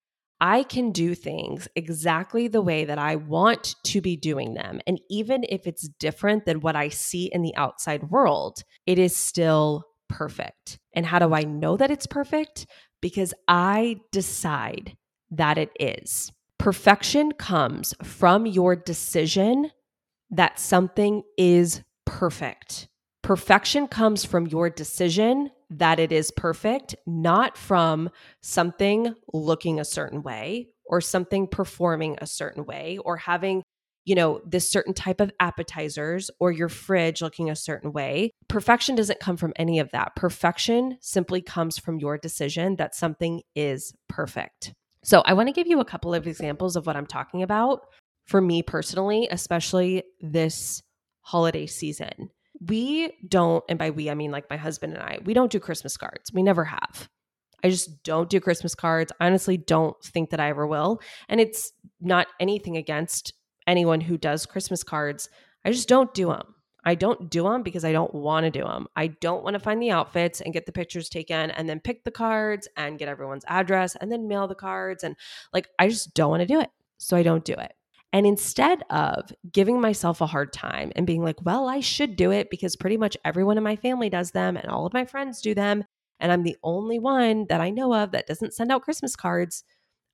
I 0.44 0.62
can 0.62 0.92
do 0.92 1.14
things 1.14 1.68
exactly 1.74 2.48
the 2.48 2.60
way 2.60 2.84
that 2.84 2.98
I 2.98 3.16
want 3.16 3.76
to 3.84 4.02
be 4.02 4.14
doing 4.14 4.52
them. 4.52 4.78
And 4.86 5.00
even 5.08 5.42
if 5.48 5.66
it's 5.66 5.88
different 5.88 6.44
than 6.44 6.60
what 6.60 6.76
I 6.76 6.90
see 6.90 7.30
in 7.32 7.40
the 7.40 7.56
outside 7.56 8.10
world, 8.10 8.62
it 8.84 8.98
is 8.98 9.16
still 9.16 9.84
perfect. 10.10 10.78
And 10.92 11.06
how 11.06 11.18
do 11.18 11.32
I 11.32 11.44
know 11.44 11.78
that 11.78 11.90
it's 11.90 12.06
perfect? 12.06 12.66
Because 13.00 13.32
I 13.48 14.00
decide 14.12 14.98
that 15.30 15.56
it 15.56 15.70
is. 15.80 16.30
Perfection 16.58 17.32
comes 17.32 17.94
from 18.02 18.44
your 18.44 18.76
decision 18.76 19.70
that 20.30 20.58
something 20.58 21.22
is 21.38 21.82
perfect. 22.04 22.88
Perfection 23.22 23.88
comes 23.88 24.26
from 24.26 24.46
your 24.46 24.68
decision 24.68 25.52
that 25.70 25.98
it 25.98 26.12
is 26.12 26.30
perfect, 26.30 26.94
not 27.06 27.56
from 27.56 28.10
something 28.40 29.14
looking 29.32 29.80
a 29.80 29.84
certain 29.84 30.22
way 30.22 30.68
or 30.86 31.00
something 31.00 31.46
performing 31.46 32.16
a 32.20 32.26
certain 32.26 32.64
way 32.64 32.98
or 33.04 33.16
having 33.16 33.62
you 34.04 34.14
know, 34.14 34.40
this 34.44 34.70
certain 34.70 34.92
type 34.92 35.20
of 35.20 35.32
appetizers 35.40 36.30
or 36.38 36.52
your 36.52 36.68
fridge 36.68 37.22
looking 37.22 37.50
a 37.50 37.56
certain 37.56 37.92
way. 37.92 38.30
Perfection 38.48 38.94
doesn't 38.94 39.20
come 39.20 39.36
from 39.36 39.54
any 39.56 39.78
of 39.78 39.90
that. 39.92 40.14
Perfection 40.14 40.98
simply 41.00 41.40
comes 41.40 41.78
from 41.78 41.98
your 41.98 42.18
decision 42.18 42.76
that 42.76 42.94
something 42.94 43.42
is 43.54 43.94
perfect. 44.08 44.74
So, 45.02 45.22
I 45.24 45.32
want 45.34 45.48
to 45.48 45.54
give 45.54 45.66
you 45.66 45.80
a 45.80 45.84
couple 45.84 46.14
of 46.14 46.26
examples 46.26 46.76
of 46.76 46.86
what 46.86 46.96
I'm 46.96 47.06
talking 47.06 47.42
about 47.42 47.80
for 48.26 48.40
me 48.40 48.62
personally, 48.62 49.28
especially 49.30 50.02
this 50.20 50.82
holiday 51.20 51.66
season 51.66 52.30
we 52.66 53.12
don't, 53.28 53.64
and 53.68 53.78
by 53.78 53.90
we, 53.90 54.10
I 54.10 54.14
mean 54.14 54.30
like 54.30 54.48
my 54.50 54.56
husband 54.56 54.94
and 54.94 55.02
I, 55.02 55.18
we 55.24 55.34
don't 55.34 55.52
do 55.52 55.60
Christmas 55.60 55.96
cards. 55.96 56.32
We 56.32 56.42
never 56.42 56.64
have. 56.64 57.08
I 57.62 57.70
just 57.70 58.02
don't 58.02 58.28
do 58.28 58.40
Christmas 58.40 58.74
cards. 58.74 59.10
I 59.20 59.26
honestly 59.26 59.56
don't 59.56 59.96
think 60.02 60.30
that 60.30 60.40
I 60.40 60.50
ever 60.50 60.66
will. 60.66 61.00
And 61.28 61.40
it's 61.40 61.72
not 62.00 62.26
anything 62.38 62.76
against 62.76 63.32
anyone 63.66 64.02
who 64.02 64.18
does 64.18 64.44
Christmas 64.44 64.82
cards. 64.82 65.30
I 65.64 65.72
just 65.72 65.88
don't 65.88 66.12
do 66.12 66.26
them. 66.26 66.54
I 66.84 66.94
don't 66.94 67.30
do 67.30 67.44
them 67.44 67.62
because 67.62 67.84
I 67.84 67.92
don't 67.92 68.14
want 68.14 68.44
to 68.44 68.50
do 68.50 68.64
them. 68.64 68.86
I 68.94 69.06
don't 69.06 69.42
want 69.42 69.54
to 69.54 69.60
find 69.60 69.80
the 69.80 69.90
outfits 69.90 70.42
and 70.42 70.52
get 70.52 70.66
the 70.66 70.72
pictures 70.72 71.08
taken 71.08 71.50
and 71.52 71.66
then 71.66 71.80
pick 71.80 72.04
the 72.04 72.10
cards 72.10 72.68
and 72.76 72.98
get 72.98 73.08
everyone's 73.08 73.44
address 73.48 73.96
and 73.96 74.12
then 74.12 74.28
mail 74.28 74.46
the 74.46 74.54
cards. 74.54 75.02
And 75.02 75.16
like, 75.54 75.68
I 75.78 75.88
just 75.88 76.12
don't 76.12 76.30
want 76.30 76.42
to 76.42 76.46
do 76.46 76.60
it. 76.60 76.68
So 76.98 77.16
I 77.16 77.22
don't 77.22 77.44
do 77.44 77.54
it. 77.54 77.72
And 78.14 78.28
instead 78.28 78.84
of 78.90 79.32
giving 79.50 79.80
myself 79.80 80.20
a 80.20 80.26
hard 80.26 80.52
time 80.52 80.92
and 80.94 81.04
being 81.04 81.24
like, 81.24 81.44
well, 81.44 81.68
I 81.68 81.80
should 81.80 82.14
do 82.14 82.30
it 82.30 82.48
because 82.48 82.76
pretty 82.76 82.96
much 82.96 83.16
everyone 83.24 83.58
in 83.58 83.64
my 83.64 83.74
family 83.74 84.08
does 84.08 84.30
them 84.30 84.56
and 84.56 84.68
all 84.68 84.86
of 84.86 84.94
my 84.94 85.04
friends 85.04 85.40
do 85.40 85.52
them. 85.52 85.82
And 86.20 86.30
I'm 86.30 86.44
the 86.44 86.56
only 86.62 87.00
one 87.00 87.46
that 87.48 87.60
I 87.60 87.70
know 87.70 87.92
of 87.92 88.12
that 88.12 88.28
doesn't 88.28 88.54
send 88.54 88.70
out 88.70 88.82
Christmas 88.82 89.16
cards. 89.16 89.64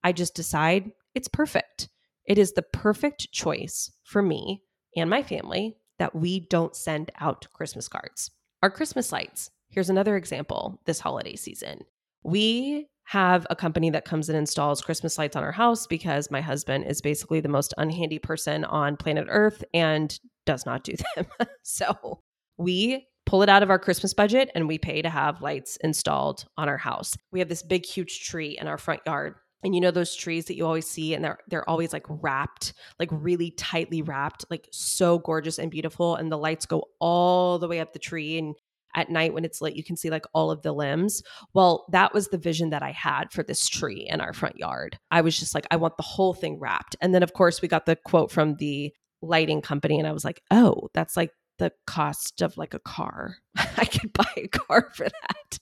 I 0.03 0.12
just 0.12 0.34
decide 0.34 0.92
it's 1.14 1.28
perfect. 1.28 1.90
It 2.24 2.38
is 2.38 2.53
the 2.53 2.62
perfect 2.62 3.32
choice 3.32 3.92
for 4.05 4.22
me 4.22 4.62
and 4.96 5.11
my 5.11 5.22
family 5.22 5.76
that 5.98 6.14
we 6.14 6.40
don't 6.40 6.74
send 6.74 7.11
out 7.20 7.48
Christmas 7.53 7.86
cards. 7.86 8.30
Our 8.62 8.70
Christmas 8.70 9.12
lights. 9.12 9.51
Here's 9.68 9.90
another 9.90 10.16
example 10.16 10.80
this 10.86 11.01
holiday 11.01 11.36
season. 11.36 11.82
We 12.22 12.86
have 13.04 13.46
a 13.50 13.56
company 13.56 13.90
that 13.90 14.04
comes 14.04 14.28
and 14.28 14.38
installs 14.38 14.80
Christmas 14.80 15.18
lights 15.18 15.34
on 15.34 15.42
our 15.42 15.52
house 15.52 15.86
because 15.86 16.30
my 16.30 16.40
husband 16.40 16.84
is 16.86 17.00
basically 17.00 17.40
the 17.40 17.48
most 17.48 17.74
unhandy 17.76 18.22
person 18.22 18.64
on 18.64 18.96
planet 18.96 19.26
Earth 19.28 19.64
and 19.74 20.18
does 20.46 20.64
not 20.64 20.84
do 20.84 20.94
them. 21.16 21.26
so 21.62 22.20
we 22.56 23.06
pull 23.26 23.42
it 23.42 23.48
out 23.48 23.62
of 23.62 23.70
our 23.70 23.78
Christmas 23.78 24.14
budget 24.14 24.50
and 24.54 24.68
we 24.68 24.78
pay 24.78 25.02
to 25.02 25.10
have 25.10 25.42
lights 25.42 25.76
installed 25.82 26.44
on 26.56 26.68
our 26.68 26.78
house. 26.78 27.16
We 27.32 27.40
have 27.40 27.48
this 27.48 27.62
big, 27.62 27.84
huge 27.84 28.26
tree 28.26 28.56
in 28.60 28.68
our 28.68 28.78
front 28.78 29.00
yard 29.06 29.34
and 29.62 29.74
you 29.74 29.80
know 29.80 29.90
those 29.90 30.14
trees 30.14 30.46
that 30.46 30.56
you 30.56 30.66
always 30.66 30.86
see 30.86 31.14
and 31.14 31.24
they're 31.24 31.38
they're 31.48 31.68
always 31.68 31.92
like 31.92 32.06
wrapped 32.08 32.72
like 32.98 33.08
really 33.12 33.50
tightly 33.52 34.02
wrapped 34.02 34.44
like 34.50 34.68
so 34.72 35.18
gorgeous 35.18 35.58
and 35.58 35.70
beautiful 35.70 36.16
and 36.16 36.30
the 36.30 36.38
lights 36.38 36.66
go 36.66 36.84
all 36.98 37.58
the 37.58 37.68
way 37.68 37.80
up 37.80 37.92
the 37.92 37.98
tree 37.98 38.38
and 38.38 38.54
at 38.95 39.11
night 39.11 39.34
when 39.34 39.45
it's 39.45 39.61
lit 39.61 39.76
you 39.76 39.84
can 39.84 39.97
see 39.97 40.11
like 40.11 40.24
all 40.34 40.51
of 40.51 40.62
the 40.62 40.72
limbs. 40.72 41.22
Well 41.55 41.86
that 41.93 42.14
was 42.14 42.28
the 42.28 42.38
vision 42.38 42.70
that 42.70 42.82
i 42.82 42.93
had 42.93 43.32
for 43.32 43.43
this 43.43 43.68
tree 43.68 44.07
in 44.09 44.20
our 44.20 44.32
front 44.32 44.57
yard. 44.59 44.99
I 45.11 45.20
was 45.20 45.38
just 45.38 45.55
like 45.55 45.66
i 45.70 45.76
want 45.76 45.97
the 45.97 46.03
whole 46.03 46.34
thing 46.34 46.59
wrapped. 46.59 46.97
And 47.01 47.14
then 47.14 47.22
of 47.22 47.32
course 47.32 47.62
we 47.62 47.68
got 47.68 47.86
the 47.86 47.97
quote 47.97 48.30
from 48.30 48.57
the 48.57 48.93
lighting 49.22 49.61
company 49.61 49.99
and 49.99 50.09
i 50.09 50.12
was 50.12 50.24
like 50.24 50.43
oh 50.51 50.88
that's 50.95 51.16
like 51.16 51.30
the 51.59 51.72
cost 51.86 52.41
of 52.41 52.57
like 52.57 52.74
a 52.74 52.78
car. 52.80 53.36
I 53.57 53.84
could 53.84 54.12
buy 54.12 54.32
a 54.36 54.49
car 54.49 54.91
for 54.95 55.05
that. 55.05 55.59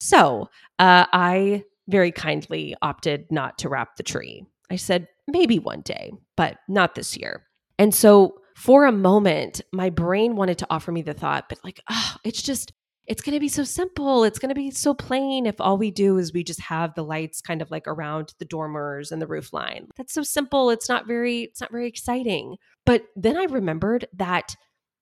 So 0.00 0.48
uh, 0.78 1.06
i 1.12 1.64
very 1.88 2.12
kindly 2.12 2.76
opted 2.82 3.26
not 3.32 3.58
to 3.58 3.68
wrap 3.68 3.96
the 3.96 4.02
tree. 4.02 4.44
I 4.70 4.76
said, 4.76 5.08
maybe 5.26 5.58
one 5.58 5.80
day, 5.80 6.12
but 6.36 6.58
not 6.68 6.94
this 6.94 7.16
year. 7.16 7.46
And 7.78 7.94
so 7.94 8.34
for 8.58 8.86
a 8.86 8.92
moment, 8.92 9.60
my 9.72 9.88
brain 9.88 10.34
wanted 10.34 10.58
to 10.58 10.66
offer 10.68 10.90
me 10.90 11.00
the 11.00 11.14
thought, 11.14 11.48
but 11.48 11.58
like, 11.62 11.80
oh, 11.88 12.16
it's 12.24 12.42
just, 12.42 12.72
it's 13.06 13.22
going 13.22 13.34
to 13.34 13.40
be 13.40 13.48
so 13.48 13.62
simple. 13.62 14.24
It's 14.24 14.40
going 14.40 14.48
to 14.48 14.54
be 14.54 14.72
so 14.72 14.94
plain 14.94 15.46
if 15.46 15.60
all 15.60 15.78
we 15.78 15.92
do 15.92 16.18
is 16.18 16.32
we 16.32 16.42
just 16.42 16.60
have 16.62 16.92
the 16.94 17.04
lights 17.04 17.40
kind 17.40 17.62
of 17.62 17.70
like 17.70 17.86
around 17.86 18.34
the 18.40 18.44
dormers 18.44 19.12
and 19.12 19.22
the 19.22 19.28
roof 19.28 19.52
line. 19.52 19.86
That's 19.96 20.12
so 20.12 20.24
simple. 20.24 20.70
It's 20.70 20.88
not 20.88 21.06
very, 21.06 21.42
it's 21.42 21.60
not 21.60 21.70
very 21.70 21.86
exciting. 21.86 22.56
But 22.84 23.04
then 23.14 23.36
I 23.36 23.44
remembered 23.44 24.08
that 24.14 24.56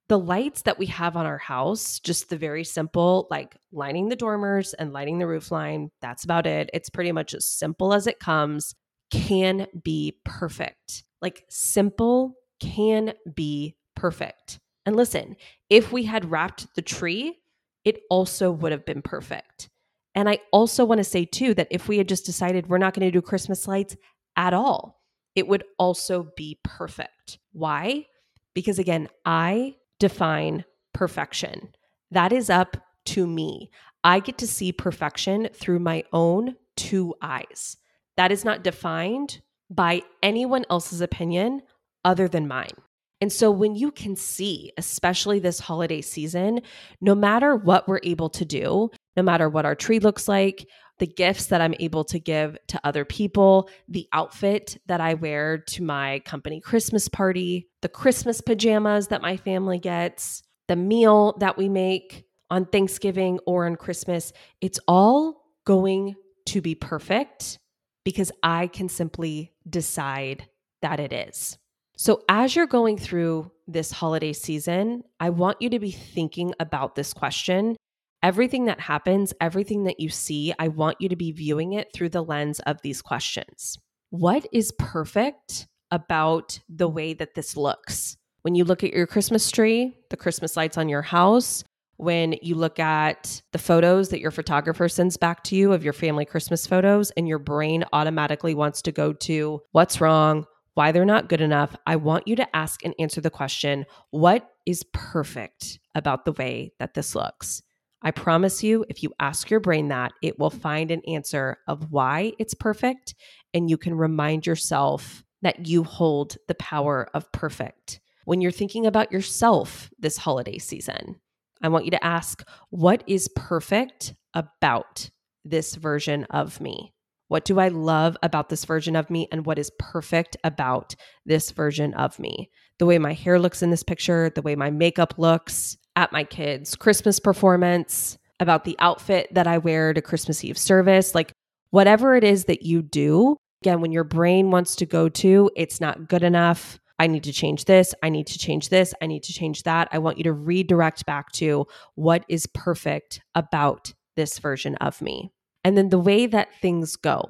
the 0.08 0.18
lights 0.18 0.62
that 0.62 0.78
we 0.78 0.86
have 0.86 1.16
on 1.16 1.24
our 1.24 1.38
house, 1.38 1.98
just 1.98 2.28
the 2.28 2.36
very 2.36 2.62
simple, 2.62 3.26
like 3.30 3.56
lining 3.72 4.10
the 4.10 4.16
dormers 4.16 4.74
and 4.74 4.92
lighting 4.92 5.18
the 5.18 5.26
roof 5.26 5.50
line, 5.50 5.90
that's 6.02 6.24
about 6.24 6.46
it. 6.46 6.68
It's 6.74 6.90
pretty 6.90 7.10
much 7.10 7.32
as 7.32 7.46
simple 7.46 7.94
as 7.94 8.06
it 8.06 8.20
comes, 8.20 8.74
can 9.10 9.66
be 9.82 10.18
perfect. 10.26 11.04
Like 11.22 11.46
simple 11.48 12.34
can 12.60 13.14
be 13.34 13.76
perfect. 13.94 14.58
And 14.84 14.96
listen, 14.96 15.36
if 15.68 15.92
we 15.92 16.04
had 16.04 16.30
wrapped 16.30 16.74
the 16.74 16.82
tree, 16.82 17.38
it 17.84 18.02
also 18.10 18.50
would 18.50 18.72
have 18.72 18.84
been 18.84 19.02
perfect. 19.02 19.68
And 20.14 20.28
I 20.28 20.38
also 20.50 20.84
want 20.84 20.98
to 20.98 21.04
say, 21.04 21.24
too, 21.24 21.54
that 21.54 21.68
if 21.70 21.88
we 21.88 21.98
had 21.98 22.08
just 22.08 22.24
decided 22.24 22.68
we're 22.68 22.78
not 22.78 22.94
going 22.94 23.06
to 23.06 23.10
do 23.10 23.20
Christmas 23.20 23.68
lights 23.68 23.96
at 24.36 24.54
all, 24.54 25.02
it 25.34 25.46
would 25.46 25.64
also 25.78 26.32
be 26.36 26.58
perfect. 26.62 27.38
Why? 27.52 28.06
Because 28.54 28.78
again, 28.78 29.08
I 29.24 29.76
define 29.98 30.64
perfection. 30.94 31.68
That 32.10 32.32
is 32.32 32.48
up 32.48 32.76
to 33.06 33.26
me. 33.26 33.70
I 34.02 34.20
get 34.20 34.38
to 34.38 34.46
see 34.46 34.72
perfection 34.72 35.48
through 35.52 35.80
my 35.80 36.04
own 36.12 36.56
two 36.76 37.14
eyes. 37.20 37.76
That 38.16 38.32
is 38.32 38.44
not 38.44 38.64
defined 38.64 39.40
by 39.68 40.02
anyone 40.22 40.64
else's 40.70 41.00
opinion 41.00 41.62
other 42.06 42.28
than 42.28 42.48
mine. 42.48 42.72
And 43.20 43.32
so 43.32 43.50
when 43.50 43.74
you 43.74 43.90
can 43.90 44.14
see, 44.14 44.72
especially 44.76 45.38
this 45.38 45.58
holiday 45.58 46.02
season, 46.02 46.60
no 47.00 47.14
matter 47.14 47.56
what 47.56 47.88
we're 47.88 48.00
able 48.02 48.28
to 48.30 48.44
do, 48.44 48.90
no 49.16 49.22
matter 49.22 49.48
what 49.48 49.64
our 49.64 49.74
tree 49.74 49.98
looks 49.98 50.28
like, 50.28 50.66
the 50.98 51.06
gifts 51.06 51.46
that 51.46 51.60
I'm 51.60 51.74
able 51.80 52.04
to 52.04 52.18
give 52.18 52.56
to 52.68 52.80
other 52.84 53.04
people, 53.04 53.68
the 53.88 54.06
outfit 54.12 54.78
that 54.86 55.00
I 55.00 55.14
wear 55.14 55.58
to 55.58 55.82
my 55.82 56.20
company 56.20 56.60
Christmas 56.60 57.08
party, 57.08 57.68
the 57.82 57.88
Christmas 57.88 58.40
pajamas 58.40 59.08
that 59.08 59.22
my 59.22 59.36
family 59.36 59.78
gets, 59.78 60.42
the 60.68 60.76
meal 60.76 61.36
that 61.40 61.56
we 61.56 61.68
make 61.68 62.24
on 62.50 62.66
Thanksgiving 62.66 63.38
or 63.46 63.66
on 63.66 63.76
Christmas, 63.76 64.32
it's 64.60 64.80
all 64.86 65.42
going 65.64 66.14
to 66.46 66.60
be 66.60 66.74
perfect 66.74 67.58
because 68.04 68.30
I 68.42 68.68
can 68.68 68.88
simply 68.88 69.52
decide 69.68 70.48
that 70.80 71.00
it 71.00 71.12
is. 71.12 71.58
So, 71.98 72.22
as 72.28 72.54
you're 72.54 72.66
going 72.66 72.98
through 72.98 73.50
this 73.66 73.90
holiday 73.90 74.34
season, 74.34 75.02
I 75.18 75.30
want 75.30 75.62
you 75.62 75.70
to 75.70 75.78
be 75.78 75.90
thinking 75.90 76.52
about 76.60 76.94
this 76.94 77.14
question 77.14 77.76
everything 78.22 78.64
that 78.64 78.80
happens, 78.80 79.32
everything 79.40 79.84
that 79.84 80.00
you 80.00 80.08
see, 80.08 80.52
I 80.58 80.68
want 80.68 80.96
you 81.00 81.08
to 81.08 81.16
be 81.16 81.30
viewing 81.30 81.74
it 81.74 81.92
through 81.94 82.08
the 82.08 82.24
lens 82.24 82.58
of 82.60 82.82
these 82.82 83.00
questions. 83.00 83.78
What 84.10 84.46
is 84.52 84.72
perfect 84.78 85.68
about 85.92 86.58
the 86.68 86.88
way 86.88 87.14
that 87.14 87.34
this 87.34 87.56
looks? 87.56 88.16
When 88.42 88.56
you 88.56 88.64
look 88.64 88.82
at 88.82 88.92
your 88.92 89.06
Christmas 89.06 89.48
tree, 89.50 89.96
the 90.10 90.16
Christmas 90.16 90.56
lights 90.56 90.76
on 90.76 90.88
your 90.88 91.02
house, 91.02 91.62
when 91.98 92.34
you 92.42 92.56
look 92.56 92.80
at 92.80 93.40
the 93.52 93.58
photos 93.58 94.08
that 94.08 94.20
your 94.20 94.30
photographer 94.30 94.88
sends 94.88 95.16
back 95.16 95.44
to 95.44 95.54
you 95.54 95.72
of 95.72 95.84
your 95.84 95.92
family 95.92 96.24
Christmas 96.24 96.66
photos, 96.66 97.12
and 97.12 97.28
your 97.28 97.38
brain 97.38 97.84
automatically 97.92 98.54
wants 98.54 98.82
to 98.82 98.92
go 98.92 99.12
to 99.12 99.60
what's 99.72 100.00
wrong, 100.00 100.46
why 100.76 100.92
they're 100.92 101.06
not 101.06 101.30
good 101.30 101.40
enough, 101.40 101.74
I 101.86 101.96
want 101.96 102.28
you 102.28 102.36
to 102.36 102.56
ask 102.56 102.84
and 102.84 102.94
answer 102.98 103.22
the 103.22 103.30
question 103.30 103.86
what 104.10 104.46
is 104.66 104.84
perfect 104.92 105.78
about 105.94 106.26
the 106.26 106.32
way 106.32 106.72
that 106.78 106.92
this 106.92 107.14
looks? 107.14 107.62
I 108.02 108.10
promise 108.10 108.62
you, 108.62 108.84
if 108.90 109.02
you 109.02 109.10
ask 109.18 109.48
your 109.48 109.58
brain 109.58 109.88
that, 109.88 110.12
it 110.22 110.38
will 110.38 110.50
find 110.50 110.90
an 110.90 111.00
answer 111.08 111.56
of 111.66 111.90
why 111.90 112.34
it's 112.38 112.52
perfect. 112.52 113.14
And 113.54 113.70
you 113.70 113.78
can 113.78 113.94
remind 113.94 114.46
yourself 114.46 115.24
that 115.40 115.66
you 115.66 115.82
hold 115.82 116.36
the 116.46 116.54
power 116.56 117.08
of 117.14 117.32
perfect. 117.32 117.98
When 118.26 118.42
you're 118.42 118.52
thinking 118.52 118.84
about 118.84 119.10
yourself 119.10 119.88
this 119.98 120.18
holiday 120.18 120.58
season, 120.58 121.16
I 121.62 121.68
want 121.68 121.86
you 121.86 121.90
to 121.92 122.04
ask, 122.04 122.46
what 122.68 123.02
is 123.06 123.30
perfect 123.34 124.14
about 124.34 125.08
this 125.42 125.74
version 125.74 126.24
of 126.24 126.60
me? 126.60 126.92
What 127.28 127.44
do 127.44 127.58
I 127.58 127.68
love 127.68 128.16
about 128.22 128.48
this 128.48 128.64
version 128.64 128.96
of 128.96 129.10
me? 129.10 129.28
And 129.32 129.46
what 129.46 129.58
is 129.58 129.70
perfect 129.78 130.36
about 130.44 130.94
this 131.24 131.50
version 131.50 131.92
of 131.94 132.18
me? 132.18 132.50
The 132.78 132.86
way 132.86 132.98
my 132.98 133.14
hair 133.14 133.38
looks 133.38 133.62
in 133.62 133.70
this 133.70 133.82
picture, 133.82 134.30
the 134.30 134.42
way 134.42 134.54
my 134.54 134.70
makeup 134.70 135.14
looks, 135.16 135.76
at 135.96 136.12
my 136.12 136.24
kids' 136.24 136.76
Christmas 136.76 137.18
performance, 137.18 138.18
about 138.38 138.64
the 138.64 138.76
outfit 138.78 139.32
that 139.32 139.46
I 139.46 139.58
wear 139.58 139.94
to 139.94 140.02
Christmas 140.02 140.44
Eve 140.44 140.58
service, 140.58 141.14
like 141.14 141.32
whatever 141.70 142.14
it 142.14 142.22
is 142.22 142.44
that 142.44 142.62
you 142.62 142.82
do. 142.82 143.36
Again, 143.62 143.80
when 143.80 143.92
your 143.92 144.04
brain 144.04 144.50
wants 144.50 144.76
to 144.76 144.86
go 144.86 145.08
to, 145.08 145.50
it's 145.56 145.80
not 145.80 146.08
good 146.08 146.22
enough. 146.22 146.78
I 146.98 147.06
need 147.06 147.24
to 147.24 147.32
change 147.32 147.64
this. 147.64 147.94
I 148.02 148.10
need 148.10 148.26
to 148.28 148.38
change 148.38 148.68
this. 148.68 148.94
I 149.02 149.06
need 149.06 149.22
to 149.24 149.32
change 149.32 149.62
that. 149.64 149.88
I 149.90 149.98
want 149.98 150.18
you 150.18 150.24
to 150.24 150.32
redirect 150.32 151.06
back 151.06 151.32
to 151.32 151.66
what 151.94 152.24
is 152.28 152.46
perfect 152.46 153.20
about 153.34 153.94
this 154.16 154.38
version 154.38 154.76
of 154.76 155.00
me. 155.02 155.30
And 155.66 155.76
then 155.76 155.88
the 155.88 155.98
way 155.98 156.26
that 156.26 156.54
things 156.62 156.94
go. 156.94 157.28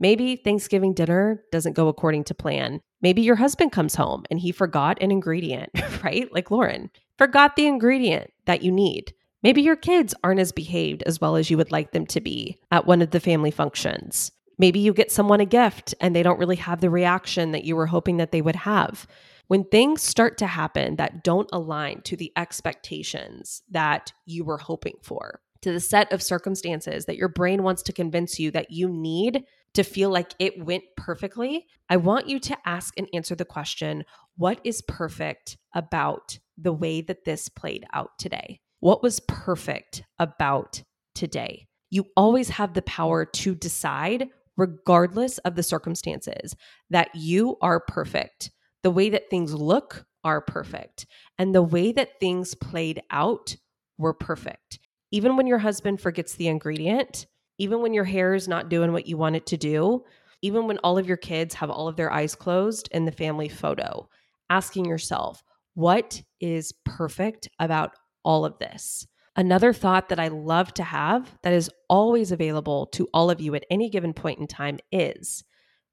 Maybe 0.00 0.36
Thanksgiving 0.36 0.94
dinner 0.94 1.44
doesn't 1.52 1.74
go 1.74 1.88
according 1.88 2.24
to 2.24 2.34
plan. 2.34 2.80
Maybe 3.02 3.20
your 3.20 3.36
husband 3.36 3.70
comes 3.70 3.96
home 3.96 4.24
and 4.30 4.40
he 4.40 4.50
forgot 4.50 4.96
an 5.02 5.10
ingredient, 5.10 5.68
right? 6.02 6.32
Like 6.32 6.50
Lauren 6.50 6.90
forgot 7.18 7.54
the 7.54 7.66
ingredient 7.66 8.32
that 8.46 8.62
you 8.62 8.72
need. 8.72 9.12
Maybe 9.42 9.60
your 9.60 9.76
kids 9.76 10.14
aren't 10.24 10.40
as 10.40 10.52
behaved 10.52 11.02
as 11.02 11.20
well 11.20 11.36
as 11.36 11.50
you 11.50 11.58
would 11.58 11.70
like 11.70 11.92
them 11.92 12.06
to 12.06 12.20
be 12.22 12.58
at 12.70 12.86
one 12.86 13.02
of 13.02 13.10
the 13.10 13.20
family 13.20 13.50
functions. 13.50 14.32
Maybe 14.56 14.78
you 14.78 14.94
get 14.94 15.12
someone 15.12 15.40
a 15.40 15.44
gift 15.44 15.94
and 16.00 16.16
they 16.16 16.22
don't 16.22 16.38
really 16.38 16.56
have 16.56 16.80
the 16.80 16.88
reaction 16.88 17.52
that 17.52 17.64
you 17.64 17.76
were 17.76 17.88
hoping 17.88 18.16
that 18.16 18.32
they 18.32 18.40
would 18.40 18.56
have. 18.56 19.06
When 19.48 19.64
things 19.64 20.00
start 20.00 20.38
to 20.38 20.46
happen 20.46 20.96
that 20.96 21.22
don't 21.22 21.50
align 21.52 22.00
to 22.04 22.16
the 22.16 22.32
expectations 22.36 23.60
that 23.70 24.14
you 24.24 24.44
were 24.44 24.56
hoping 24.56 24.96
for, 25.02 25.40
to 25.66 25.72
the 25.72 25.80
set 25.80 26.12
of 26.12 26.22
circumstances 26.22 27.06
that 27.06 27.16
your 27.16 27.26
brain 27.26 27.64
wants 27.64 27.82
to 27.82 27.92
convince 27.92 28.38
you 28.38 28.52
that 28.52 28.70
you 28.70 28.88
need 28.88 29.42
to 29.74 29.82
feel 29.82 30.10
like 30.10 30.32
it 30.38 30.64
went 30.64 30.84
perfectly, 30.96 31.66
I 31.90 31.96
want 31.96 32.28
you 32.28 32.38
to 32.38 32.56
ask 32.64 32.94
and 32.96 33.08
answer 33.12 33.34
the 33.34 33.44
question 33.44 34.04
what 34.36 34.60
is 34.62 34.80
perfect 34.86 35.58
about 35.74 36.38
the 36.56 36.72
way 36.72 37.00
that 37.00 37.24
this 37.24 37.48
played 37.48 37.84
out 37.92 38.16
today? 38.16 38.60
What 38.78 39.02
was 39.02 39.18
perfect 39.26 40.04
about 40.20 40.84
today? 41.16 41.66
You 41.90 42.04
always 42.16 42.50
have 42.50 42.74
the 42.74 42.82
power 42.82 43.24
to 43.24 43.56
decide, 43.56 44.28
regardless 44.56 45.38
of 45.38 45.56
the 45.56 45.64
circumstances, 45.64 46.54
that 46.90 47.12
you 47.12 47.56
are 47.60 47.80
perfect. 47.80 48.52
The 48.84 48.92
way 48.92 49.10
that 49.10 49.30
things 49.30 49.52
look 49.52 50.06
are 50.22 50.40
perfect. 50.40 51.06
And 51.40 51.52
the 51.52 51.62
way 51.62 51.90
that 51.90 52.20
things 52.20 52.54
played 52.54 53.02
out 53.10 53.56
were 53.98 54.14
perfect. 54.14 54.78
Even 55.10 55.36
when 55.36 55.46
your 55.46 55.58
husband 55.58 56.00
forgets 56.00 56.34
the 56.34 56.48
ingredient, 56.48 57.26
even 57.58 57.80
when 57.80 57.94
your 57.94 58.04
hair 58.04 58.34
is 58.34 58.48
not 58.48 58.68
doing 58.68 58.92
what 58.92 59.06
you 59.06 59.16
want 59.16 59.36
it 59.36 59.46
to 59.46 59.56
do, 59.56 60.04
even 60.42 60.66
when 60.66 60.78
all 60.78 60.98
of 60.98 61.06
your 61.06 61.16
kids 61.16 61.54
have 61.54 61.70
all 61.70 61.88
of 61.88 61.96
their 61.96 62.12
eyes 62.12 62.34
closed 62.34 62.88
in 62.92 63.04
the 63.04 63.12
family 63.12 63.48
photo, 63.48 64.08
asking 64.50 64.84
yourself, 64.84 65.42
what 65.74 66.22
is 66.40 66.72
perfect 66.84 67.48
about 67.58 67.92
all 68.24 68.44
of 68.44 68.58
this? 68.58 69.06
Another 69.36 69.72
thought 69.72 70.08
that 70.08 70.18
I 70.18 70.28
love 70.28 70.72
to 70.74 70.82
have 70.82 71.36
that 71.42 71.52
is 71.52 71.70
always 71.88 72.32
available 72.32 72.86
to 72.86 73.06
all 73.12 73.30
of 73.30 73.40
you 73.40 73.54
at 73.54 73.66
any 73.70 73.90
given 73.90 74.14
point 74.14 74.38
in 74.38 74.46
time 74.46 74.78
is 74.90 75.44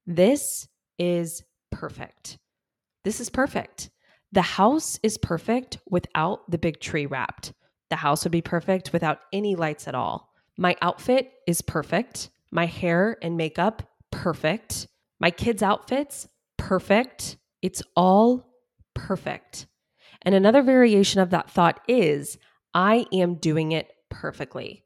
this 0.08 0.68
is 0.98 1.44
perfect. 1.72 2.38
This 3.04 3.20
is 3.20 3.30
perfect. 3.30 3.90
The 4.32 4.42
house 4.42 4.98
is 5.04 5.18
perfect 5.18 5.78
without 5.90 6.50
the 6.50 6.58
big 6.58 6.80
tree 6.80 7.06
wrapped. 7.06 7.54
The 7.94 7.98
house 7.98 8.24
would 8.24 8.32
be 8.32 8.42
perfect 8.42 8.92
without 8.92 9.20
any 9.32 9.56
lights 9.56 9.88
at 9.88 9.94
all. 9.94 10.34
My 10.58 10.76
outfit 10.82 11.32
is 11.46 11.62
perfect. 11.62 12.32
My 12.50 12.66
hair 12.66 13.20
and 13.22 13.38
makeup, 13.38 13.84
perfect. 14.10 14.88
My 15.20 15.30
kids' 15.30 15.62
outfits, 15.62 16.28
perfect. 16.58 17.38
It's 17.62 17.84
all 17.96 18.50
perfect. 18.96 19.68
And 20.24 20.34
another 20.34 20.64
variation 20.64 21.22
of 21.22 21.30
that 21.30 21.52
thought 21.52 21.82
is 21.88 22.40
I 22.74 23.06
am 23.14 23.36
doing 23.36 23.74
it 23.74 23.92
perfectly. 24.10 24.86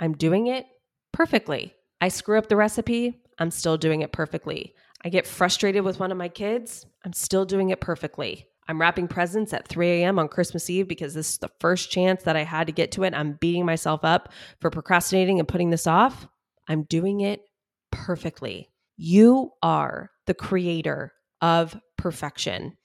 I'm 0.00 0.14
doing 0.14 0.48
it 0.48 0.66
perfectly. 1.12 1.76
I 2.00 2.08
screw 2.08 2.38
up 2.38 2.48
the 2.48 2.56
recipe, 2.56 3.22
I'm 3.38 3.52
still 3.52 3.76
doing 3.76 4.02
it 4.02 4.10
perfectly. 4.10 4.74
I 5.04 5.10
get 5.10 5.28
frustrated 5.28 5.84
with 5.84 6.00
one 6.00 6.10
of 6.10 6.18
my 6.18 6.28
kids, 6.28 6.86
I'm 7.04 7.12
still 7.12 7.44
doing 7.44 7.70
it 7.70 7.80
perfectly. 7.80 8.48
I'm 8.68 8.80
wrapping 8.80 9.08
presents 9.08 9.52
at 9.52 9.66
3 9.66 9.88
a.m. 9.88 10.18
on 10.18 10.28
Christmas 10.28 10.70
Eve 10.70 10.86
because 10.86 11.14
this 11.14 11.32
is 11.32 11.38
the 11.38 11.50
first 11.60 11.90
chance 11.90 12.22
that 12.22 12.36
I 12.36 12.44
had 12.44 12.68
to 12.68 12.72
get 12.72 12.92
to 12.92 13.02
it. 13.02 13.14
I'm 13.14 13.32
beating 13.34 13.66
myself 13.66 14.04
up 14.04 14.32
for 14.60 14.70
procrastinating 14.70 15.38
and 15.38 15.48
putting 15.48 15.70
this 15.70 15.86
off. 15.86 16.28
I'm 16.68 16.84
doing 16.84 17.20
it 17.20 17.42
perfectly. 17.90 18.70
You 18.96 19.50
are 19.62 20.10
the 20.26 20.34
creator 20.34 21.12
of 21.40 21.76
perfection. 21.96 22.76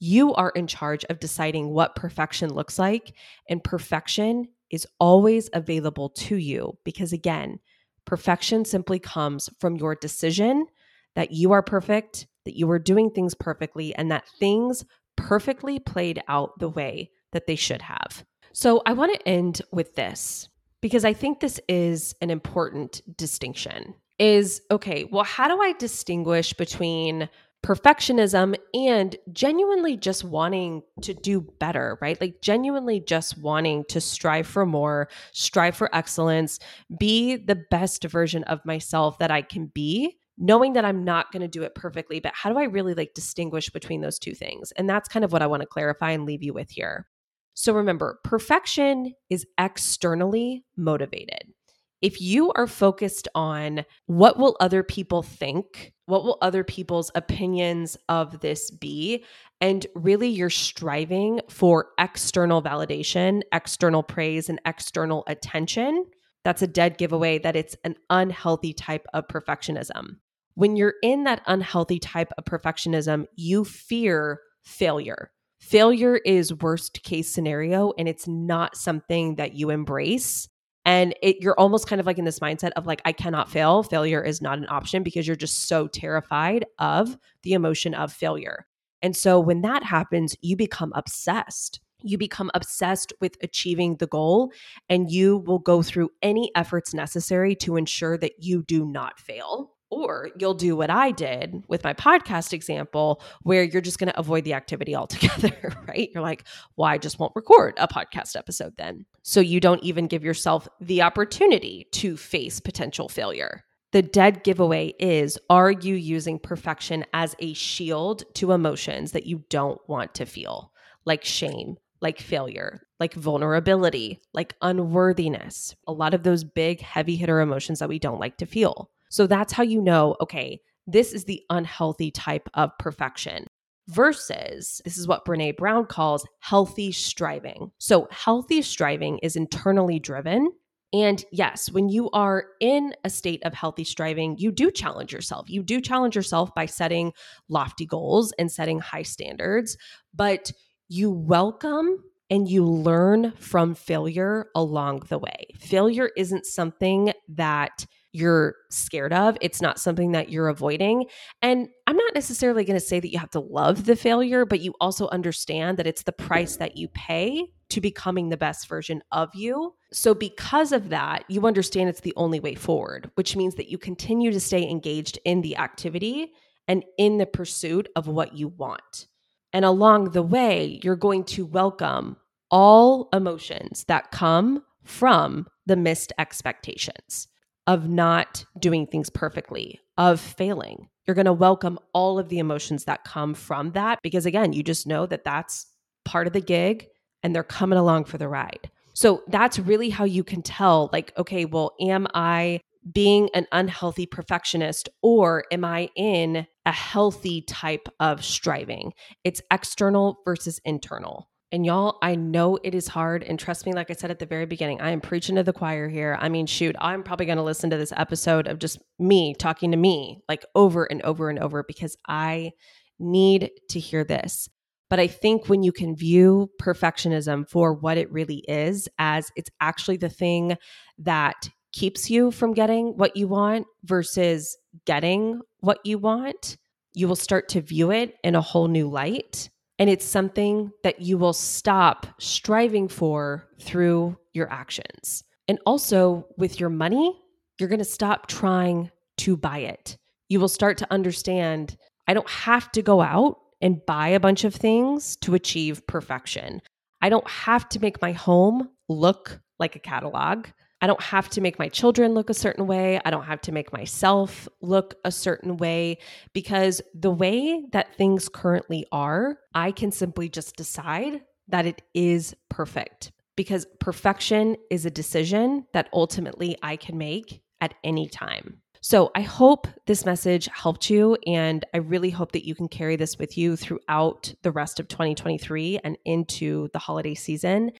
You 0.00 0.32
are 0.34 0.50
in 0.50 0.66
charge 0.66 1.04
of 1.06 1.20
deciding 1.20 1.70
what 1.70 1.96
perfection 1.96 2.54
looks 2.54 2.78
like, 2.78 3.14
and 3.48 3.62
perfection 3.62 4.48
is 4.70 4.86
always 4.98 5.50
available 5.52 6.10
to 6.10 6.36
you 6.36 6.78
because, 6.84 7.12
again, 7.12 7.58
perfection 8.04 8.64
simply 8.64 8.98
comes 8.98 9.50
from 9.60 9.76
your 9.76 9.94
decision 9.94 10.66
that 11.14 11.32
you 11.32 11.52
are 11.52 11.62
perfect, 11.62 12.26
that 12.44 12.56
you 12.56 12.70
are 12.70 12.78
doing 12.78 13.10
things 13.10 13.34
perfectly, 13.34 13.94
and 13.94 14.10
that 14.10 14.28
things 14.38 14.84
perfectly 15.18 15.78
played 15.78 16.22
out 16.28 16.58
the 16.58 16.68
way 16.68 17.10
that 17.32 17.46
they 17.46 17.56
should 17.56 17.82
have. 17.82 18.24
So, 18.52 18.82
I 18.86 18.94
want 18.94 19.12
to 19.14 19.28
end 19.28 19.60
with 19.70 19.94
this 19.94 20.48
because 20.80 21.04
I 21.04 21.12
think 21.12 21.40
this 21.40 21.60
is 21.68 22.14
an 22.22 22.30
important 22.30 23.02
distinction. 23.16 23.94
Is 24.18 24.62
okay, 24.70 25.04
well, 25.04 25.24
how 25.24 25.46
do 25.46 25.60
I 25.60 25.74
distinguish 25.74 26.52
between 26.52 27.28
perfectionism 27.62 28.56
and 28.72 29.16
genuinely 29.32 29.96
just 29.96 30.24
wanting 30.24 30.82
to 31.02 31.12
do 31.12 31.40
better, 31.58 31.98
right? 32.00 32.20
Like 32.20 32.40
genuinely 32.40 33.00
just 33.00 33.38
wanting 33.38 33.84
to 33.88 34.00
strive 34.00 34.46
for 34.46 34.64
more, 34.64 35.08
strive 35.32 35.76
for 35.76 35.94
excellence, 35.94 36.58
be 36.98 37.36
the 37.36 37.56
best 37.70 38.04
version 38.04 38.44
of 38.44 38.64
myself 38.64 39.18
that 39.18 39.30
I 39.30 39.42
can 39.42 39.66
be, 39.66 40.17
knowing 40.38 40.74
that 40.74 40.84
I'm 40.84 41.04
not 41.04 41.32
going 41.32 41.42
to 41.42 41.48
do 41.48 41.62
it 41.62 41.74
perfectly, 41.74 42.20
but 42.20 42.32
how 42.34 42.50
do 42.50 42.58
I 42.58 42.64
really 42.64 42.94
like 42.94 43.14
distinguish 43.14 43.70
between 43.70 44.00
those 44.00 44.18
two 44.18 44.34
things? 44.34 44.72
And 44.72 44.88
that's 44.88 45.08
kind 45.08 45.24
of 45.24 45.32
what 45.32 45.42
I 45.42 45.46
want 45.46 45.62
to 45.62 45.66
clarify 45.66 46.12
and 46.12 46.24
leave 46.24 46.42
you 46.42 46.52
with 46.54 46.70
here. 46.70 47.06
So 47.54 47.74
remember, 47.74 48.20
perfection 48.22 49.14
is 49.30 49.46
externally 49.58 50.64
motivated 50.76 51.52
if 52.00 52.20
you 52.20 52.52
are 52.52 52.66
focused 52.66 53.28
on 53.34 53.84
what 54.06 54.38
will 54.38 54.56
other 54.60 54.82
people 54.82 55.22
think, 55.22 55.92
what 56.06 56.22
will 56.24 56.38
other 56.40 56.62
people's 56.62 57.10
opinions 57.14 57.96
of 58.08 58.40
this 58.40 58.70
be, 58.70 59.24
and 59.60 59.86
really 59.94 60.28
you're 60.28 60.50
striving 60.50 61.40
for 61.48 61.88
external 61.98 62.62
validation, 62.62 63.42
external 63.52 64.02
praise, 64.02 64.48
and 64.48 64.60
external 64.64 65.24
attention, 65.26 66.04
that's 66.44 66.62
a 66.62 66.68
dead 66.68 66.98
giveaway 66.98 67.38
that 67.38 67.56
it's 67.56 67.76
an 67.84 67.96
unhealthy 68.10 68.72
type 68.72 69.06
of 69.12 69.26
perfectionism. 69.26 70.16
When 70.58 70.74
you're 70.74 70.94
in 71.04 71.22
that 71.22 71.42
unhealthy 71.46 72.00
type 72.00 72.32
of 72.36 72.44
perfectionism, 72.44 73.26
you 73.36 73.64
fear 73.64 74.40
failure. 74.64 75.30
Failure 75.60 76.16
is 76.16 76.52
worst 76.52 77.04
case 77.04 77.32
scenario, 77.32 77.92
and 77.96 78.08
it's 78.08 78.26
not 78.26 78.76
something 78.76 79.36
that 79.36 79.54
you 79.54 79.70
embrace. 79.70 80.48
And 80.84 81.14
it, 81.22 81.36
you're 81.40 81.54
almost 81.60 81.86
kind 81.86 82.00
of 82.00 82.06
like 82.06 82.18
in 82.18 82.24
this 82.24 82.40
mindset 82.40 82.72
of 82.72 82.88
like 82.88 83.00
i 83.04 83.12
cannot 83.12 83.48
fail. 83.48 83.84
Failure 83.84 84.20
is 84.20 84.42
not 84.42 84.58
an 84.58 84.66
option 84.68 85.04
because 85.04 85.28
you're 85.28 85.36
just 85.36 85.68
so 85.68 85.86
terrified 85.86 86.66
of 86.80 87.16
the 87.44 87.52
emotion 87.52 87.94
of 87.94 88.12
failure. 88.12 88.66
And 89.00 89.16
so 89.16 89.38
when 89.38 89.60
that 89.60 89.84
happens 89.84 90.34
you 90.40 90.56
become 90.56 90.92
obsessed. 90.96 91.78
You 92.02 92.18
become 92.18 92.50
obsessed 92.54 93.12
with 93.20 93.36
achieving 93.44 93.98
the 93.98 94.08
goal 94.08 94.50
and 94.88 95.08
you 95.08 95.38
will 95.38 95.60
go 95.60 95.82
through 95.82 96.10
any 96.20 96.50
efforts 96.56 96.94
necessary 96.94 97.54
to 97.56 97.76
ensure 97.76 98.18
that 98.18 98.42
you 98.42 98.64
do 98.64 98.84
not 98.84 99.20
fail 99.20 99.77
or 99.90 100.30
you'll 100.38 100.54
do 100.54 100.76
what 100.76 100.90
I 100.90 101.10
did 101.10 101.62
with 101.68 101.84
my 101.84 101.94
podcast 101.94 102.52
example, 102.52 103.22
where 103.42 103.62
you're 103.62 103.82
just 103.82 103.98
going 103.98 104.10
to 104.10 104.18
avoid 104.18 104.44
the 104.44 104.54
activity 104.54 104.94
altogether, 104.96 105.72
right? 105.86 106.10
You're 106.12 106.22
like, 106.22 106.44
well, 106.76 106.88
I 106.88 106.98
just 106.98 107.18
won't 107.18 107.36
record 107.36 107.74
a 107.78 107.88
podcast 107.88 108.36
episode 108.36 108.74
then. 108.76 109.06
So 109.22 109.40
you 109.40 109.60
don't 109.60 109.82
even 109.82 110.06
give 110.06 110.24
yourself 110.24 110.68
the 110.80 111.02
opportunity 111.02 111.86
to 111.92 112.16
face 112.16 112.60
potential 112.60 113.08
failure. 113.08 113.64
The 113.92 114.02
dead 114.02 114.44
giveaway 114.44 114.94
is 114.98 115.38
Are 115.48 115.70
you 115.70 115.94
using 115.94 116.38
perfection 116.38 117.06
as 117.14 117.34
a 117.38 117.54
shield 117.54 118.22
to 118.34 118.52
emotions 118.52 119.12
that 119.12 119.26
you 119.26 119.44
don't 119.48 119.80
want 119.88 120.14
to 120.16 120.26
feel, 120.26 120.72
like 121.06 121.24
shame, 121.24 121.76
like 122.02 122.20
failure, 122.20 122.82
like 123.00 123.14
vulnerability, 123.14 124.20
like 124.34 124.54
unworthiness? 124.60 125.74
A 125.86 125.92
lot 125.92 126.12
of 126.12 126.22
those 126.22 126.44
big, 126.44 126.82
heavy 126.82 127.16
hitter 127.16 127.40
emotions 127.40 127.78
that 127.78 127.88
we 127.88 127.98
don't 127.98 128.20
like 128.20 128.36
to 128.38 128.46
feel. 128.46 128.90
So 129.10 129.26
that's 129.26 129.52
how 129.52 129.62
you 129.62 129.80
know, 129.80 130.16
okay, 130.20 130.60
this 130.86 131.12
is 131.12 131.24
the 131.24 131.42
unhealthy 131.50 132.10
type 132.10 132.48
of 132.54 132.70
perfection 132.78 133.46
versus 133.88 134.80
this 134.84 134.98
is 134.98 135.08
what 135.08 135.24
Brene 135.24 135.56
Brown 135.56 135.86
calls 135.86 136.26
healthy 136.40 136.92
striving. 136.92 137.70
So, 137.78 138.06
healthy 138.10 138.62
striving 138.62 139.18
is 139.18 139.36
internally 139.36 139.98
driven. 139.98 140.50
And 140.92 141.22
yes, 141.32 141.70
when 141.70 141.90
you 141.90 142.08
are 142.10 142.46
in 142.60 142.94
a 143.04 143.10
state 143.10 143.42
of 143.44 143.52
healthy 143.52 143.84
striving, 143.84 144.36
you 144.38 144.50
do 144.50 144.70
challenge 144.70 145.12
yourself. 145.12 145.50
You 145.50 145.62
do 145.62 145.80
challenge 145.82 146.16
yourself 146.16 146.54
by 146.54 146.64
setting 146.64 147.12
lofty 147.48 147.84
goals 147.84 148.32
and 148.38 148.50
setting 148.50 148.78
high 148.78 149.02
standards, 149.02 149.76
but 150.14 150.50
you 150.88 151.10
welcome 151.10 152.02
and 152.30 152.48
you 152.48 152.64
learn 152.64 153.32
from 153.32 153.74
failure 153.74 154.46
along 154.54 155.02
the 155.08 155.18
way. 155.18 155.48
Failure 155.58 156.10
isn't 156.16 156.46
something 156.46 157.12
that 157.28 157.84
you're 158.12 158.56
scared 158.70 159.12
of. 159.12 159.36
It's 159.40 159.60
not 159.60 159.78
something 159.78 160.12
that 160.12 160.30
you're 160.30 160.48
avoiding. 160.48 161.06
And 161.42 161.68
I'm 161.86 161.96
not 161.96 162.14
necessarily 162.14 162.64
going 162.64 162.78
to 162.78 162.84
say 162.84 163.00
that 163.00 163.12
you 163.12 163.18
have 163.18 163.30
to 163.30 163.40
love 163.40 163.84
the 163.84 163.96
failure, 163.96 164.44
but 164.44 164.60
you 164.60 164.74
also 164.80 165.08
understand 165.08 165.78
that 165.78 165.86
it's 165.86 166.02
the 166.02 166.12
price 166.12 166.56
that 166.56 166.76
you 166.76 166.88
pay 166.88 167.46
to 167.70 167.80
becoming 167.80 168.28
the 168.28 168.36
best 168.36 168.68
version 168.68 169.02
of 169.12 169.34
you. 169.34 169.74
So, 169.92 170.14
because 170.14 170.72
of 170.72 170.88
that, 170.88 171.24
you 171.28 171.46
understand 171.46 171.88
it's 171.88 172.00
the 172.00 172.14
only 172.16 172.40
way 172.40 172.54
forward, 172.54 173.10
which 173.14 173.36
means 173.36 173.54
that 173.56 173.68
you 173.68 173.78
continue 173.78 174.30
to 174.30 174.40
stay 174.40 174.68
engaged 174.68 175.18
in 175.24 175.42
the 175.42 175.56
activity 175.56 176.32
and 176.66 176.84
in 176.96 177.18
the 177.18 177.26
pursuit 177.26 177.88
of 177.94 178.08
what 178.08 178.36
you 178.36 178.48
want. 178.48 179.06
And 179.52 179.64
along 179.64 180.10
the 180.10 180.22
way, 180.22 180.80
you're 180.82 180.96
going 180.96 181.24
to 181.24 181.46
welcome 181.46 182.16
all 182.50 183.08
emotions 183.12 183.84
that 183.88 184.10
come 184.10 184.62
from 184.84 185.46
the 185.66 185.76
missed 185.76 186.12
expectations 186.18 187.28
of 187.68 187.86
not 187.86 188.46
doing 188.58 188.86
things 188.86 189.10
perfectly, 189.10 189.78
of 189.98 190.18
failing. 190.18 190.88
You're 191.06 191.14
going 191.14 191.26
to 191.26 191.32
welcome 191.34 191.78
all 191.92 192.18
of 192.18 192.30
the 192.30 192.38
emotions 192.38 192.84
that 192.84 193.04
come 193.04 193.34
from 193.34 193.72
that 193.72 194.00
because, 194.02 194.24
again, 194.26 194.54
you 194.54 194.62
just 194.62 194.86
know 194.86 195.04
that 195.06 195.22
that's 195.22 195.66
part 196.04 196.26
of 196.26 196.32
the 196.32 196.40
gig 196.40 196.86
and 197.22 197.34
they're 197.34 197.44
coming 197.44 197.78
along 197.78 198.06
for 198.06 198.16
the 198.16 198.26
ride. 198.26 198.70
So 198.94 199.22
that's 199.28 199.58
really 199.58 199.90
how 199.90 200.04
you 200.04 200.24
can 200.24 200.42
tell 200.42 200.88
like, 200.92 201.12
okay, 201.18 201.44
well, 201.44 201.74
am 201.80 202.06
I 202.14 202.60
being 202.90 203.28
an 203.34 203.46
unhealthy 203.52 204.06
perfectionist 204.06 204.88
or 205.02 205.44
am 205.52 205.62
I 205.62 205.90
in 205.94 206.46
a 206.64 206.72
healthy 206.72 207.42
type 207.42 207.88
of 208.00 208.24
striving? 208.24 208.92
It's 209.24 209.42
external 209.52 210.16
versus 210.24 210.58
internal. 210.64 211.28
And 211.50 211.64
y'all, 211.64 211.98
I 212.02 212.14
know 212.14 212.58
it 212.62 212.74
is 212.74 212.88
hard. 212.88 213.22
And 213.22 213.38
trust 213.38 213.64
me, 213.64 213.72
like 213.72 213.90
I 213.90 213.94
said 213.94 214.10
at 214.10 214.18
the 214.18 214.26
very 214.26 214.44
beginning, 214.44 214.82
I 214.82 214.90
am 214.90 215.00
preaching 215.00 215.36
to 215.36 215.42
the 215.42 215.52
choir 215.52 215.88
here. 215.88 216.18
I 216.20 216.28
mean, 216.28 216.46
shoot, 216.46 216.76
I'm 216.78 217.02
probably 217.02 217.24
going 217.24 217.38
to 217.38 217.44
listen 217.44 217.70
to 217.70 217.78
this 217.78 217.92
episode 217.96 218.46
of 218.46 218.58
just 218.58 218.78
me 218.98 219.34
talking 219.34 219.70
to 219.70 219.78
me 219.78 220.20
like 220.28 220.44
over 220.54 220.84
and 220.84 221.00
over 221.02 221.30
and 221.30 221.38
over 221.38 221.64
because 221.66 221.96
I 222.06 222.52
need 222.98 223.50
to 223.70 223.80
hear 223.80 224.04
this. 224.04 224.50
But 224.90 225.00
I 225.00 225.06
think 225.06 225.48
when 225.48 225.62
you 225.62 225.72
can 225.72 225.96
view 225.96 226.50
perfectionism 226.60 227.48
for 227.48 227.72
what 227.72 227.96
it 227.96 228.12
really 228.12 228.44
is, 228.46 228.88
as 228.98 229.30
it's 229.34 229.50
actually 229.60 229.96
the 229.96 230.08
thing 230.08 230.56
that 230.98 231.48
keeps 231.72 232.10
you 232.10 232.30
from 232.30 232.52
getting 232.52 232.96
what 232.96 233.16
you 233.16 233.28
want 233.28 233.66
versus 233.84 234.56
getting 234.84 235.40
what 235.60 235.78
you 235.84 235.98
want, 235.98 236.58
you 236.94 237.08
will 237.08 237.16
start 237.16 237.48
to 237.50 237.60
view 237.60 237.90
it 237.90 238.14
in 238.22 238.34
a 238.34 238.40
whole 238.40 238.68
new 238.68 238.88
light 238.88 239.50
and 239.78 239.88
it's 239.88 240.04
something 240.04 240.72
that 240.82 241.00
you 241.00 241.18
will 241.18 241.32
stop 241.32 242.06
striving 242.18 242.88
for 242.88 243.48
through 243.60 244.16
your 244.32 244.50
actions. 244.50 245.22
And 245.46 245.58
also 245.64 246.26
with 246.36 246.60
your 246.60 246.70
money, 246.70 247.18
you're 247.58 247.68
going 247.68 247.78
to 247.78 247.84
stop 247.84 248.26
trying 248.26 248.90
to 249.18 249.36
buy 249.36 249.58
it. 249.58 249.96
You 250.28 250.40
will 250.40 250.48
start 250.48 250.78
to 250.78 250.92
understand 250.92 251.76
I 252.06 252.14
don't 252.14 252.28
have 252.28 252.72
to 252.72 252.82
go 252.82 253.00
out 253.00 253.38
and 253.60 253.84
buy 253.86 254.08
a 254.08 254.20
bunch 254.20 254.44
of 254.44 254.54
things 254.54 255.16
to 255.16 255.34
achieve 255.34 255.86
perfection. 255.86 256.62
I 257.02 257.08
don't 257.08 257.28
have 257.28 257.68
to 257.70 257.80
make 257.80 258.00
my 258.00 258.12
home 258.12 258.68
look 258.88 259.40
like 259.58 259.76
a 259.76 259.80
catalog. 259.80 260.46
I 260.80 260.86
don't 260.86 261.02
have 261.02 261.28
to 261.30 261.40
make 261.40 261.58
my 261.58 261.68
children 261.68 262.14
look 262.14 262.30
a 262.30 262.34
certain 262.34 262.66
way. 262.66 263.00
I 263.04 263.10
don't 263.10 263.24
have 263.24 263.40
to 263.42 263.52
make 263.52 263.72
myself 263.72 264.48
look 264.60 264.94
a 265.04 265.10
certain 265.10 265.56
way 265.56 265.98
because 266.32 266.80
the 266.94 267.10
way 267.10 267.64
that 267.72 267.96
things 267.96 268.28
currently 268.28 268.86
are, 268.92 269.38
I 269.54 269.72
can 269.72 269.90
simply 269.90 270.28
just 270.28 270.56
decide 270.56 271.22
that 271.48 271.66
it 271.66 271.82
is 271.94 272.34
perfect 272.48 273.12
because 273.36 273.66
perfection 273.80 274.56
is 274.70 274.84
a 274.84 274.90
decision 274.90 275.64
that 275.72 275.88
ultimately 275.92 276.56
I 276.62 276.76
can 276.76 276.98
make 276.98 277.40
at 277.60 277.74
any 277.82 278.08
time. 278.08 278.60
So 278.80 279.10
I 279.14 279.22
hope 279.22 279.66
this 279.86 280.04
message 280.04 280.48
helped 280.52 280.88
you, 280.88 281.16
and 281.26 281.64
I 281.74 281.78
really 281.78 282.10
hope 282.10 282.32
that 282.32 282.46
you 282.46 282.54
can 282.54 282.68
carry 282.68 282.96
this 282.96 283.18
with 283.18 283.36
you 283.36 283.56
throughout 283.56 284.32
the 284.42 284.52
rest 284.52 284.78
of 284.78 284.88
2023 284.88 285.80
and 285.82 285.98
into 286.04 286.68
the 286.72 286.78
holiday 286.78 287.14
season. 287.14 287.72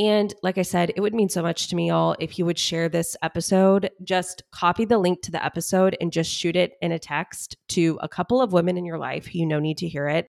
And 0.00 0.32
like 0.42 0.56
I 0.56 0.62
said, 0.62 0.94
it 0.96 1.02
would 1.02 1.14
mean 1.14 1.28
so 1.28 1.42
much 1.42 1.68
to 1.68 1.76
me, 1.76 1.90
all 1.90 2.16
if 2.18 2.38
you 2.38 2.46
would 2.46 2.58
share 2.58 2.88
this 2.88 3.18
episode. 3.20 3.90
Just 4.02 4.42
copy 4.50 4.86
the 4.86 4.96
link 4.96 5.20
to 5.22 5.30
the 5.30 5.44
episode 5.44 5.94
and 6.00 6.10
just 6.10 6.32
shoot 6.32 6.56
it 6.56 6.72
in 6.80 6.90
a 6.90 6.98
text 6.98 7.58
to 7.68 7.98
a 8.00 8.08
couple 8.08 8.40
of 8.40 8.54
women 8.54 8.78
in 8.78 8.86
your 8.86 8.96
life 8.96 9.26
who 9.26 9.40
you 9.40 9.46
know 9.46 9.60
need 9.60 9.76
to 9.76 9.88
hear 9.88 10.08
it. 10.08 10.26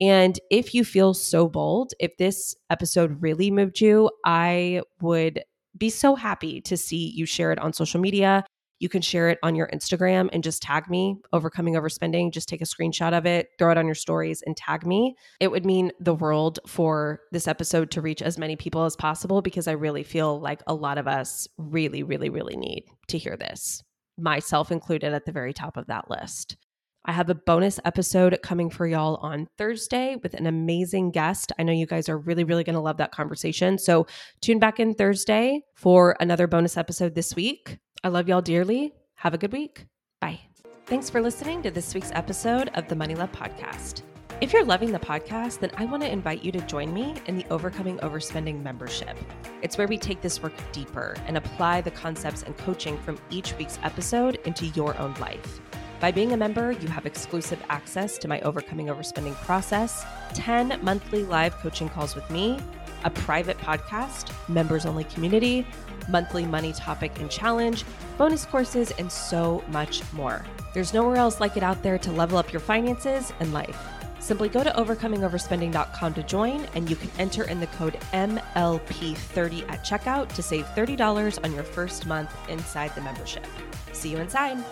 And 0.00 0.40
if 0.50 0.74
you 0.74 0.84
feel 0.84 1.12
so 1.12 1.48
bold, 1.48 1.92
if 2.00 2.16
this 2.16 2.56
episode 2.70 3.20
really 3.20 3.50
moved 3.50 3.82
you, 3.82 4.10
I 4.24 4.80
would 5.02 5.42
be 5.76 5.90
so 5.90 6.14
happy 6.14 6.62
to 6.62 6.78
see 6.78 7.12
you 7.14 7.26
share 7.26 7.52
it 7.52 7.58
on 7.58 7.74
social 7.74 8.00
media 8.00 8.46
you 8.80 8.88
can 8.88 9.02
share 9.02 9.28
it 9.28 9.38
on 9.42 9.54
your 9.54 9.68
Instagram 9.68 10.28
and 10.32 10.42
just 10.42 10.62
tag 10.62 10.88
me, 10.88 11.16
Overcoming 11.32 11.74
Overspending. 11.74 12.32
Just 12.32 12.48
take 12.48 12.62
a 12.62 12.64
screenshot 12.64 13.16
of 13.16 13.26
it, 13.26 13.50
throw 13.58 13.70
it 13.70 13.78
on 13.78 13.86
your 13.86 13.94
stories, 13.94 14.42
and 14.44 14.56
tag 14.56 14.86
me. 14.86 15.14
It 15.38 15.50
would 15.50 15.66
mean 15.66 15.92
the 16.00 16.14
world 16.14 16.58
for 16.66 17.20
this 17.30 17.46
episode 17.46 17.90
to 17.92 18.00
reach 18.00 18.22
as 18.22 18.38
many 18.38 18.56
people 18.56 18.84
as 18.84 18.96
possible 18.96 19.42
because 19.42 19.68
I 19.68 19.72
really 19.72 20.02
feel 20.02 20.40
like 20.40 20.62
a 20.66 20.74
lot 20.74 20.98
of 20.98 21.06
us 21.06 21.46
really, 21.58 22.02
really, 22.02 22.30
really 22.30 22.56
need 22.56 22.84
to 23.08 23.18
hear 23.18 23.36
this, 23.36 23.84
myself 24.18 24.72
included 24.72 25.12
at 25.12 25.26
the 25.26 25.32
very 25.32 25.52
top 25.52 25.76
of 25.76 25.86
that 25.86 26.10
list. 26.10 26.56
I 27.04 27.12
have 27.12 27.30
a 27.30 27.34
bonus 27.34 27.80
episode 27.84 28.38
coming 28.42 28.68
for 28.68 28.86
y'all 28.86 29.16
on 29.16 29.48
Thursday 29.56 30.16
with 30.22 30.34
an 30.34 30.46
amazing 30.46 31.12
guest. 31.12 31.50
I 31.58 31.62
know 31.62 31.72
you 31.72 31.86
guys 31.86 32.10
are 32.10 32.18
really, 32.18 32.44
really 32.44 32.62
going 32.62 32.74
to 32.74 32.80
love 32.80 32.98
that 32.98 33.10
conversation. 33.10 33.78
So 33.78 34.06
tune 34.42 34.58
back 34.58 34.78
in 34.78 34.94
Thursday 34.94 35.62
for 35.76 36.14
another 36.20 36.46
bonus 36.46 36.76
episode 36.76 37.14
this 37.14 37.34
week. 37.34 37.78
I 38.02 38.08
love 38.08 38.28
y'all 38.28 38.40
dearly. 38.40 38.94
Have 39.16 39.34
a 39.34 39.38
good 39.38 39.52
week. 39.52 39.84
Bye. 40.22 40.40
Thanks 40.86 41.10
for 41.10 41.20
listening 41.20 41.62
to 41.62 41.70
this 41.70 41.92
week's 41.92 42.10
episode 42.14 42.70
of 42.72 42.88
the 42.88 42.96
Money 42.96 43.14
Love 43.14 43.30
Podcast. 43.30 44.00
If 44.40 44.54
you're 44.54 44.64
loving 44.64 44.90
the 44.90 44.98
podcast, 44.98 45.58
then 45.60 45.70
I 45.76 45.84
want 45.84 46.02
to 46.04 46.10
invite 46.10 46.42
you 46.42 46.50
to 46.52 46.62
join 46.62 46.94
me 46.94 47.16
in 47.26 47.36
the 47.36 47.44
Overcoming 47.50 47.98
Overspending 47.98 48.62
membership. 48.62 49.18
It's 49.60 49.76
where 49.76 49.86
we 49.86 49.98
take 49.98 50.22
this 50.22 50.42
work 50.42 50.54
deeper 50.72 51.14
and 51.26 51.36
apply 51.36 51.82
the 51.82 51.90
concepts 51.90 52.42
and 52.42 52.56
coaching 52.56 52.96
from 52.96 53.18
each 53.28 53.54
week's 53.58 53.78
episode 53.82 54.36
into 54.46 54.68
your 54.68 54.96
own 54.98 55.12
life. 55.20 55.60
By 56.00 56.10
being 56.10 56.32
a 56.32 56.38
member, 56.38 56.72
you 56.72 56.88
have 56.88 57.04
exclusive 57.04 57.62
access 57.68 58.16
to 58.16 58.28
my 58.28 58.40
Overcoming 58.40 58.86
Overspending 58.86 59.34
process, 59.44 60.06
10 60.32 60.80
monthly 60.82 61.24
live 61.24 61.54
coaching 61.56 61.90
calls 61.90 62.14
with 62.14 62.30
me, 62.30 62.58
a 63.04 63.10
private 63.10 63.58
podcast, 63.58 64.32
members 64.48 64.86
only 64.86 65.04
community, 65.04 65.66
monthly 66.08 66.44
money 66.44 66.72
topic 66.72 67.18
and 67.20 67.30
challenge, 67.30 67.84
bonus 68.18 68.44
courses, 68.44 68.90
and 68.92 69.10
so 69.10 69.62
much 69.68 70.02
more. 70.12 70.44
There's 70.74 70.94
nowhere 70.94 71.16
else 71.16 71.40
like 71.40 71.56
it 71.56 71.62
out 71.62 71.82
there 71.82 71.98
to 71.98 72.12
level 72.12 72.38
up 72.38 72.52
your 72.52 72.60
finances 72.60 73.32
and 73.40 73.52
life. 73.52 73.76
Simply 74.20 74.48
go 74.48 74.62
to 74.62 74.70
overcomingoverspending.com 74.70 76.14
to 76.14 76.22
join, 76.22 76.66
and 76.74 76.88
you 76.88 76.96
can 76.96 77.10
enter 77.18 77.44
in 77.44 77.58
the 77.58 77.66
code 77.68 77.94
MLP30 78.12 79.68
at 79.70 79.84
checkout 79.84 80.28
to 80.34 80.42
save 80.42 80.66
$30 80.66 81.42
on 81.42 81.54
your 81.54 81.64
first 81.64 82.06
month 82.06 82.30
inside 82.48 82.94
the 82.94 83.00
membership. 83.00 83.46
See 83.92 84.10
you 84.10 84.18
inside. 84.18 84.62